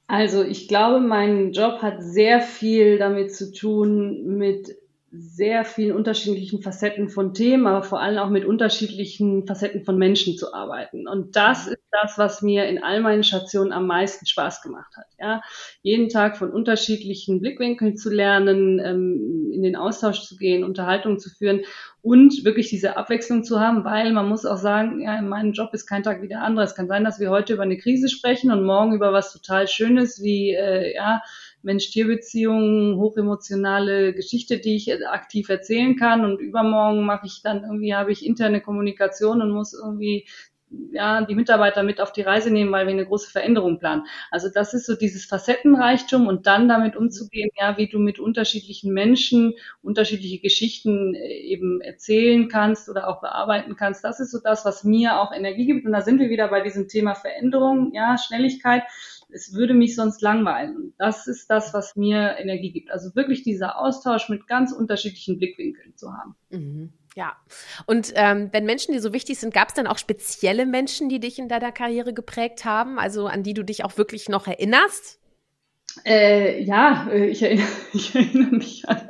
Also 0.08 0.44
ich 0.44 0.68
glaube, 0.68 1.00
mein 1.00 1.54
Job 1.54 1.82
hat 1.82 2.04
sehr 2.04 2.42
viel 2.42 2.98
damit 2.98 3.34
zu 3.34 3.52
tun, 3.52 4.38
mit 4.38 4.76
sehr 5.16 5.64
vielen 5.64 5.96
unterschiedlichen 5.96 6.64
Facetten 6.64 7.08
von 7.08 7.36
Themen, 7.36 7.68
aber 7.68 7.84
vor 7.84 8.02
allem 8.02 8.18
auch 8.18 8.32
mit 8.32 8.46
unterschiedlichen 8.46 9.46
Facetten 9.46 9.86
von 9.86 10.00
Menschen 10.00 10.38
zu 10.38 10.56
arbeiten. 10.56 11.08
Und 11.08 11.36
das 11.36 11.68
ist 11.68 11.84
das, 11.92 12.18
was 12.18 12.42
mir 12.42 12.66
in 12.66 12.84
all 12.84 13.00
meinen 13.00 13.24
Stationen 13.24 13.72
am 13.72 13.86
meisten 13.86 14.26
Spaß 14.26 14.64
gemacht 14.64 14.92
hat. 14.98 15.06
Ja, 15.20 15.42
jeden 15.84 16.10
Tag 16.10 16.36
von 16.36 16.50
unterschiedlichen 16.50 17.42
Blickwinkeln 17.42 17.96
zu 17.96 18.10
lernen, 18.10 18.80
ähm, 18.80 19.52
in 19.54 19.62
den 19.62 19.76
Austausch 19.76 20.22
zu 20.24 20.36
gehen, 20.36 20.64
Unterhaltungen 20.64 21.20
zu 21.20 21.30
führen 21.30 21.62
und 22.02 22.44
wirklich 22.44 22.70
diese 22.70 22.98
Abwechslung 22.98 23.44
zu 23.44 23.60
haben, 23.60 23.86
weil 23.86 24.12
man 24.14 24.28
muss 24.28 24.48
auch 24.48 24.58
sagen, 24.58 25.00
ja, 25.00 25.16
in 25.20 25.30
meinem 25.30 25.54
Job 25.54 25.76
ist 25.76 25.86
kein 25.86 26.02
Tag 26.02 26.24
wie 26.24 26.28
der 26.28 26.42
andere. 26.42 26.66
Es 26.66 26.74
kann 26.74 26.88
sein, 26.88 27.04
dass 27.04 27.20
wir 27.20 27.30
heute 27.30 27.54
über 27.54 27.64
eine 27.64 27.78
Krise 27.78 28.10
sprechen 28.10 28.52
und 28.52 28.66
morgen 28.66 28.96
über 28.96 29.14
was 29.14 29.32
total 29.32 29.68
Schönes 29.68 30.24
wie 30.24 30.56
äh, 30.56 30.96
ja 30.96 31.22
Mensch-Tier-Beziehungen, 31.64 32.98
hochemotionale 32.98 34.14
Geschichte, 34.14 34.60
die 34.60 34.76
ich 34.76 34.94
aktiv 35.08 35.50
erzählen 35.50 35.96
kann. 35.96 36.24
Und 36.24 36.40
übermorgen 36.40 37.06
mache 37.06 37.26
ich 37.26 37.42
dann 37.42 37.64
irgendwie, 37.64 37.96
habe 37.96 38.12
ich 38.12 38.26
interne 38.26 38.62
Kommunikation 38.62 39.42
und 39.42 39.52
muss 39.52 39.74
irgendwie 39.74 40.26
ja, 40.92 41.24
die 41.24 41.36
Mitarbeiter 41.36 41.84
mit 41.84 42.02
auf 42.02 42.12
die 42.12 42.22
Reise 42.22 42.52
nehmen, 42.52 42.72
weil 42.72 42.86
wir 42.86 42.94
eine 42.94 43.06
große 43.06 43.30
Veränderung 43.30 43.80
planen. 43.80 44.06
Also 44.32 44.50
das 44.54 44.74
ist 44.74 44.86
so 44.86 44.96
dieses 44.96 45.26
Facettenreichtum 45.26 46.28
und 46.28 46.48
dann 46.48 46.68
damit 46.68 46.96
umzugehen, 46.96 47.50
ja, 47.60 47.78
wie 47.78 47.88
du 47.88 48.00
mit 48.00 48.20
unterschiedlichen 48.20 48.94
Menschen 48.94 49.54
unterschiedliche 49.82 50.40
Geschichten 50.40 51.16
äh, 51.16 51.28
eben 51.28 51.82
erzählen 51.82 52.48
kannst 52.48 52.90
oder 52.90 53.08
auch 53.08 53.22
bearbeiten 53.22 53.76
kannst. 53.76 54.04
Das 54.04 54.20
ist 54.20 54.32
so 54.32 54.40
das, 54.40 54.66
was 54.66 54.84
mir 54.84 55.20
auch 55.20 55.34
Energie 55.34 55.66
gibt. 55.66 55.86
Und 55.86 55.92
da 55.92 56.02
sind 56.02 56.20
wir 56.20 56.30
wieder 56.30 56.48
bei 56.48 56.62
diesem 56.62 56.88
Thema 56.88 57.16
Veränderung, 57.16 57.92
ja, 57.94 58.18
Schnelligkeit 58.18 58.84
es 59.34 59.54
würde 59.54 59.74
mich 59.74 59.96
sonst 59.96 60.22
langweilen. 60.22 60.76
Und 60.76 60.94
das 60.98 61.28
ist 61.28 61.50
das, 61.50 61.74
was 61.74 61.96
mir 61.96 62.38
Energie 62.38 62.72
gibt. 62.72 62.92
Also 62.92 63.16
wirklich 63.16 63.44
dieser 63.44 63.80
Austausch 63.80 64.30
mit 64.30 64.48
ganz 64.48 64.72
unterschiedlichen 64.72 65.38
Blickwinkeln 65.38 65.96
zu 65.96 66.14
haben. 66.14 66.36
Mhm. 66.50 66.94
Ja, 67.16 67.36
und 67.86 68.12
ähm, 68.16 68.50
wenn 68.52 68.66
Menschen 68.66 68.94
dir 68.94 69.02
so 69.02 69.14
wichtig 69.14 69.38
sind, 69.38 69.54
gab 69.54 69.68
es 69.68 69.76
dann 69.76 69.86
auch 69.86 70.00
spezielle 70.00 70.66
Menschen, 70.66 71.10
die 71.10 71.20
dich 71.20 71.38
in 71.38 71.48
deiner 71.48 71.72
Karriere 71.72 72.12
geprägt 72.12 72.66
haben, 72.66 72.98
also 72.98 73.28
an 73.28 73.44
die 73.44 73.54
du 73.54 73.64
dich 73.64 73.86
auch 73.86 73.98
wirklich 73.98 74.30
noch 74.30 74.48
erinnerst? 74.48 75.20
Äh, 76.06 76.64
ja, 76.64 77.08
äh, 77.12 77.28
ich 77.28 77.44
erinnere, 77.44 77.68
ich 77.94 78.16
erinnere 78.16 78.56
mich 78.56 78.90
an, 78.90 79.08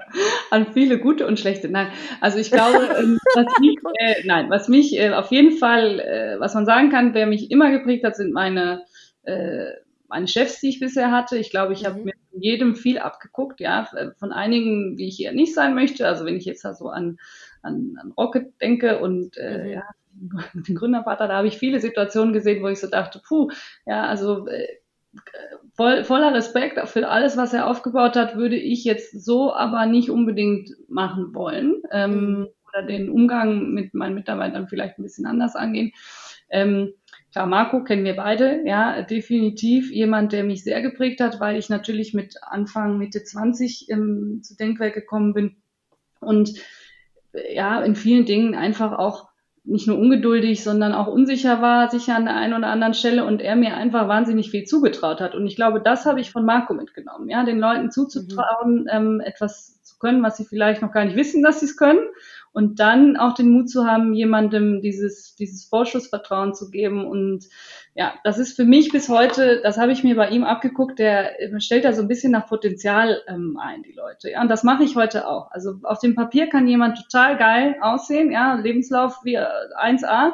an, 0.51 0.73
viele 0.73 0.99
gute 0.99 1.25
und 1.25 1.39
schlechte. 1.39 1.69
Nein, 1.69 1.87
also 2.19 2.37
ich 2.39 2.51
glaube, 2.51 2.77
ähm, 2.99 3.19
was 3.35 3.45
mich, 3.61 3.77
äh, 3.99 4.27
nein, 4.27 4.49
was 4.49 4.67
mich 4.67 4.99
äh, 4.99 5.11
auf 5.11 5.31
jeden 5.31 5.57
Fall, 5.57 5.99
äh, 5.99 6.39
was 6.39 6.53
man 6.55 6.65
sagen 6.65 6.89
kann, 6.89 7.13
wer 7.13 7.25
mich 7.25 7.51
immer 7.51 7.71
geprägt 7.71 8.03
hat, 8.03 8.17
sind 8.17 8.33
meine 8.33 8.83
äh, 9.23 9.71
meine 10.07 10.27
Chefs, 10.27 10.59
die 10.59 10.69
ich 10.69 10.79
bisher 10.79 11.11
hatte. 11.11 11.37
Ich 11.37 11.49
glaube, 11.49 11.73
ich 11.73 11.81
mhm. 11.81 11.85
habe 11.85 12.03
mir 12.03 12.13
von 12.31 12.41
jedem 12.41 12.75
viel 12.75 12.99
abgeguckt, 12.99 13.59
ja, 13.59 13.87
von 14.17 14.31
einigen, 14.31 14.97
wie 14.97 15.07
ich 15.07 15.21
eher 15.21 15.33
nicht 15.33 15.53
sein 15.53 15.75
möchte. 15.75 16.07
Also 16.07 16.25
wenn 16.25 16.35
ich 16.35 16.45
jetzt 16.45 16.65
da 16.65 16.73
so 16.73 16.89
an, 16.89 17.17
an, 17.61 17.95
an 17.99 18.11
Rocket 18.11 18.59
denke 18.61 18.99
und 18.99 19.37
äh, 19.37 19.63
mhm. 19.63 19.69
ja, 19.71 19.83
den 20.53 20.75
Gründervater, 20.75 21.27
da 21.27 21.37
habe 21.37 21.47
ich 21.47 21.57
viele 21.57 21.79
Situationen 21.79 22.33
gesehen, 22.33 22.63
wo 22.63 22.67
ich 22.67 22.79
so 22.79 22.87
dachte, 22.87 23.21
puh, 23.27 23.49
ja, 23.85 24.05
also 24.05 24.47
äh, 24.47 24.67
voll, 25.73 26.03
voller 26.03 26.33
Respekt 26.33 26.79
für 26.87 27.07
alles, 27.07 27.37
was 27.37 27.53
er 27.53 27.67
aufgebaut 27.67 28.15
hat, 28.15 28.35
würde 28.35 28.55
ich 28.55 28.83
jetzt 28.83 29.23
so 29.23 29.53
aber 29.53 29.85
nicht 29.85 30.09
unbedingt 30.09 30.71
machen 30.87 31.33
wollen. 31.33 31.81
Ähm, 31.91 32.11
mhm. 32.11 32.47
Oder 32.69 32.87
den 32.87 33.09
Umgang 33.09 33.69
mit 33.71 33.93
meinen 33.93 34.15
Mitarbeitern 34.15 34.67
vielleicht 34.67 34.97
ein 34.97 35.03
bisschen 35.03 35.27
anders 35.27 35.55
angehen. 35.55 35.91
Ähm, 36.49 36.93
Klar, 37.33 37.47
Marco 37.47 37.83
kennen 37.83 38.05
wir 38.05 38.15
beide, 38.15 38.61
ja, 38.63 39.01
definitiv 39.01 39.91
jemand, 39.91 40.33
der 40.33 40.43
mich 40.43 40.63
sehr 40.63 40.83
geprägt 40.83 41.19
hat, 41.19 41.39
weil 41.39 41.57
ich 41.57 41.67
natürlich 41.67 42.13
mit 42.13 42.35
Anfang, 42.43 42.99
Mitte 42.99 43.23
20 43.23 43.89
ähm, 43.89 44.41
zu 44.43 44.55
Denkwerk 44.55 44.93
gekommen 44.93 45.33
bin 45.33 45.55
und 46.19 46.53
ja, 47.51 47.81
in 47.81 47.95
vielen 47.95 48.25
Dingen 48.25 48.53
einfach 48.53 48.91
auch 48.91 49.29
nicht 49.63 49.87
nur 49.87 49.97
ungeduldig, 49.97 50.63
sondern 50.63 50.93
auch 50.93 51.07
unsicher 51.07 51.59
war, 51.59 51.89
sicher 51.89 52.15
an 52.15 52.25
der 52.25 52.35
einen 52.35 52.53
oder 52.53 52.67
anderen 52.67 52.93
Stelle 52.93 53.25
und 53.25 53.41
er 53.41 53.55
mir 53.55 53.77
einfach 53.77 54.07
wahnsinnig 54.07 54.51
viel 54.51 54.65
zugetraut 54.65 55.19
hat. 55.19 55.33
Und 55.33 55.47
ich 55.47 55.55
glaube, 55.55 55.81
das 55.81 56.05
habe 56.05 56.19
ich 56.19 56.29
von 56.29 56.45
Marco 56.45 56.75
mitgenommen, 56.75 57.29
ja, 57.29 57.43
den 57.43 57.57
Leuten 57.57 57.89
zuzutrauen, 57.89 58.81
mhm. 58.81 58.89
ähm, 58.91 59.21
etwas 59.21 59.81
zu 59.81 59.97
können, 59.97 60.21
was 60.21 60.37
sie 60.37 60.45
vielleicht 60.45 60.83
noch 60.83 60.91
gar 60.91 61.05
nicht 61.05 61.15
wissen, 61.15 61.41
dass 61.41 61.61
sie 61.61 61.65
es 61.65 61.77
können 61.77 62.01
und 62.53 62.79
dann 62.79 63.17
auch 63.17 63.33
den 63.33 63.49
Mut 63.49 63.69
zu 63.69 63.85
haben, 63.85 64.13
jemandem 64.13 64.81
dieses, 64.81 65.35
dieses 65.35 65.65
Vorschussvertrauen 65.65 66.53
zu 66.53 66.69
geben. 66.69 67.05
Und 67.05 67.49
ja, 67.95 68.13
das 68.23 68.37
ist 68.37 68.55
für 68.55 68.63
mich 68.63 68.91
bis 68.91 69.09
heute, 69.09 69.59
das 69.63 69.77
habe 69.77 69.91
ich 69.91 70.03
mir 70.03 70.15
bei 70.15 70.29
ihm 70.29 70.43
abgeguckt, 70.43 70.99
der 70.99 71.31
stellt 71.59 71.83
da 71.83 71.93
so 71.93 72.03
ein 72.03 72.07
bisschen 72.07 72.31
nach 72.31 72.47
Potenzial 72.47 73.21
ähm, 73.27 73.57
ein, 73.59 73.81
die 73.81 73.93
Leute. 73.93 74.29
Ja, 74.29 74.41
und 74.41 74.49
das 74.49 74.63
mache 74.63 74.83
ich 74.83 74.95
heute 74.95 75.27
auch. 75.27 75.51
Also 75.51 75.79
auf 75.83 75.99
dem 75.99 76.15
Papier 76.15 76.47
kann 76.47 76.67
jemand 76.67 76.97
total 76.97 77.37
geil 77.37 77.75
aussehen, 77.81 78.31
ja, 78.31 78.53
Lebenslauf 78.55 79.19
wie 79.23 79.37
1a 79.37 80.33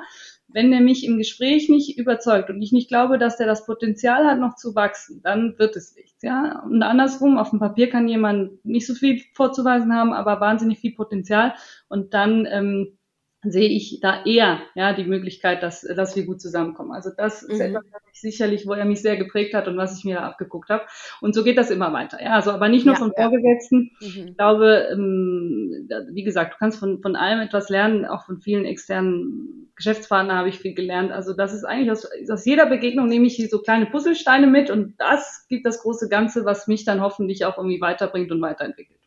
wenn 0.51 0.71
der 0.71 0.81
mich 0.81 1.05
im 1.05 1.17
Gespräch 1.17 1.69
nicht 1.69 1.97
überzeugt 1.97 2.49
und 2.49 2.61
ich 2.61 2.71
nicht 2.71 2.89
glaube, 2.89 3.17
dass 3.17 3.37
der 3.37 3.47
das 3.47 3.65
Potenzial 3.65 4.25
hat, 4.25 4.39
noch 4.39 4.55
zu 4.55 4.75
wachsen, 4.75 5.21
dann 5.23 5.57
wird 5.57 5.75
es 5.75 5.95
nichts. 5.95 6.21
Ja? 6.21 6.63
Und 6.63 6.81
andersrum, 6.83 7.37
auf 7.37 7.51
dem 7.51 7.59
Papier 7.59 7.89
kann 7.89 8.07
jemand 8.07 8.63
nicht 8.65 8.87
so 8.87 8.93
viel 8.93 9.21
vorzuweisen 9.33 9.93
haben, 9.93 10.13
aber 10.13 10.39
wahnsinnig 10.39 10.79
viel 10.79 10.93
Potenzial 10.93 11.53
und 11.87 12.13
dann 12.13 12.47
ähm, 12.49 12.98
sehe 13.41 13.69
ich 13.69 13.99
da 14.01 14.25
eher 14.25 14.59
ja 14.75 14.91
die 14.93 15.05
Möglichkeit, 15.05 15.63
dass, 15.63 15.81
dass 15.81 16.15
wir 16.15 16.25
gut 16.25 16.41
zusammenkommen. 16.41 16.91
Also 16.91 17.09
das 17.15 17.41
ist 17.41 17.59
mhm. 17.59 17.67
etwas, 17.67 17.85
was 17.91 18.01
ich 18.11 18.19
sicherlich, 18.19 18.67
wo 18.67 18.73
er 18.73 18.83
mich 18.83 19.01
sehr 19.01 19.15
geprägt 19.15 19.53
hat 19.53 19.69
und 19.69 19.77
was 19.77 19.97
ich 19.97 20.03
mir 20.03 20.15
da 20.15 20.27
abgeguckt 20.27 20.69
habe. 20.69 20.83
Und 21.21 21.33
so 21.33 21.45
geht 21.45 21.57
das 21.57 21.69
immer 21.69 21.93
weiter. 21.93 22.21
Ja, 22.21 22.33
also 22.33 22.51
aber 22.51 22.67
nicht 22.67 22.85
nur 22.85 22.95
ja, 22.95 22.99
von 22.99 23.13
Vorgesetzten. 23.15 23.91
Mhm. 24.01 24.27
Ich 24.27 24.37
glaube, 24.37 24.89
ähm, 24.91 25.89
wie 26.11 26.23
gesagt, 26.23 26.55
du 26.55 26.57
kannst 26.57 26.79
von, 26.79 27.01
von 27.01 27.15
allem 27.15 27.39
etwas 27.39 27.69
lernen, 27.69 28.05
auch 28.05 28.25
von 28.25 28.41
vielen 28.41 28.65
externen 28.65 29.71
Geschäftspartnern 29.77 30.37
habe 30.37 30.49
ich 30.49 30.59
viel 30.59 30.73
gelernt. 30.73 31.13
Also 31.13 31.33
das 31.33 31.53
ist 31.53 31.63
eigentlich 31.63 31.91
aus, 31.91 32.05
aus 32.29 32.45
jeder 32.45 32.65
Begegnung 32.65 33.07
nehme 33.07 33.27
ich 33.27 33.49
so 33.49 33.59
kleine 33.59 33.85
Puzzlesteine 33.85 34.47
mit 34.47 34.69
und 34.69 34.95
das 34.99 35.45
gibt 35.47 35.65
das 35.65 35.81
große 35.81 36.09
Ganze, 36.09 36.43
was 36.43 36.67
mich 36.67 36.83
dann 36.83 36.99
hoffentlich 36.99 37.45
auch 37.45 37.57
irgendwie 37.57 37.79
weiterbringt 37.79 38.31
und 38.31 38.41
weiterentwickelt. 38.41 38.99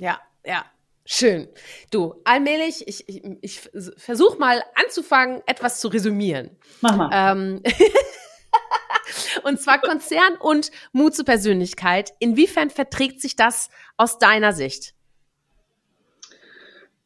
Ja, 0.00 0.18
ja, 0.44 0.64
Schön. 1.10 1.48
Du, 1.90 2.16
allmählich, 2.24 2.86
ich, 2.86 3.08
ich, 3.08 3.22
ich 3.40 3.60
versuche 3.96 4.38
mal 4.38 4.62
anzufangen, 4.74 5.40
etwas 5.46 5.80
zu 5.80 5.88
resümieren. 5.88 6.50
Mach 6.82 6.96
mal. 6.96 7.10
Ähm, 7.10 7.62
und 9.42 9.58
zwar 9.58 9.80
Konzern 9.80 10.36
und 10.38 10.70
Mut 10.92 11.14
zur 11.14 11.24
Persönlichkeit. 11.24 12.12
Inwiefern 12.18 12.68
verträgt 12.68 13.22
sich 13.22 13.36
das 13.36 13.70
aus 13.96 14.18
deiner 14.18 14.52
Sicht? 14.52 14.92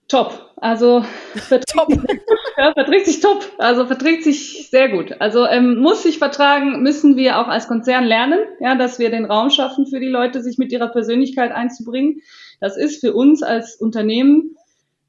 Top. 0.09 0.53
Also 0.57 1.05
verträgt, 1.37 1.71
top. 1.71 1.89
ja, 2.59 2.73
verträgt 2.73 3.07
sich 3.07 3.21
top. 3.21 3.53
Also 3.59 3.87
verträgt 3.87 4.25
sich 4.25 4.69
sehr 4.69 4.89
gut. 4.89 5.15
Also 5.21 5.47
ähm, 5.47 5.77
muss 5.77 6.03
sich 6.03 6.19
vertragen, 6.19 6.83
müssen 6.83 7.17
wir 7.17 7.39
auch 7.39 7.47
als 7.47 7.69
Konzern 7.69 8.03
lernen, 8.03 8.41
ja, 8.59 8.75
dass 8.75 8.99
wir 8.99 9.11
den 9.11 9.27
Raum 9.27 9.51
schaffen 9.51 9.87
für 9.87 10.01
die 10.01 10.09
Leute, 10.09 10.43
sich 10.43 10.59
mit 10.59 10.73
ihrer 10.73 10.89
Persönlichkeit 10.89 11.53
einzubringen. 11.53 12.21
Das 12.63 12.77
ist 12.77 13.01
für 13.01 13.13
uns 13.13 13.43
als 13.43 13.75
Unternehmen, 13.75 14.55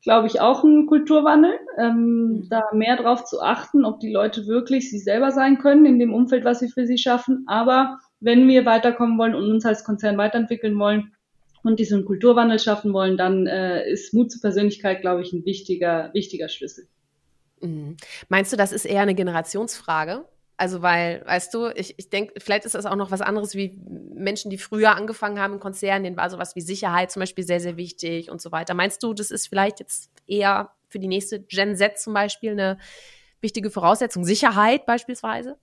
glaube 0.01 0.25
ich, 0.25 0.41
auch 0.41 0.63
ein 0.63 0.87
Kulturwandel, 0.87 1.53
ähm, 1.77 1.93
mhm. 1.95 2.49
da 2.49 2.63
mehr 2.73 2.97
drauf 2.97 3.25
zu 3.25 3.41
achten, 3.41 3.85
ob 3.85 3.99
die 3.99 4.11
Leute 4.11 4.47
wirklich 4.47 4.89
sie 4.89 4.97
selber 4.97 5.29
sein 5.29 5.59
können 5.59 5.85
in 5.85 5.99
dem 5.99 6.15
Umfeld, 6.15 6.45
was 6.45 6.61
wir 6.61 6.69
für 6.69 6.87
sie 6.87 6.97
schaffen. 6.97 7.43
Aber 7.45 7.99
wenn 8.19 8.47
wir 8.47 8.65
weiterkommen 8.65 9.19
wollen 9.19 9.35
und 9.35 9.51
uns 9.51 9.67
als 9.67 9.83
Konzern 9.83 10.17
weiterentwickeln 10.17 10.79
wollen 10.79 11.13
und 11.61 11.79
diesen 11.79 12.05
Kulturwandel 12.05 12.57
schaffen 12.57 12.91
wollen, 12.91 13.17
dann 13.17 13.45
äh, 13.45 13.87
ist 13.87 14.15
Mut 14.15 14.31
zur 14.31 14.41
Persönlichkeit, 14.41 15.01
glaube 15.01 15.21
ich, 15.21 15.31
ein 15.31 15.45
wichtiger, 15.45 16.09
wichtiger 16.13 16.49
Schlüssel. 16.49 16.87
Mhm. 17.61 17.97
Meinst 18.29 18.51
du, 18.51 18.57
das 18.57 18.71
ist 18.71 18.85
eher 18.85 19.03
eine 19.03 19.13
Generationsfrage? 19.13 20.25
Also, 20.55 20.81
weil, 20.81 21.25
weißt 21.25 21.53
du, 21.53 21.67
ich, 21.69 21.95
ich 21.97 22.09
denke, 22.09 22.39
vielleicht 22.39 22.65
ist 22.65 22.75
das 22.75 22.85
auch 22.85 22.95
noch 22.95 23.11
was 23.11 23.21
anderes 23.21 23.55
wie 23.55 23.77
Menschen, 24.13 24.51
die 24.51 24.57
früher 24.57 24.95
angefangen 24.95 25.39
haben 25.39 25.53
in 25.53 25.59
Konzernen, 25.59 26.03
denen 26.03 26.17
war 26.17 26.29
sowas 26.29 26.55
wie 26.55 26.61
Sicherheit 26.61 27.11
zum 27.11 27.21
Beispiel 27.21 27.43
sehr, 27.43 27.59
sehr 27.59 27.75
wichtig 27.75 28.29
und 28.29 28.41
so 28.41 28.51
weiter. 28.51 28.73
Meinst 28.73 29.01
du, 29.01 29.13
das 29.13 29.31
ist 29.31 29.47
vielleicht 29.47 29.79
jetzt 29.79 30.11
eher 30.27 30.71
für 30.89 30.99
die 30.99 31.07
nächste 31.07 31.41
Gen 31.41 31.75
Z 31.75 31.97
zum 31.97 32.13
Beispiel 32.13 32.51
eine 32.51 32.77
wichtige 33.41 33.71
Voraussetzung? 33.71 34.25
Sicherheit 34.25 34.85
beispielsweise? 34.85 35.57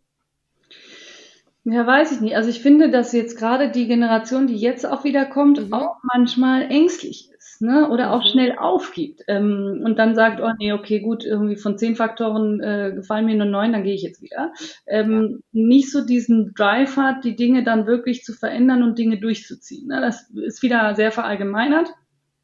Ja, 1.65 1.87
weiß 1.87 2.13
ich 2.13 2.21
nicht. 2.21 2.37
Also 2.37 2.49
ich 2.49 2.61
finde, 2.61 2.91
dass 2.91 3.13
jetzt 3.13 3.37
gerade 3.37 3.71
die 3.71 3.87
Generation, 3.87 4.47
die 4.47 4.57
jetzt 4.57 4.87
auch 4.87 5.05
wieder 5.05 5.27
kommt, 5.27 5.69
mhm. 5.69 5.73
auch 5.75 5.97
manchmal 6.15 6.63
ängstlich 6.71 7.31
ne? 7.61 7.89
oder 7.91 8.13
auch 8.13 8.25
mhm. 8.25 8.29
schnell 8.29 8.59
aufgibt 8.59 9.23
ähm, 9.29 9.83
und 9.85 9.99
dann 9.99 10.15
sagt, 10.15 10.41
oh 10.41 10.51
nee, 10.59 10.73
okay, 10.73 11.01
gut, 11.01 11.25
irgendwie 11.25 11.57
von 11.57 11.77
zehn 11.77 11.97
Faktoren 11.97 12.61
äh, 12.61 12.93
gefallen 12.95 13.27
mir 13.27 13.37
nur 13.37 13.47
neun, 13.47 13.73
dann 13.73 13.85
gehe 13.85 13.95
ich 13.95 14.03
jetzt 14.03 14.23
wieder. 14.23 14.53
Ähm, 14.87 15.29
ja. 15.31 15.39
Nicht 15.53 15.91
so 15.91 16.05
diesen 16.05 16.55
Drive 16.55 16.97
hat, 16.97 17.25
die 17.25 17.37
Dinge 17.37 17.63
dann 17.63 17.87
wirklich 17.87 18.25
zu 18.25 18.33
verändern 18.33 18.83
und 18.83 18.99
Dinge 18.99 19.21
durchzuziehen. 19.21 19.89
Ne? 19.89 20.01
Das 20.01 20.31
ist 20.31 20.63
wieder 20.63 20.95
sehr 20.95 21.13
verallgemeinert. 21.13 21.91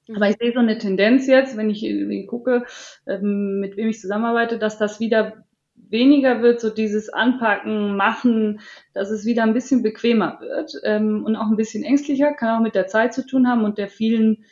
Mhm. 0.08 0.16
Aber 0.16 0.28
ich 0.28 0.36
sehe 0.38 0.52
so 0.52 0.60
eine 0.60 0.78
Tendenz 0.78 1.26
jetzt, 1.26 1.56
wenn 1.56 1.70
ich 1.70 1.82
irgendwie 1.82 2.26
gucke, 2.26 2.66
ähm, 3.06 3.60
mit 3.60 3.76
wem 3.76 3.88
ich 3.88 3.98
zusammenarbeite, 3.98 4.58
dass 4.58 4.78
das 4.78 5.00
wieder 5.00 5.45
weniger 5.89 6.43
wird, 6.43 6.61
so 6.61 6.70
dieses 6.70 7.09
Anpacken, 7.09 7.97
Machen, 7.97 8.61
dass 8.93 9.11
es 9.11 9.24
wieder 9.24 9.43
ein 9.43 9.55
bisschen 9.55 9.82
bequemer 9.82 10.39
wird 10.41 10.72
ähm, 10.84 11.24
und 11.24 11.37
auch 11.37 11.47
ein 11.47 11.57
bisschen 11.57 11.84
ängstlicher, 11.84 12.32
kann 12.32 12.59
auch 12.59 12.62
mit 12.62 12.74
der 12.74 12.87
Zeit 12.87 13.14
zu 13.14 13.26
tun 13.26 13.49
haben 13.49 13.64
und 13.64 13.78
der 13.78 13.89
vielen 13.89 14.45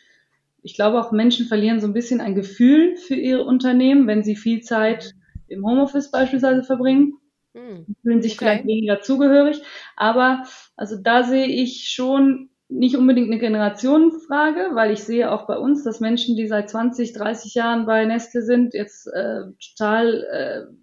ich 0.64 0.74
glaube 0.74 0.98
auch 0.98 1.12
Menschen 1.12 1.46
verlieren 1.46 1.78
so 1.78 1.86
ein 1.86 1.92
bisschen 1.92 2.22
ein 2.22 2.34
Gefühl 2.34 2.96
für 2.96 3.14
ihre 3.14 3.44
Unternehmen, 3.44 4.06
wenn 4.06 4.24
sie 4.24 4.34
viel 4.34 4.62
Zeit 4.62 5.14
im 5.46 5.64
Homeoffice 5.64 6.10
beispielsweise 6.10 6.62
verbringen. 6.62 7.18
Hm. 7.54 7.84
Fühlen 8.02 8.22
sich 8.22 8.32
okay. 8.32 8.38
vielleicht 8.38 8.66
weniger 8.66 9.00
zugehörig. 9.02 9.60
Aber 9.94 10.44
also 10.74 10.96
da 10.96 11.22
sehe 11.22 11.46
ich 11.46 11.90
schon 11.90 12.48
nicht 12.70 12.96
unbedingt 12.96 13.30
eine 13.30 13.38
Generationenfrage, 13.38 14.70
weil 14.72 14.90
ich 14.90 15.04
sehe 15.04 15.30
auch 15.30 15.46
bei 15.46 15.58
uns, 15.58 15.84
dass 15.84 16.00
Menschen, 16.00 16.34
die 16.34 16.48
seit 16.48 16.70
20, 16.70 17.12
30 17.12 17.54
Jahren 17.54 17.84
bei 17.84 18.06
Nestle 18.06 18.40
sind, 18.40 18.72
jetzt 18.72 19.06
äh, 19.06 19.42
total 19.76 20.24
äh, 20.24 20.74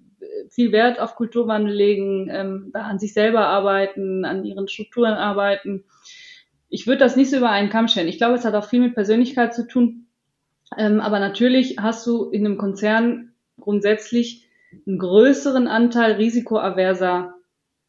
viel 0.50 0.72
Wert 0.72 1.00
auf 1.00 1.16
Kulturwandel 1.16 1.74
legen, 1.74 2.30
ähm, 2.32 2.72
da 2.74 2.84
an 2.84 3.00
sich 3.00 3.14
selber 3.14 3.48
arbeiten, 3.48 4.26
an 4.26 4.44
ihren 4.46 4.68
Strukturen 4.68 5.14
arbeiten 5.14 5.86
ich 6.72 6.88
würde 6.88 7.00
das 7.00 7.18
nicht 7.18 7.30
so 7.30 7.38
über 7.38 7.50
einen 7.50 7.70
Kamm 7.70 7.90
stellen. 7.90 8.08
Ich 8.08 8.18
glaube, 8.18 8.36
es 8.36 8.46
hat 8.46 8.56
auch 8.56 8.68
viel 8.68 8.80
mit 8.80 8.96
Persönlichkeit 8.96 9.54
zu 9.54 9.68
tun. 9.68 10.08
Ähm, 10.78 11.02
aber 11.02 11.20
natürlich 11.20 11.76
hast 11.80 12.08
du 12.08 12.30
in 12.30 12.46
einem 12.46 12.58
Konzern 12.58 13.34
grundsätzlich 13.60 14.48
einen 14.88 14.98
größeren 14.98 15.68
Anteil 15.68 16.14
risikoaverser 16.14 17.36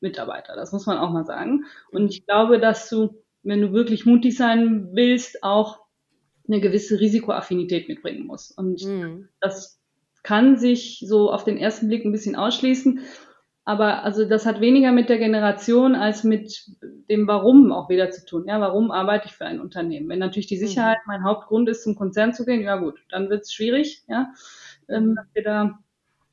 Mitarbeiter. 0.00 0.56
Das 0.56 0.72
muss 0.72 0.86
man 0.86 0.98
auch 0.98 1.10
mal 1.10 1.24
sagen. 1.24 1.64
Und 1.92 2.10
ich 2.10 2.26
glaube, 2.26 2.58
dass 2.58 2.90
du, 2.90 3.22
wenn 3.44 3.60
du 3.60 3.72
wirklich 3.72 4.04
mutig 4.04 4.36
sein 4.36 4.88
willst, 4.92 5.44
auch 5.44 5.78
eine 6.48 6.60
gewisse 6.60 6.98
Risikoaffinität 6.98 7.88
mitbringen 7.88 8.26
musst. 8.26 8.58
Und 8.58 8.84
mhm. 8.84 9.28
das 9.40 9.80
kann 10.22 10.56
sich 10.56 11.04
so 11.06 11.32
auf 11.32 11.44
den 11.44 11.56
ersten 11.56 11.88
Blick 11.88 12.04
ein 12.04 12.12
bisschen 12.12 12.36
ausschließen. 12.36 13.00
Aber 13.64 14.02
also 14.02 14.24
das 14.24 14.44
hat 14.44 14.60
weniger 14.60 14.90
mit 14.90 15.08
der 15.08 15.18
Generation 15.18 15.94
als 15.94 16.24
mit 16.24 16.66
dem 17.08 17.28
Warum 17.28 17.70
auch 17.70 17.88
wieder 17.88 18.10
zu 18.10 18.24
tun. 18.24 18.44
Ja, 18.48 18.60
warum 18.60 18.90
arbeite 18.90 19.26
ich 19.26 19.34
für 19.34 19.44
ein 19.44 19.60
Unternehmen? 19.60 20.08
Wenn 20.08 20.18
natürlich 20.18 20.48
die 20.48 20.56
Sicherheit 20.56 20.98
mhm. 21.06 21.12
mein 21.12 21.24
Hauptgrund 21.24 21.68
ist, 21.68 21.84
zum 21.84 21.94
Konzern 21.94 22.34
zu 22.34 22.44
gehen, 22.44 22.62
ja 22.62 22.76
gut, 22.76 23.00
dann 23.08 23.30
wird 23.30 23.42
es 23.42 23.52
schwierig, 23.52 24.02
ja, 24.08 24.32
ähm, 24.88 25.14
dass 25.14 25.26
wir 25.32 25.44
da 25.44 25.78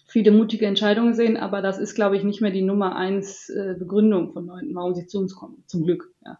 viele 0.08 0.32
mutige 0.32 0.66
Entscheidungen 0.66 1.14
sehen, 1.14 1.38
aber 1.38 1.62
das 1.62 1.78
ist, 1.78 1.94
glaube 1.94 2.18
ich, 2.18 2.24
nicht 2.24 2.42
mehr 2.42 2.50
die 2.50 2.64
Nummer 2.64 2.96
eins 2.96 3.48
äh, 3.50 3.76
Begründung 3.78 4.34
von 4.34 4.48
Leuten, 4.48 4.74
warum 4.74 4.96
sie 4.96 5.06
zu 5.06 5.20
uns 5.20 5.36
kommen. 5.36 5.64
Zum 5.68 5.84
Glück, 5.84 6.12
ja. 6.26 6.40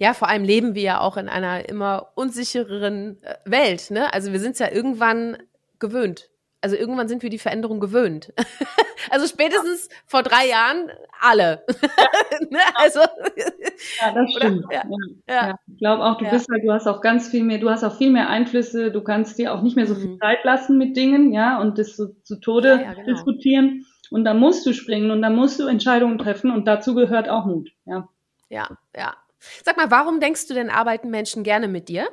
Ja, 0.00 0.12
vor 0.14 0.28
allem 0.28 0.42
leben 0.42 0.74
wir 0.74 0.82
ja 0.82 1.00
auch 1.00 1.16
in 1.16 1.28
einer 1.28 1.68
immer 1.68 2.08
unsichereren 2.16 3.22
äh, 3.22 3.36
Welt. 3.44 3.92
Ne? 3.92 4.12
Also 4.12 4.32
wir 4.32 4.40
sind 4.40 4.52
es 4.52 4.58
ja 4.58 4.72
irgendwann 4.72 5.36
gewöhnt 5.78 6.28
also 6.60 6.76
irgendwann 6.76 7.08
sind 7.08 7.22
wir 7.22 7.30
die 7.30 7.38
Veränderung 7.38 7.80
gewöhnt. 7.80 8.32
also 9.10 9.26
spätestens 9.26 9.88
ja. 9.88 9.94
vor 10.06 10.22
drei 10.22 10.48
Jahren 10.48 10.90
alle. 11.20 11.64
ne? 12.50 12.58
Also 12.74 13.00
ja, 13.00 14.12
das 14.12 14.32
stimmt. 14.32 14.64
Ja, 14.70 14.82
ja. 15.28 15.58
Ich 15.66 15.78
glaube 15.78 16.04
auch, 16.04 16.18
du 16.18 16.28
bist 16.28 16.48
halt, 16.50 16.64
du 16.64 16.72
hast 16.72 16.86
auch 16.86 17.00
ganz 17.00 17.28
viel 17.28 17.44
mehr, 17.44 17.58
du 17.58 17.70
hast 17.70 17.84
auch 17.84 17.96
viel 17.96 18.10
mehr 18.10 18.28
Einflüsse, 18.28 18.90
du 18.90 19.02
kannst 19.02 19.38
dir 19.38 19.54
auch 19.54 19.62
nicht 19.62 19.76
mehr 19.76 19.86
so 19.86 19.94
viel 19.94 20.10
mhm. 20.10 20.20
Zeit 20.20 20.44
lassen 20.44 20.78
mit 20.78 20.96
Dingen, 20.96 21.32
ja, 21.32 21.60
und 21.60 21.78
das 21.78 21.96
so 21.96 22.08
zu 22.24 22.40
Tode 22.40 22.78
genau. 22.78 23.06
diskutieren. 23.06 23.86
Und 24.10 24.24
da 24.24 24.32
musst 24.32 24.64
du 24.66 24.72
springen 24.72 25.10
und 25.10 25.20
da 25.20 25.28
musst 25.28 25.60
du 25.60 25.66
Entscheidungen 25.66 26.18
treffen 26.18 26.50
und 26.50 26.66
dazu 26.66 26.94
gehört 26.94 27.28
auch 27.28 27.44
Mut, 27.44 27.70
ja. 27.84 28.08
Ja, 28.48 28.68
ja. 28.96 29.14
Sag 29.62 29.76
mal, 29.76 29.90
warum 29.90 30.20
denkst 30.20 30.48
du 30.48 30.54
denn, 30.54 30.70
arbeiten 30.70 31.10
Menschen 31.10 31.44
gerne 31.44 31.68
mit 31.68 31.88
dir? 31.88 32.08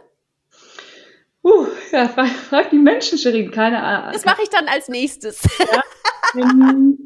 Uh, 1.46 1.68
ja, 1.91 2.08
frag, 2.50 2.72
die 2.72 2.80
Menschen, 2.80 3.20
Sherin, 3.20 3.52
keine 3.52 3.84
Ahnung. 3.84 4.14
Das 4.14 4.26
mache 4.26 4.41
ich 4.41 4.50
dann 4.50 4.68
als 4.68 4.89
nächstes. 4.89 5.43
Ja, 5.60 6.41
ähm, 6.41 6.98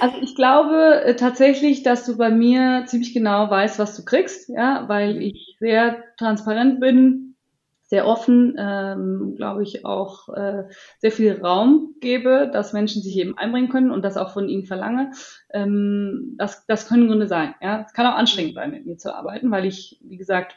also 0.00 0.16
ich 0.22 0.34
glaube 0.34 1.02
äh, 1.04 1.14
tatsächlich, 1.14 1.82
dass 1.82 2.06
du 2.06 2.16
bei 2.16 2.30
mir 2.30 2.84
ziemlich 2.86 3.12
genau 3.12 3.50
weißt, 3.50 3.78
was 3.78 3.94
du 3.96 4.04
kriegst, 4.06 4.48
ja, 4.48 4.88
weil 4.88 5.20
ich 5.20 5.56
sehr 5.60 6.02
transparent 6.16 6.80
bin, 6.80 7.36
sehr 7.82 8.06
offen, 8.06 8.56
ähm, 8.58 9.34
glaube 9.36 9.62
ich, 9.62 9.84
auch 9.84 10.30
äh, 10.30 10.64
sehr 10.98 11.12
viel 11.12 11.40
Raum 11.42 11.96
gebe, 12.00 12.48
dass 12.50 12.72
Menschen 12.72 13.02
sich 13.02 13.18
eben 13.18 13.36
einbringen 13.36 13.68
können 13.68 13.90
und 13.90 14.02
das 14.06 14.16
auch 14.16 14.32
von 14.32 14.48
ihnen 14.48 14.64
verlange. 14.64 15.10
Ähm, 15.52 16.34
das, 16.38 16.64
das 16.66 16.88
können 16.88 17.08
Gründe 17.08 17.26
sein. 17.28 17.54
Ja, 17.60 17.84
es 17.86 17.92
kann 17.92 18.06
auch 18.06 18.16
anstrengend 18.16 18.54
sein, 18.54 18.70
mit 18.70 18.86
mir 18.86 18.96
zu 18.96 19.14
arbeiten, 19.14 19.50
weil 19.50 19.66
ich, 19.66 20.00
wie 20.02 20.16
gesagt, 20.16 20.56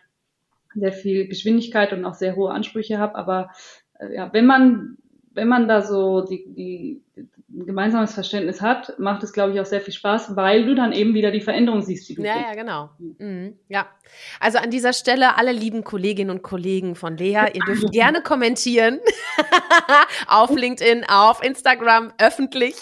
sehr 0.76 0.94
viel 0.94 1.28
Geschwindigkeit 1.28 1.94
und 1.94 2.06
auch 2.06 2.14
sehr 2.14 2.36
hohe 2.36 2.52
Ansprüche 2.52 3.00
habe. 3.00 3.16
Aber 3.16 3.52
äh, 4.00 4.16
ja, 4.16 4.34
wenn 4.34 4.46
man 4.46 4.98
wenn 5.34 5.48
man 5.48 5.68
da 5.68 5.82
so 5.82 6.22
die, 6.22 6.46
die, 6.54 7.03
ein 7.16 7.66
gemeinsames 7.66 8.14
Verständnis 8.14 8.62
hat, 8.62 8.98
macht 8.98 9.24
es, 9.24 9.34
glaube 9.34 9.54
ich, 9.54 9.60
auch 9.60 9.66
sehr 9.66 9.82
viel 9.82 9.94
Spaß, 9.94 10.36
weil 10.36 10.66
du 10.66 10.74
dann 10.74 10.92
eben 10.92 11.14
wieder 11.14 11.32
die 11.32 11.42
Veränderung 11.42 11.82
siehst, 11.82 12.10
die 12.10 12.16
du 12.16 12.24
Ja, 12.24 12.40
ja, 12.40 12.56
genau. 12.56 12.90
Mhm. 12.98 13.58
Ja. 13.70 13.88
Also 14.40 14.58
an 14.58 14.72
dieser 14.72 14.94
Stelle 14.94 15.38
alle 15.38 15.52
lieben 15.52 15.84
Kolleginnen 15.84 16.32
und 16.32 16.42
Kollegen 16.42 16.96
von 16.96 17.16
Lea, 17.16 17.46
ihr 17.54 17.62
dürft 17.66 17.84
gerne 17.92 18.24
kommentieren 18.24 19.00
auf 20.28 20.56
LinkedIn, 20.56 21.06
auf 21.08 21.44
Instagram, 21.44 22.12
öffentlich. 22.18 22.76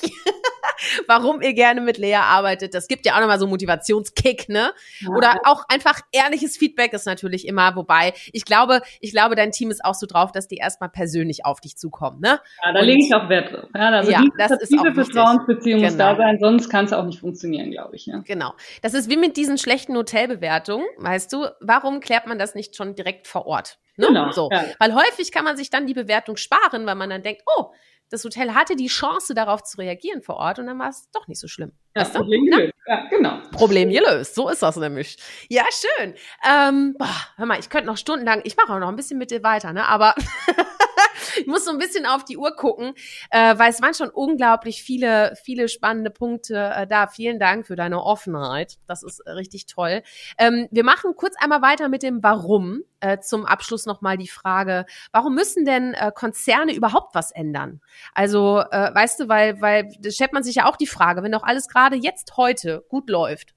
warum 1.08 1.42
ihr 1.42 1.54
gerne 1.54 1.82
mit 1.82 1.98
Lea 1.98 2.16
arbeitet. 2.16 2.74
Das 2.74 2.88
gibt 2.88 3.06
ja 3.06 3.16
auch 3.16 3.20
nochmal 3.20 3.40
so 3.40 3.48
Motivationskick, 3.48 4.50
ne? 4.50 4.74
Ja. 5.00 5.10
Oder 5.10 5.36
auch 5.46 5.64
einfach 5.70 6.00
ehrliches 6.12 6.58
Feedback 6.58 6.94
ist 6.94 7.06
natürlich 7.06 7.48
immer, 7.48 7.76
wobei 7.76 8.14
ich 8.32 8.46
glaube, 8.46 8.82
ich 9.00 9.12
glaube, 9.12 9.36
dein 9.36 9.52
Team 9.52 9.72
ist 9.72 9.84
auch 9.84 9.96
so 9.96 10.06
drauf, 10.08 10.32
dass 10.32 10.48
die 10.48 10.58
erstmal 10.58 10.90
persönlich 10.90 11.46
auf 11.46 11.62
dich 11.62 11.78
zukommen, 11.78 12.20
ne? 12.20 12.40
Ja, 12.64 12.74
da 12.74 12.82
lege 12.82 13.04
ich 13.04 13.14
auch 13.14 13.30
Wert 13.30 13.54
drauf. 13.54 13.70
Ja, 13.76 13.90
also 13.90 14.12
ja, 14.12 14.21
das 14.38 14.52
ist 14.52 14.72
diese 14.72 14.94
Vertrauensbeziehung 14.94 15.80
genau. 15.80 15.92
muss 15.92 15.98
da 15.98 16.16
sein, 16.16 16.38
sonst 16.40 16.70
kann 16.70 16.86
es 16.86 16.94
auch 16.94 17.06
nicht 17.06 17.20
funktionieren, 17.20 17.72
glaube 17.72 17.96
ich. 17.96 18.06
Ja. 18.06 18.20
Genau. 18.26 18.54
Das 18.82 18.94
ist 18.94 19.10
wie 19.10 19.18
mit 19.18 19.38
diesen 19.38 19.58
schlechten 19.58 19.96
Hotelbewertungen, 19.96 20.86
weißt 20.98 21.32
du, 21.34 21.48
warum 21.60 22.00
klärt 22.00 22.28
man 22.28 22.40
das 22.40 22.56
nicht 22.56 22.76
schon 22.76 22.96
direkt 22.96 23.28
vor 23.28 23.46
Ort? 23.46 23.80
Ne? 23.98 24.08
Genau. 24.08 24.32
So. 24.32 24.50
Ja. 24.52 24.66
Weil 24.80 24.94
häufig 24.96 25.32
kann 25.32 25.44
man 25.44 25.58
sich 25.58 25.70
dann 25.70 25.88
die 25.88 25.94
Bewertung 25.94 26.38
sparen, 26.38 26.86
weil 26.86 26.96
man 26.96 27.10
dann 27.10 27.24
denkt, 27.24 27.44
oh, 27.58 27.72
das 28.12 28.26
Hotel 28.26 28.54
hatte 28.54 28.76
die 28.76 28.88
Chance, 28.88 29.34
darauf 29.34 29.64
zu 29.64 29.78
reagieren 29.78 30.22
vor 30.22 30.36
Ort 30.36 30.60
und 30.60 30.68
dann 30.68 30.78
war 30.78 30.90
es 30.90 31.10
doch 31.12 31.28
nicht 31.28 31.40
so 31.40 31.48
schlimm. 31.48 31.72
Ja, 31.96 32.02
weißt 32.02 32.14
Problem 32.14 32.46
gelöst. 32.46 32.74
Ja, 32.86 33.08
genau. 33.10 33.40
Problem 33.54 33.90
gelöst. 33.90 34.36
So 34.36 34.50
ist 34.50 34.62
das 34.62 34.76
nämlich. 34.76 35.18
Ja, 35.50 35.64
schön. 35.72 36.14
Ähm, 36.46 36.96
boah, 37.00 37.16
hör 37.38 37.46
mal, 37.46 37.58
ich 37.58 37.70
könnte 37.70 37.88
noch 37.88 37.96
stundenlang, 37.96 38.42
ich 38.44 38.58
mache 38.58 38.74
auch 38.74 38.80
noch 38.80 38.90
ein 38.90 38.98
bisschen 38.98 39.18
mit 39.18 39.32
dir 39.32 39.44
weiter, 39.44 39.72
ne? 39.72 39.88
Aber 39.88 40.14
ich 41.40 41.48
muss 41.48 41.66
so 41.66 41.72
ein 41.72 41.78
bisschen 41.78 42.06
auf 42.06 42.24
die 42.26 42.38
Uhr 42.38 42.56
gucken, 42.56 42.94
äh, 43.30 43.58
weil 43.58 43.70
es 43.70 43.82
waren 43.82 43.94
schon 43.94 44.10
unglaublich 44.10 44.84
viele, 44.84 45.36
viele 45.44 45.70
spannende 45.70 46.10
Punkte 46.10 46.72
äh, 46.76 46.88
da. 46.88 47.08
Vielen 47.08 47.40
Dank 47.40 47.68
für 47.68 47.76
deine 47.76 48.04
Offenheit. 48.04 48.78
Das 48.88 49.04
ist 49.04 49.20
äh, 49.20 49.32
richtig 49.32 49.66
toll. 49.66 50.04
Ähm, 50.38 50.68
wir 50.72 50.84
machen 50.84 51.16
kurz 51.16 51.36
einmal 51.42 51.62
weiter 51.62 51.90
mit 51.90 52.04
dem 52.04 52.24
Warum. 52.24 52.84
Äh, 53.00 53.20
zum 53.20 53.48
Abschluss 53.48 53.88
nochmal 53.88 54.16
die 54.18 54.28
Frage, 54.28 54.86
warum 55.12 55.34
müssen 55.34 55.66
denn 55.66 55.96
äh, 55.96 56.12
Konzerne 56.14 56.76
überhaupt 56.76 57.16
was 57.16 57.32
ändern? 57.32 57.82
Also, 58.14 58.60
äh, 58.60 58.94
weißt 58.94 59.22
du, 59.22 59.28
weil, 59.28 59.60
weil, 59.60 59.92
das 60.00 60.14
stellt 60.14 60.34
man 60.34 60.44
sich 60.44 60.56
ja 60.56 60.70
auch 60.70 60.76
die 60.76 60.86
Frage, 60.86 61.24
wenn 61.24 61.32
doch 61.32 61.42
alles 61.42 61.68
gerade 61.68 61.96
jetzt 61.96 62.38
heute 62.38 62.86
gut 62.90 63.10
läuft, 63.10 63.56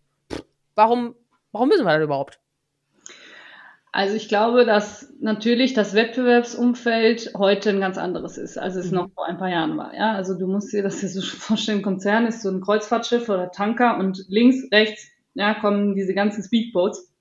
warum, 0.74 1.14
warum 1.52 1.68
müssen 1.68 1.84
wir 1.84 1.92
das 1.92 2.04
überhaupt? 2.04 2.40
Also 3.94 4.16
ich 4.16 4.26
glaube, 4.26 4.64
dass 4.64 5.14
natürlich 5.20 5.72
das 5.72 5.94
Wettbewerbsumfeld 5.94 7.30
heute 7.38 7.70
ein 7.70 7.78
ganz 7.78 7.96
anderes 7.96 8.38
ist, 8.38 8.58
als 8.58 8.74
es 8.74 8.90
mhm. 8.90 8.96
noch 8.96 9.10
vor 9.12 9.24
ein 9.28 9.38
paar 9.38 9.50
Jahren 9.50 9.76
war. 9.76 9.94
Ja, 9.94 10.14
also 10.14 10.36
du 10.36 10.48
musst 10.48 10.72
dir 10.72 10.82
das 10.82 10.98
hier 10.98 11.08
so 11.08 11.20
vorstellen, 11.22 11.80
Konzern 11.80 12.26
ist 12.26 12.42
so 12.42 12.50
ein 12.50 12.60
Kreuzfahrtschiff 12.60 13.28
oder 13.28 13.52
Tanker 13.52 13.96
und 13.98 14.24
links, 14.26 14.66
rechts, 14.72 15.06
ja, 15.34 15.54
kommen 15.54 15.94
diese 15.94 16.12
ganzen 16.12 16.42
Speedboats 16.42 17.14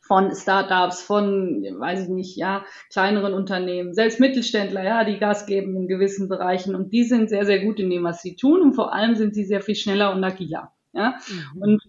von 0.00 0.32
Startups, 0.32 1.02
von, 1.02 1.66
weiß 1.80 2.04
ich 2.04 2.08
nicht, 2.08 2.36
ja, 2.36 2.64
kleineren 2.92 3.34
Unternehmen, 3.34 3.92
selbst 3.92 4.20
Mittelständler, 4.20 4.84
ja, 4.84 5.02
die 5.02 5.18
Gas 5.18 5.46
geben 5.46 5.74
in 5.74 5.88
gewissen 5.88 6.28
Bereichen 6.28 6.76
und 6.76 6.92
die 6.92 7.02
sind 7.02 7.30
sehr, 7.30 7.46
sehr 7.46 7.64
gut 7.64 7.80
in 7.80 7.90
dem, 7.90 8.04
was 8.04 8.22
sie 8.22 8.36
tun 8.36 8.62
und 8.62 8.74
vor 8.74 8.92
allem 8.94 9.16
sind 9.16 9.34
sie 9.34 9.44
sehr 9.44 9.60
viel 9.60 9.74
schneller 9.74 10.14
und 10.14 10.22
agiler. 10.22 10.70
Ja, 10.92 11.16
mhm. 11.54 11.62
und 11.62 11.82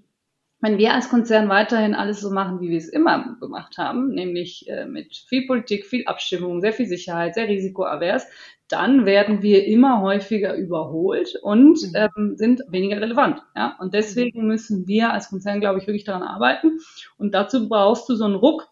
wenn 0.64 0.78
wir 0.78 0.94
als 0.94 1.10
Konzern 1.10 1.50
weiterhin 1.50 1.94
alles 1.94 2.22
so 2.22 2.32
machen, 2.32 2.62
wie 2.62 2.70
wir 2.70 2.78
es 2.78 2.88
immer 2.88 3.36
gemacht 3.42 3.78
haben, 3.78 4.14
nämlich 4.14 4.66
äh, 4.70 4.86
mit 4.86 5.14
viel 5.28 5.46
Politik, 5.46 5.86
viel 5.86 6.06
Abstimmung, 6.06 6.62
sehr 6.62 6.72
viel 6.72 6.86
Sicherheit, 6.86 7.36
sehr 7.36 7.50
risikoavers, 7.50 8.26
dann 8.70 9.06
werden 9.06 9.42
wir 9.42 9.68
immer 9.68 10.02
häufiger 10.02 10.56
überholt 10.56 11.36
und 11.42 11.82
mhm. 11.84 11.96
ähm, 11.96 12.38
sind 12.38 12.62
weniger 12.70 13.02
relevant. 13.02 13.42
Ja? 13.58 13.76
Und 13.82 13.94
deswegen 13.94 14.48
müssen 14.48 14.88
wir 14.88 15.12
als 15.12 15.30
Konzern, 15.30 15.60
glaube 15.60 15.80
ich, 15.80 15.88
wirklich 15.88 16.06
daran 16.06 16.24
arbeiten. 16.24 16.80
Und 17.18 17.34
dazu 17.34 17.68
brauchst 17.68 18.08
du 18.08 18.16
so 18.16 18.24
einen 18.24 18.36
Ruck, 18.36 18.70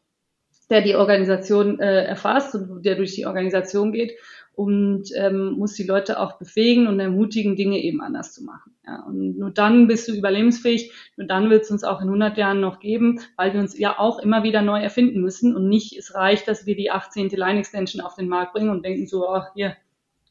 der 0.70 0.80
die 0.80 0.96
Organisation 0.96 1.82
äh, 1.82 2.06
erfasst 2.06 2.56
und 2.56 2.86
der 2.86 2.96
durch 2.96 3.16
die 3.16 3.26
Organisation 3.26 3.92
geht 3.92 4.14
und 4.54 5.06
ähm, 5.16 5.54
muss 5.54 5.74
die 5.74 5.84
Leute 5.84 6.20
auch 6.20 6.38
befähigen 6.38 6.88
und 6.88 7.00
ermutigen, 7.00 7.56
Dinge 7.56 7.80
eben 7.80 8.02
anders 8.02 8.34
zu 8.34 8.44
machen. 8.44 8.76
Ja, 8.86 9.04
und 9.04 9.38
nur 9.38 9.52
dann 9.52 9.88
bist 9.88 10.08
du 10.08 10.14
überlebensfähig, 10.14 10.92
nur 11.16 11.28
dann 11.28 11.50
wird 11.50 11.64
es 11.64 11.72
uns 11.72 11.84
auch 11.84 12.02
in 12.02 12.08
100 12.08 12.38
Jahren 12.38 12.60
noch 12.60 12.80
geben, 12.80 13.20
weil 13.38 13.54
wir 13.54 13.62
uns 13.62 13.78
ja 13.78 13.98
auch 13.98 14.20
immer 14.20 14.44
wieder 14.44 14.62
neu 14.62 14.82
erfinden 14.82 15.22
müssen 15.22 15.56
und 15.56 15.70
nicht 15.70 15.98
es 15.98 16.16
reicht, 16.16 16.48
dass 16.48 16.66
wir 16.66 16.76
die 16.76 16.92
18. 16.92 17.30
Line 17.30 17.60
Extension 17.60 18.02
auf 18.02 18.16
den 18.16 18.28
Markt 18.28 18.54
bringen 18.54 18.70
und 18.70 18.84
denken 18.84 19.08
so, 19.08 19.30
ach 19.30 19.54
hier, 19.54 19.78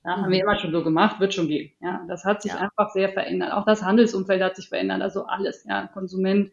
ja, 0.04 0.16
haben 0.16 0.30
wir 0.30 0.42
mhm. 0.42 0.48
immer 0.48 0.58
schon 0.58 0.72
so 0.72 0.82
gemacht, 0.82 1.20
wird 1.20 1.34
schon 1.34 1.48
gehen. 1.48 1.72
Ja, 1.80 2.04
das 2.08 2.24
hat 2.24 2.42
sich 2.42 2.52
ja. 2.52 2.58
einfach 2.58 2.90
sehr 2.90 3.10
verändert. 3.10 3.52
Auch 3.52 3.66
das 3.66 3.82
Handelsumfeld 3.82 4.42
hat 4.42 4.56
sich 4.56 4.68
verändert. 4.68 5.02
Also 5.02 5.24
alles, 5.24 5.64
ja, 5.68 5.88
Konsument, 5.88 6.52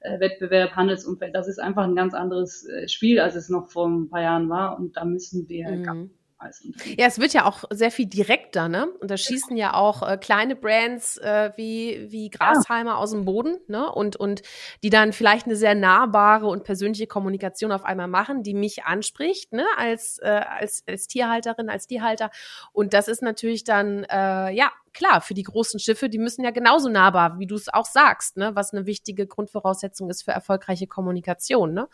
äh, 0.00 0.18
Wettbewerb, 0.18 0.74
Handelsumfeld, 0.74 1.34
das 1.34 1.46
ist 1.46 1.60
einfach 1.60 1.84
ein 1.84 1.94
ganz 1.94 2.14
anderes 2.14 2.68
äh, 2.68 2.88
Spiel, 2.88 3.20
als 3.20 3.36
es 3.36 3.48
noch 3.48 3.68
vor 3.68 3.88
ein 3.88 4.10
paar 4.10 4.22
Jahren 4.22 4.48
war. 4.48 4.76
Und 4.78 4.96
da 4.96 5.04
müssen 5.04 5.48
wir 5.48 5.70
mhm 5.70 6.10
als 6.38 6.62
Ja, 6.96 7.06
es 7.06 7.18
wird 7.18 7.32
ja 7.32 7.44
auch 7.44 7.64
sehr 7.70 7.90
viel 7.90 8.06
direkter, 8.06 8.68
ne? 8.68 8.88
Und 9.00 9.10
da 9.10 9.16
schießen 9.16 9.56
ja 9.56 9.74
auch 9.74 10.08
äh, 10.08 10.16
kleine 10.16 10.54
Brands 10.56 11.16
äh, 11.18 11.50
wie, 11.56 12.06
wie 12.10 12.30
Grasheimer 12.30 12.92
ja. 12.92 12.96
aus 12.96 13.10
dem 13.10 13.24
Boden, 13.24 13.58
ne? 13.66 13.90
Und, 13.90 14.16
und 14.16 14.42
die 14.82 14.90
dann 14.90 15.12
vielleicht 15.12 15.46
eine 15.46 15.56
sehr 15.56 15.74
nahbare 15.74 16.46
und 16.46 16.64
persönliche 16.64 17.06
Kommunikation 17.06 17.72
auf 17.72 17.84
einmal 17.84 18.08
machen, 18.08 18.42
die 18.42 18.54
mich 18.54 18.84
anspricht, 18.84 19.52
ne? 19.52 19.64
Als, 19.76 20.18
äh, 20.18 20.28
als, 20.28 20.84
als 20.86 21.08
Tierhalterin, 21.08 21.68
als 21.68 21.86
Tierhalter. 21.86 22.30
Und 22.72 22.94
das 22.94 23.08
ist 23.08 23.22
natürlich 23.22 23.64
dann, 23.64 24.04
äh, 24.04 24.50
ja, 24.50 24.70
klar, 24.98 25.20
für 25.20 25.34
die 25.34 25.44
großen 25.44 25.80
Schiffe, 25.80 26.08
die 26.08 26.18
müssen 26.18 26.44
ja 26.44 26.50
genauso 26.50 26.88
nahbar, 26.88 27.38
wie 27.38 27.46
du 27.46 27.54
es 27.54 27.72
auch 27.72 27.86
sagst, 27.86 28.36
ne, 28.36 28.50
was 28.54 28.72
eine 28.72 28.84
wichtige 28.84 29.26
Grundvoraussetzung 29.26 30.10
ist 30.10 30.24
für 30.24 30.32
erfolgreiche 30.32 30.86
Kommunikation, 30.86 31.72
ne? 31.72 31.88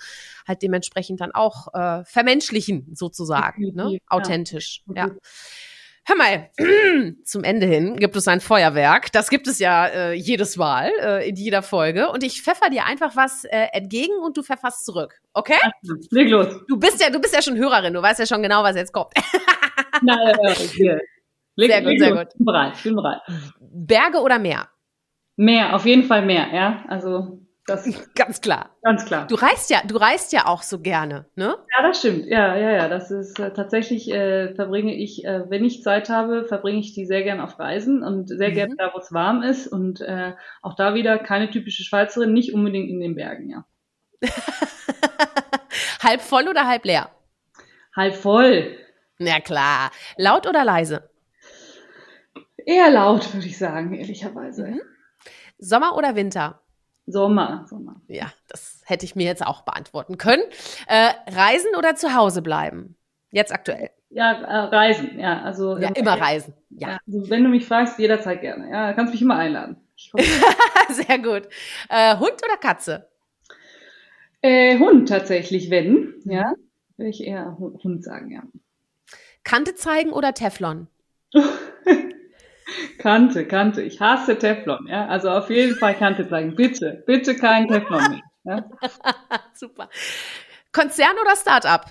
Halt 0.48 0.62
dementsprechend 0.62 1.20
dann 1.20 1.32
auch 1.32 1.72
äh, 1.74 2.04
vermenschlichen 2.04 2.88
sozusagen, 2.94 3.74
ne? 3.74 3.98
Authentisch, 4.08 4.82
ja. 4.94 5.10
Hör 6.06 6.16
mal, 6.16 6.50
zum 7.24 7.44
Ende 7.44 7.66
hin 7.66 7.96
gibt 7.96 8.14
es 8.16 8.28
ein 8.28 8.40
Feuerwerk. 8.40 9.10
Das 9.12 9.30
gibt 9.30 9.46
es 9.46 9.58
ja 9.58 9.86
äh, 9.86 10.12
jedes 10.12 10.56
Mal, 10.56 10.90
äh, 11.00 11.28
in 11.28 11.36
jeder 11.36 11.62
Folge. 11.62 12.10
Und 12.10 12.22
ich 12.22 12.42
pfeffer 12.42 12.68
dir 12.68 12.84
einfach 12.84 13.16
was 13.16 13.44
äh, 13.44 13.68
entgegen 13.72 14.12
und 14.22 14.36
du 14.36 14.42
pfefferst 14.42 14.84
zurück. 14.84 15.20
Okay? 15.32 15.56
Leg 16.10 16.28
los. 16.28 16.60
Du 16.68 16.78
bist 16.78 17.00
ja, 17.00 17.08
du 17.08 17.20
bist 17.20 17.34
ja 17.34 17.40
schon 17.40 17.56
Hörerin, 17.56 17.94
du 17.94 18.02
weißt 18.02 18.20
ja 18.20 18.26
schon 18.26 18.42
genau, 18.42 18.62
was 18.62 18.76
jetzt 18.76 18.92
kommt. 18.92 19.14
Nein, 20.02 20.36
okay. 20.40 21.00
Leg, 21.56 21.70
sehr 21.70 21.82
gut, 21.82 21.98
sehr 21.98 22.12
gut. 22.12 22.28
Ich 22.30 22.36
bin 22.36 22.44
bereit, 22.46 22.82
bin 22.82 22.96
bereit. 22.96 23.20
Berge 23.60 24.20
oder 24.20 24.38
Meer? 24.38 24.68
Meer, 25.36 25.74
auf 25.74 25.86
jeden 25.86 26.04
Fall 26.04 26.24
Meer, 26.24 26.52
ja. 26.52 26.84
Also 26.88 27.44
das 27.66 27.84
ganz 28.14 28.40
klar. 28.40 28.70
Ganz 28.82 29.04
klar. 29.06 29.26
Du 29.26 29.36
reist 29.36 29.70
ja, 29.70 29.78
du 29.86 29.96
reist 29.96 30.32
ja 30.32 30.46
auch 30.46 30.62
so 30.62 30.80
gerne, 30.80 31.26
ne? 31.34 31.56
Ja, 31.74 31.82
das 31.82 31.98
stimmt. 31.98 32.26
Ja, 32.26 32.56
ja, 32.56 32.72
ja. 32.72 32.88
Das 32.88 33.10
ist 33.10 33.38
äh, 33.38 33.52
tatsächlich 33.52 34.12
äh, 34.12 34.54
verbringe 34.54 34.94
ich, 34.94 35.24
äh, 35.24 35.48
wenn 35.48 35.64
ich 35.64 35.82
Zeit 35.82 36.10
habe, 36.10 36.44
verbringe 36.44 36.80
ich 36.80 36.92
die 36.92 37.06
sehr 37.06 37.22
gern 37.22 37.40
auf 37.40 37.58
Reisen 37.58 38.02
und 38.02 38.28
sehr 38.28 38.50
mhm. 38.50 38.54
gern 38.54 38.76
da, 38.76 38.90
wo 38.92 38.98
es 38.98 39.12
warm 39.12 39.42
ist 39.42 39.66
und 39.66 40.00
äh, 40.00 40.32
auch 40.60 40.74
da 40.74 40.94
wieder 40.94 41.18
keine 41.18 41.50
typische 41.50 41.84
Schweizerin, 41.84 42.32
nicht 42.32 42.52
unbedingt 42.52 42.90
in 42.90 43.00
den 43.00 43.14
Bergen, 43.14 43.48
ja. 43.48 43.64
halb 46.02 46.20
voll 46.20 46.48
oder 46.48 46.66
halb 46.66 46.84
leer? 46.84 47.10
Halb 47.96 48.14
voll. 48.14 48.76
Na 49.18 49.40
klar. 49.40 49.90
Laut 50.16 50.46
oder 50.46 50.64
leise? 50.64 51.08
Eher 52.66 52.90
laut, 52.90 53.32
würde 53.34 53.46
ich 53.46 53.58
sagen, 53.58 53.94
ehrlicherweise. 53.94 54.66
Mhm. 54.66 54.80
Sommer 55.58 55.96
oder 55.96 56.16
Winter? 56.16 56.60
Sommer, 57.06 57.66
Sommer. 57.68 58.00
Ja, 58.08 58.32
das 58.48 58.80
hätte 58.86 59.04
ich 59.04 59.14
mir 59.14 59.26
jetzt 59.26 59.46
auch 59.46 59.62
beantworten 59.62 60.16
können. 60.16 60.42
Äh, 60.86 61.10
reisen 61.30 61.74
oder 61.76 61.94
zu 61.96 62.14
Hause 62.14 62.40
bleiben? 62.40 62.96
Jetzt 63.30 63.52
aktuell. 63.52 63.90
Ja, 64.10 64.32
äh, 64.32 64.56
reisen, 64.74 65.18
ja. 65.18 65.42
Also, 65.42 65.76
ja, 65.76 65.88
immer 65.90 66.20
reisen. 66.20 66.54
Ja. 66.70 66.90
ja 66.90 66.98
also, 67.06 67.28
wenn 67.30 67.42
du 67.42 67.50
mich 67.50 67.66
fragst, 67.66 67.98
jederzeit 67.98 68.40
gerne. 68.40 68.70
Ja, 68.70 68.92
kannst 68.92 69.12
mich 69.12 69.22
immer 69.22 69.36
einladen. 69.36 69.76
Sehr 70.88 71.18
gut. 71.18 71.48
Äh, 71.88 72.16
Hund 72.16 72.40
oder 72.44 72.56
Katze? 72.56 73.08
Äh, 74.40 74.78
Hund 74.78 75.08
tatsächlich, 75.08 75.70
wenn. 75.70 76.14
Ja, 76.24 76.50
mhm. 76.50 76.68
würde 76.96 77.10
ich 77.10 77.24
eher 77.24 77.56
Hund 77.58 78.04
sagen, 78.04 78.30
ja. 78.30 78.42
Kante 79.42 79.74
zeigen 79.74 80.12
oder 80.12 80.32
Teflon? 80.32 80.88
Kante, 82.98 83.46
Kante. 83.46 83.82
Ich 83.82 84.00
hasse 84.00 84.38
Teflon, 84.38 84.86
ja. 84.88 85.06
Also 85.06 85.30
auf 85.30 85.50
jeden 85.50 85.76
Fall 85.76 85.94
Kante 85.94 86.28
zeigen. 86.28 86.54
Bitte, 86.56 87.02
bitte 87.06 87.36
kein 87.36 87.68
Teflon 87.68 88.02
mehr. 88.10 88.22
Ja? 88.44 88.64
Super. 89.54 89.88
Konzern 90.72 91.16
oder 91.20 91.36
Startup? 91.36 91.84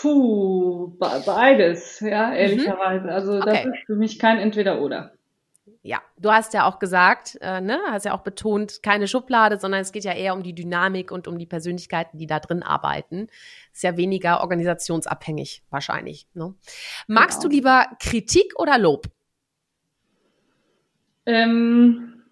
Puh, 0.00 0.96
beides, 0.98 2.00
ja, 2.00 2.34
ehrlicherweise. 2.34 3.10
Also 3.10 3.40
das 3.40 3.60
okay. 3.60 3.70
ist 3.70 3.86
für 3.86 3.96
mich 3.96 4.18
kein 4.18 4.38
Entweder-Oder. 4.38 5.12
Ja, 5.86 6.00
du 6.16 6.32
hast 6.32 6.54
ja 6.54 6.66
auch 6.66 6.78
gesagt, 6.78 7.36
äh, 7.42 7.60
ne, 7.60 7.78
hast 7.90 8.06
ja 8.06 8.14
auch 8.14 8.22
betont, 8.22 8.82
keine 8.82 9.06
Schublade, 9.06 9.60
sondern 9.60 9.82
es 9.82 9.92
geht 9.92 10.04
ja 10.04 10.14
eher 10.14 10.32
um 10.32 10.42
die 10.42 10.54
Dynamik 10.54 11.12
und 11.12 11.28
um 11.28 11.38
die 11.38 11.44
Persönlichkeiten, 11.44 12.16
die 12.16 12.26
da 12.26 12.40
drin 12.40 12.62
arbeiten. 12.62 13.28
Ist 13.70 13.82
ja 13.82 13.98
weniger 13.98 14.40
organisationsabhängig 14.40 15.62
wahrscheinlich. 15.68 16.26
Ne? 16.32 16.54
Magst 17.06 17.42
genau. 17.42 17.50
du 17.50 17.56
lieber 17.56 17.86
Kritik 18.00 18.58
oder 18.58 18.78
Lob? 18.78 19.08
Ähm, 21.26 22.22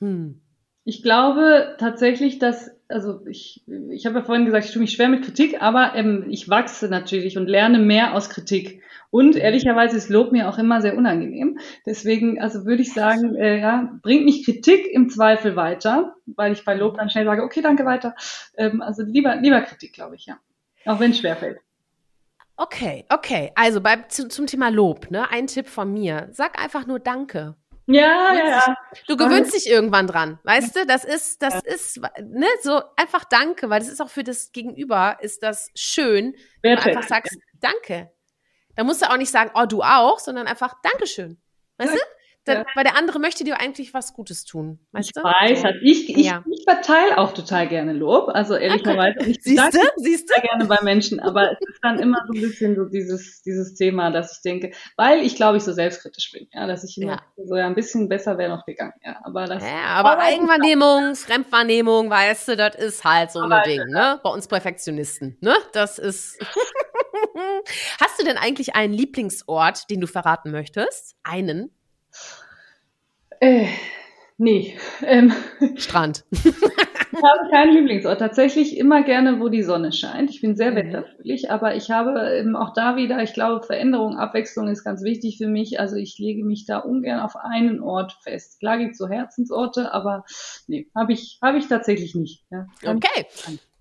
hm. 0.00 0.42
Ich 0.84 1.02
glaube 1.02 1.76
tatsächlich, 1.78 2.38
dass, 2.38 2.72
also 2.92 3.26
ich, 3.26 3.64
ich 3.90 4.06
habe 4.06 4.18
ja 4.18 4.24
vorhin 4.24 4.44
gesagt, 4.44 4.66
ich 4.66 4.72
tue 4.72 4.80
mich 4.80 4.92
schwer 4.92 5.08
mit 5.08 5.24
Kritik, 5.24 5.60
aber 5.60 5.94
ähm, 5.94 6.26
ich 6.28 6.48
wachse 6.48 6.88
natürlich 6.88 7.36
und 7.36 7.46
lerne 7.46 7.78
mehr 7.78 8.14
aus 8.14 8.28
Kritik. 8.30 8.82
Und 9.10 9.36
ehrlicherweise 9.36 9.96
ist 9.96 10.08
Lob 10.08 10.32
mir 10.32 10.48
auch 10.48 10.58
immer 10.58 10.80
sehr 10.80 10.96
unangenehm. 10.96 11.58
Deswegen, 11.84 12.40
also 12.40 12.64
würde 12.64 12.82
ich 12.82 12.94
sagen, 12.94 13.34
äh, 13.34 13.60
ja, 13.60 13.90
bringt 14.02 14.24
mich 14.24 14.44
Kritik 14.44 14.86
im 14.90 15.10
Zweifel 15.10 15.54
weiter, 15.56 16.14
weil 16.26 16.52
ich 16.52 16.64
bei 16.64 16.74
Lob 16.74 16.96
dann 16.96 17.10
schnell 17.10 17.26
sage, 17.26 17.42
okay, 17.42 17.60
danke 17.60 17.84
weiter. 17.84 18.14
Ähm, 18.56 18.80
also 18.80 19.02
lieber, 19.02 19.36
lieber 19.36 19.60
Kritik, 19.60 19.92
glaube 19.92 20.16
ich, 20.16 20.26
ja. 20.26 20.38
Auch 20.86 20.98
wenn 20.98 21.10
es 21.10 21.18
schwerfällt. 21.18 21.58
Okay, 22.56 23.04
okay. 23.08 23.52
Also 23.54 23.80
bei, 23.80 23.96
zu, 24.08 24.28
zum 24.28 24.46
Thema 24.46 24.68
Lob, 24.68 25.10
ne? 25.10 25.30
Ein 25.30 25.46
Tipp 25.46 25.66
von 25.68 25.92
mir. 25.92 26.28
Sag 26.32 26.62
einfach 26.62 26.86
nur 26.86 27.00
Danke. 27.00 27.56
Ja, 27.86 28.32
ja, 28.34 28.48
ja. 28.48 28.76
Du 29.08 29.16
gewöhnst 29.16 29.54
dich 29.54 29.68
irgendwann 29.68 30.06
dran, 30.06 30.38
weißt 30.44 30.76
du? 30.76 30.86
Das 30.86 31.04
ist, 31.04 31.42
das 31.42 31.62
ist, 31.62 32.00
ne, 32.20 32.46
so 32.62 32.80
einfach 32.96 33.24
Danke, 33.24 33.70
weil 33.70 33.80
das 33.80 33.88
ist 33.88 34.00
auch 34.00 34.08
für 34.08 34.22
das 34.22 34.52
Gegenüber, 34.52 35.18
ist 35.20 35.42
das 35.42 35.70
schön, 35.74 36.36
wenn 36.62 36.76
du 36.76 36.82
einfach 36.82 37.02
sagst 37.02 37.36
Danke. 37.60 38.12
Da 38.76 38.84
musst 38.84 39.02
du 39.02 39.10
auch 39.10 39.16
nicht 39.16 39.30
sagen, 39.30 39.50
oh, 39.54 39.66
du 39.66 39.82
auch, 39.82 40.18
sondern 40.18 40.46
einfach 40.46 40.74
Dankeschön. 40.82 41.40
Weißt 41.78 41.92
ja. 41.92 41.98
du? 41.98 42.04
Dann, 42.44 42.58
ja. 42.58 42.64
Weil 42.74 42.82
der 42.84 42.96
andere 42.96 43.20
möchte 43.20 43.44
dir 43.44 43.60
eigentlich 43.60 43.94
was 43.94 44.14
Gutes 44.14 44.44
tun. 44.44 44.80
Weißt 44.90 45.10
ich 45.10 45.12
du? 45.12 45.22
weiß, 45.22 45.64
also, 45.64 45.78
ich, 45.80 46.08
ich, 46.10 46.26
ja. 46.26 46.44
ich 46.50 46.64
verteile 46.64 47.18
auch 47.18 47.32
total 47.32 47.68
gerne 47.68 47.92
Lob. 47.92 48.28
Also 48.28 48.56
ehrlicherweise, 48.56 49.20
okay. 49.20 49.30
ich 49.30 49.42
Siehst 49.42 49.74
du? 49.74 49.78
Siehst 49.96 50.28
du? 50.28 50.42
gerne 50.42 50.64
bei 50.66 50.78
Menschen, 50.82 51.20
aber 51.20 51.52
es 51.52 51.58
ist 51.68 51.78
dann 51.82 52.00
immer 52.00 52.18
so 52.26 52.32
ein 52.32 52.40
bisschen 52.40 52.74
so 52.74 52.86
dieses, 52.86 53.42
dieses 53.42 53.74
Thema, 53.74 54.10
dass 54.10 54.36
ich 54.36 54.42
denke, 54.42 54.72
weil 54.96 55.20
ich 55.20 55.36
glaube 55.36 55.58
ich 55.58 55.62
so 55.62 55.72
selbstkritisch 55.72 56.32
bin, 56.32 56.48
ja, 56.52 56.66
dass 56.66 56.82
ich 56.82 57.00
immer 57.00 57.12
ja. 57.12 57.44
so 57.44 57.54
ja 57.54 57.66
ein 57.66 57.76
bisschen 57.76 58.08
besser 58.08 58.38
wäre 58.38 58.50
noch 58.56 58.66
gegangen, 58.66 58.94
ja. 59.04 59.20
Aber 59.22 59.46
das. 59.46 59.62
Ja, 59.62 59.84
aber 59.94 60.18
Eigenwahrnehmung, 60.18 61.14
Fremdwahrnehmung, 61.14 62.10
weißt 62.10 62.48
du, 62.48 62.56
das 62.56 62.74
ist 62.74 63.04
halt 63.04 63.30
so 63.30 63.40
ein 63.40 63.62
Ding, 63.64 63.84
ne? 63.86 64.18
Bei 64.22 64.30
uns 64.30 64.48
Perfektionisten, 64.48 65.38
ne? 65.40 65.54
Das 65.72 65.98
ist. 65.98 66.38
Hast 68.00 68.20
du 68.20 68.24
denn 68.24 68.36
eigentlich 68.36 68.74
einen 68.74 68.92
Lieblingsort, 68.92 69.88
den 69.90 70.00
du 70.00 70.06
verraten 70.06 70.50
möchtest? 70.50 71.16
Einen? 71.22 71.70
Äh, 73.40 73.66
nee. 74.38 74.76
Ähm, 75.04 75.32
Strand. 75.76 76.24
ich 76.30 76.44
habe 76.44 77.50
keinen 77.50 77.74
Lieblingsort. 77.74 78.20
Tatsächlich 78.20 78.76
immer 78.78 79.02
gerne, 79.02 79.40
wo 79.40 79.48
die 79.48 79.62
Sonne 79.62 79.92
scheint. 79.92 80.30
Ich 80.30 80.40
bin 80.40 80.56
sehr 80.56 80.70
mhm. 80.70 80.76
wetterfühlig, 80.76 81.50
aber 81.50 81.74
ich 81.74 81.90
habe 81.90 82.38
eben 82.38 82.56
auch 82.56 82.72
da 82.72 82.96
wieder, 82.96 83.22
ich 83.22 83.34
glaube, 83.34 83.66
Veränderung, 83.66 84.16
Abwechslung 84.16 84.68
ist 84.68 84.84
ganz 84.84 85.02
wichtig 85.02 85.38
für 85.38 85.48
mich. 85.48 85.80
Also 85.80 85.96
ich 85.96 86.18
lege 86.18 86.44
mich 86.44 86.66
da 86.66 86.78
ungern 86.78 87.20
auf 87.20 87.36
einen 87.36 87.82
Ort 87.82 88.16
fest. 88.22 88.60
Klar 88.60 88.78
gibt 88.78 88.92
es 88.92 88.98
so 88.98 89.08
Herzensorte, 89.08 89.92
aber 89.92 90.24
nee, 90.68 90.88
habe 90.94 91.12
ich, 91.12 91.38
hab 91.42 91.56
ich 91.56 91.66
tatsächlich 91.66 92.14
nicht. 92.14 92.44
Ja. 92.50 92.66
Okay. 92.84 93.26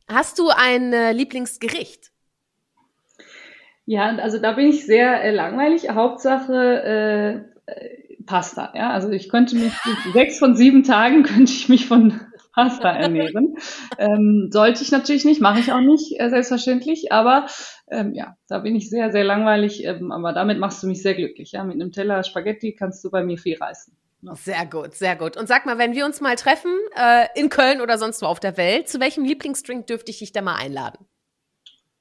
Hast 0.08 0.40
du 0.40 0.50
ein 0.50 0.92
äh, 0.92 1.14
Lieblingsgericht? 1.14 2.12
Ja, 3.86 4.16
also 4.18 4.40
da 4.40 4.54
bin 4.54 4.68
ich 4.68 4.86
sehr 4.86 5.24
äh, 5.24 5.32
langweilig. 5.32 5.90
Hauptsache 5.90 7.44
äh, 7.68 8.01
Pasta. 8.26 8.74
Ja, 8.76 8.92
also 8.92 9.10
ich 9.10 9.30
könnte 9.30 9.56
mich 9.56 9.74
sechs 10.14 10.40
von 10.40 10.56
sieben 10.56 10.84
Tagen 10.84 11.24
könnte 11.24 11.52
ich 11.52 11.70
mich 11.70 11.88
von 11.88 12.20
Pasta 12.54 12.90
ernähren. 12.96 13.56
ähm, 13.98 14.50
sollte 14.52 14.84
ich 14.84 14.92
natürlich 14.92 15.26
nicht, 15.26 15.42
mache 15.42 15.60
ich 15.60 15.72
auch 15.72 15.82
nicht, 15.82 16.20
äh, 16.20 16.30
selbstverständlich. 16.30 17.12
Aber 17.12 17.48
ähm, 17.90 18.14
ja, 18.14 18.36
da 18.48 18.60
bin 18.60 18.76
ich 18.76 18.90
sehr, 18.90 19.12
sehr 19.12 19.24
langweilig. 19.24 19.84
Ähm, 19.86 20.12
aber 20.12 20.34
damit 20.34 20.60
machst 20.60 20.84
du 20.84 20.88
mich 20.88 21.02
sehr 21.02 21.16
glücklich. 21.16 21.54
Ja, 21.54 21.64
mit 21.64 21.76
einem 21.76 21.92
Teller 21.92 22.24
Spaghetti 22.24 22.74
kannst 22.74 23.04
du 23.04 23.12
bei 23.12 23.24
mir 23.24 23.38
viel 23.38 23.58
reißen. 23.58 23.96
Ja. 24.24 24.36
Sehr 24.36 24.66
gut, 24.68 24.94
sehr 24.94 25.16
gut. 25.16 25.36
Und 25.36 25.48
sag 25.48 25.66
mal, 25.66 25.80
wenn 25.80 25.96
wir 25.96 26.06
uns 26.06 26.22
mal 26.22 26.36
treffen 26.36 26.72
äh, 26.96 27.28
in 27.36 27.50
Köln 27.50 27.82
oder 27.82 27.98
sonst 27.98 28.22
wo 28.22 28.28
auf 28.28 28.40
der 28.40 28.56
Welt, 28.56 28.88
zu 28.88 29.00
welchem 29.00 29.26
Lieblingsdrink 29.26 29.88
dürfte 29.88 30.12
ich 30.12 30.20
dich 30.20 30.32
da 30.32 30.42
mal 30.42 30.56
einladen? 30.56 31.08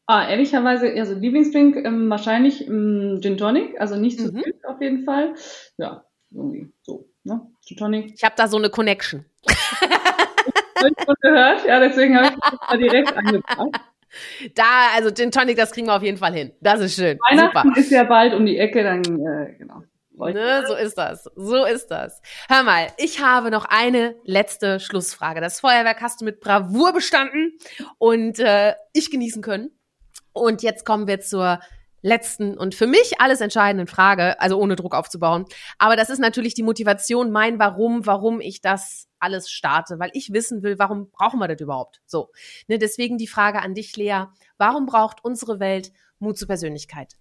Ah, 0.07 0.29
ehrlicherweise, 0.29 0.93
also 0.93 1.15
Lieblingsdrink 1.15 1.77
ähm, 1.77 2.11
wahrscheinlich 2.11 2.67
ähm, 2.67 3.21
Gin 3.23 3.39
Tonic, 3.39 3.81
also 3.81 3.97
nicht 3.97 4.19
zu 4.19 4.33
mhm. 4.33 4.43
viel 4.43 4.55
auf 4.65 4.81
jeden 4.81 5.05
Fall. 5.05 5.35
Ja, 5.79 6.05
irgendwie 6.31 6.73
so, 6.83 7.09
ne? 7.25 7.41
Gin 7.67 7.77
Tonic. 7.77 8.15
Ich 8.15 8.25
habe 8.25 8.35
da 8.37 8.49
so 8.49 8.57
eine 8.57 8.71
Connection. 8.71 9.25
Habe 10.77 10.89
ich 10.89 11.05
schon 11.05 11.15
gehört, 11.21 11.67
ja, 11.67 11.81
deswegen 11.81 12.17
habe 12.17 12.29
ich 12.29 12.41
das 12.41 12.61
mal 12.69 12.79
direkt 12.79 13.17
angefangen. 13.17 13.73
Da, 14.55 14.89
also 14.95 15.11
Gin 15.13 15.31
Tonic, 15.31 15.57
das 15.57 15.73
kriegen 15.73 15.87
wir 15.87 15.97
auf 15.97 16.03
jeden 16.03 16.19
Fall 16.19 16.33
hin. 16.33 16.53
Das 16.61 16.81
ist 16.81 16.97
schön. 16.97 17.19
Weihnachten 17.29 17.69
Super. 17.69 17.81
ist 17.81 17.91
ja 17.91 18.05
bald 18.05 18.35
um 18.35 18.45
die 18.45 18.59
Ecke, 18.59 18.83
dann, 18.83 19.03
äh, 19.03 19.55
genau. 19.59 19.83
Ne, 20.29 20.65
so 20.67 20.75
ist 20.75 20.99
das. 20.99 21.31
So 21.35 21.65
ist 21.65 21.87
das. 21.87 22.21
Hör 22.49 22.63
mal, 22.63 22.89
ich 22.99 23.23
habe 23.23 23.51
noch 23.51 23.65
eine 23.65 24.17
letzte 24.25 24.79
Schlussfrage. 24.79 25.41
Das 25.41 25.61
Feuerwerk 25.61 26.03
hast 26.03 26.21
du 26.21 26.27
mit 26.27 26.41
Bravour 26.41 26.93
bestanden 26.93 27.57
und 27.97 28.39
äh, 28.39 28.75
ich 28.93 29.11
genießen 29.11 29.41
können. 29.43 29.71
Und 30.33 30.63
jetzt 30.63 30.85
kommen 30.85 31.07
wir 31.07 31.21
zur 31.21 31.61
letzten 32.03 32.57
und 32.57 32.75
für 32.75 32.87
mich 32.87 33.21
alles 33.21 33.41
entscheidenden 33.41 33.87
Frage, 33.87 34.41
also 34.41 34.59
ohne 34.59 34.77
Druck 34.77 34.95
aufzubauen. 34.95 35.45
Aber 35.79 35.97
das 35.97 36.11
ist 36.11 36.19
natürlich 36.19 36.55
die 36.55 36.63
Motivation, 36.63 37.31
mein 37.31 37.59
Warum, 37.59 38.07
warum 38.07 38.41
ich 38.41 38.61
das 38.61 39.09
alles 39.19 39.51
starte, 39.51 39.99
weil 39.99 40.11
ich 40.15 40.33
wissen 40.33 40.63
will, 40.63 40.79
warum 40.79 41.11
brauchen 41.11 41.39
wir 41.39 41.49
das 41.49 41.61
überhaupt? 41.61 42.01
So. 42.07 42.31
Ne, 42.69 42.79
deswegen 42.79 43.19
die 43.19 43.27
Frage 43.27 43.61
an 43.61 43.75
dich, 43.75 43.97
Lea. 43.97 44.25
Warum 44.57 44.87
braucht 44.87 45.23
unsere 45.23 45.61
Welt 45.61 45.93
Mut 46.19 46.39
zur 46.39 46.49
Persönlichkeit? 46.49 47.20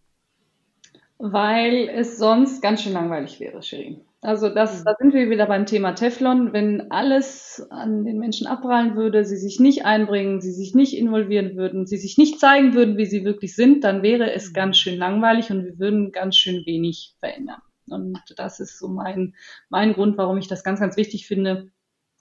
Weil 1.19 1.89
es 1.89 2.17
sonst 2.17 2.61
ganz 2.61 2.81
schön 2.81 2.93
langweilig 2.93 3.41
wäre, 3.41 3.61
Shirin. 3.61 4.01
Also 4.21 4.49
das, 4.49 4.83
da 4.83 4.95
sind 4.97 5.13
wir 5.13 5.29
wieder 5.29 5.45
beim 5.45 5.65
Thema 5.65 5.93
Teflon. 5.93 6.51
Wenn 6.51 6.91
alles 6.91 7.65
an 7.69 8.05
den 8.05 8.19
Menschen 8.19 8.47
abprallen 8.47 8.95
würde, 8.95 9.23
sie 9.25 9.37
sich 9.37 9.59
nicht 9.59 9.85
einbringen, 9.85 10.39
sie 10.39 10.51
sich 10.51 10.75
nicht 10.75 10.97
involvieren 10.97 11.55
würden, 11.55 11.85
sie 11.85 11.97
sich 11.97 12.17
nicht 12.17 12.39
zeigen 12.39 12.73
würden, 12.73 12.97
wie 12.97 13.05
sie 13.05 13.23
wirklich 13.23 13.55
sind, 13.55 13.83
dann 13.83 14.01
wäre 14.01 14.31
es 14.31 14.49
mhm. 14.49 14.53
ganz 14.53 14.77
schön 14.77 14.97
langweilig 14.97 15.51
und 15.51 15.65
wir 15.65 15.77
würden 15.77 16.11
ganz 16.11 16.37
schön 16.37 16.65
wenig 16.65 17.15
verändern. 17.19 17.61
Und 17.89 18.19
das 18.37 18.59
ist 18.59 18.77
so 18.77 18.87
mein, 18.87 19.35
mein 19.69 19.93
Grund, 19.93 20.17
warum 20.17 20.37
ich 20.37 20.47
das 20.47 20.63
ganz, 20.63 20.79
ganz 20.79 20.97
wichtig 20.97 21.27
finde. 21.27 21.71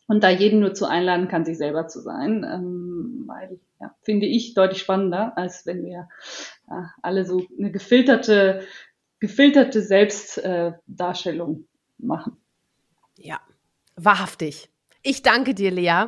Und 0.06 0.24
da 0.24 0.30
jeden 0.30 0.60
nur 0.60 0.72
zu 0.72 0.86
einladen 0.86 1.28
kann, 1.28 1.44
sich 1.44 1.58
selber 1.58 1.86
zu 1.86 2.00
sein, 2.00 2.42
ähm, 2.42 3.24
weil, 3.26 3.60
ja, 3.78 3.94
finde 4.02 4.24
ich 4.24 4.54
deutlich 4.54 4.80
spannender, 4.80 5.36
als 5.36 5.66
wenn 5.66 5.84
wir 5.84 6.08
ja, 6.66 6.90
alle 7.02 7.26
so 7.26 7.44
eine 7.58 7.70
gefilterte, 7.70 8.62
gefilterte 9.20 9.82
Selbstdarstellung 9.82 11.66
machen. 11.98 12.36
Ja, 13.16 13.40
wahrhaftig. 13.96 14.70
Ich 15.02 15.22
danke 15.22 15.54
dir, 15.54 15.70
Lea. 15.70 16.06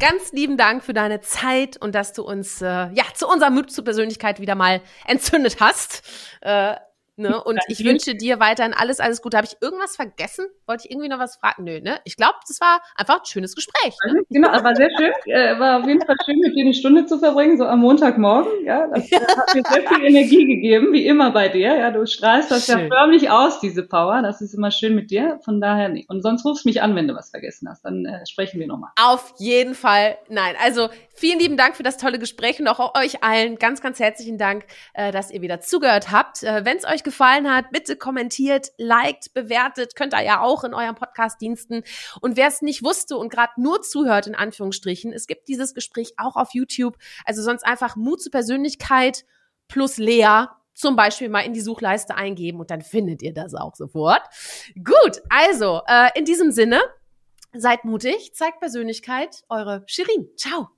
Ganz 0.00 0.32
lieben 0.32 0.56
Dank 0.56 0.84
für 0.84 0.94
deine 0.94 1.20
Zeit 1.20 1.76
und 1.76 1.94
dass 1.94 2.12
du 2.12 2.22
uns 2.22 2.62
äh, 2.62 2.66
ja 2.66 3.02
zu 3.14 3.26
unserer 3.26 3.66
zur 3.66 3.84
Persönlichkeit 3.84 4.40
wieder 4.40 4.54
mal 4.54 4.80
entzündet 5.06 5.56
hast. 5.60 6.02
Äh, 6.40 6.76
Ne? 7.18 7.42
Und 7.44 7.58
ich 7.68 7.84
wünsche 7.84 8.14
dir 8.14 8.40
weiterhin 8.40 8.72
alles, 8.72 9.00
alles 9.00 9.20
Gute. 9.22 9.36
Habe 9.36 9.46
ich 9.46 9.56
irgendwas 9.60 9.96
vergessen? 9.96 10.46
Wollte 10.66 10.84
ich 10.84 10.90
irgendwie 10.92 11.08
noch 11.08 11.18
was 11.18 11.36
fragen? 11.36 11.64
Nö, 11.64 11.80
ne? 11.80 11.98
Ich 12.04 12.16
glaube, 12.16 12.34
das 12.46 12.60
war 12.60 12.80
einfach 12.94 13.20
ein 13.20 13.26
schönes 13.26 13.54
Gespräch. 13.54 13.94
Ne? 14.06 14.22
Genau, 14.30 14.48
aber 14.50 14.74
sehr 14.76 14.88
schön. 14.96 15.12
Äh, 15.26 15.58
war 15.58 15.80
auf 15.80 15.86
jeden 15.86 16.04
Fall 16.04 16.16
schön, 16.24 16.38
mit 16.38 16.54
dir 16.54 16.62
eine 16.64 16.74
Stunde 16.74 17.06
zu 17.06 17.18
verbringen, 17.18 17.58
so 17.58 17.64
am 17.64 17.80
Montagmorgen. 17.80 18.64
Ja, 18.64 18.86
das 18.86 19.10
hat 19.12 19.54
mir 19.54 19.62
sehr 19.68 19.88
viel 19.88 20.04
Energie 20.04 20.46
gegeben, 20.46 20.92
wie 20.92 21.06
immer 21.06 21.30
bei 21.30 21.48
dir. 21.48 21.76
Ja, 21.76 21.90
du 21.90 22.06
strahlst 22.06 22.50
das 22.50 22.66
schön. 22.66 22.78
ja 22.78 22.86
förmlich 22.88 23.30
aus, 23.30 23.60
diese 23.60 23.82
Power. 23.82 24.22
Das 24.22 24.40
ist 24.40 24.54
immer 24.54 24.70
schön 24.70 24.94
mit 24.94 25.10
dir. 25.10 25.40
Von 25.44 25.60
daher, 25.60 25.88
nee. 25.88 26.06
Und 26.08 26.22
sonst 26.22 26.44
rufst 26.44 26.66
mich 26.66 26.80
an, 26.82 26.94
wenn 26.94 27.08
du 27.08 27.14
was 27.14 27.30
vergessen 27.30 27.68
hast. 27.68 27.84
Dann 27.84 28.04
äh, 28.04 28.24
sprechen 28.26 28.60
wir 28.60 28.66
nochmal. 28.66 28.90
Auf 29.00 29.34
jeden 29.38 29.74
Fall. 29.74 30.18
Nein, 30.28 30.54
also 30.62 30.88
vielen 31.18 31.38
lieben 31.38 31.56
Dank 31.56 31.76
für 31.76 31.82
das 31.82 31.96
tolle 31.96 32.18
Gespräch 32.18 32.60
und 32.60 32.68
auch 32.68 32.94
euch 32.96 33.22
allen 33.22 33.56
ganz, 33.56 33.80
ganz 33.80 33.98
herzlichen 33.98 34.38
Dank, 34.38 34.64
äh, 34.94 35.12
dass 35.12 35.30
ihr 35.30 35.42
wieder 35.42 35.60
zugehört 35.60 36.10
habt. 36.10 36.42
Äh, 36.42 36.64
wenn 36.64 36.78
es 36.78 36.84
euch 36.84 37.02
gefallen 37.02 37.52
hat, 37.52 37.70
bitte 37.70 37.96
kommentiert, 37.96 38.68
liked, 38.78 39.34
bewertet, 39.34 39.96
könnt 39.96 40.14
ihr 40.14 40.22
ja 40.22 40.40
auch 40.40 40.64
in 40.64 40.74
eurem 40.74 40.94
Podcast-Diensten. 40.94 41.82
Und 42.20 42.36
wer 42.36 42.48
es 42.48 42.62
nicht 42.62 42.82
wusste 42.82 43.16
und 43.16 43.30
gerade 43.30 43.52
nur 43.56 43.82
zuhört, 43.82 44.26
in 44.26 44.34
Anführungsstrichen, 44.34 45.12
es 45.12 45.26
gibt 45.26 45.48
dieses 45.48 45.74
Gespräch 45.74 46.14
auch 46.16 46.36
auf 46.36 46.54
YouTube. 46.54 46.96
Also 47.24 47.42
sonst 47.42 47.64
einfach 47.64 47.96
Mut 47.96 48.22
zur 48.22 48.32
Persönlichkeit 48.32 49.24
plus 49.66 49.98
Lea 49.98 50.46
zum 50.74 50.94
Beispiel 50.94 51.28
mal 51.28 51.40
in 51.40 51.52
die 51.52 51.60
Suchleiste 51.60 52.14
eingeben 52.14 52.60
und 52.60 52.70
dann 52.70 52.82
findet 52.82 53.20
ihr 53.22 53.34
das 53.34 53.54
auch 53.54 53.74
sofort. 53.74 54.22
Gut, 54.76 55.20
also 55.28 55.82
äh, 55.88 56.10
in 56.16 56.24
diesem 56.24 56.52
Sinne, 56.52 56.80
seid 57.52 57.84
mutig, 57.84 58.32
zeigt 58.34 58.60
Persönlichkeit, 58.60 59.42
eure 59.48 59.82
Shirin. 59.86 60.28
Ciao. 60.36 60.77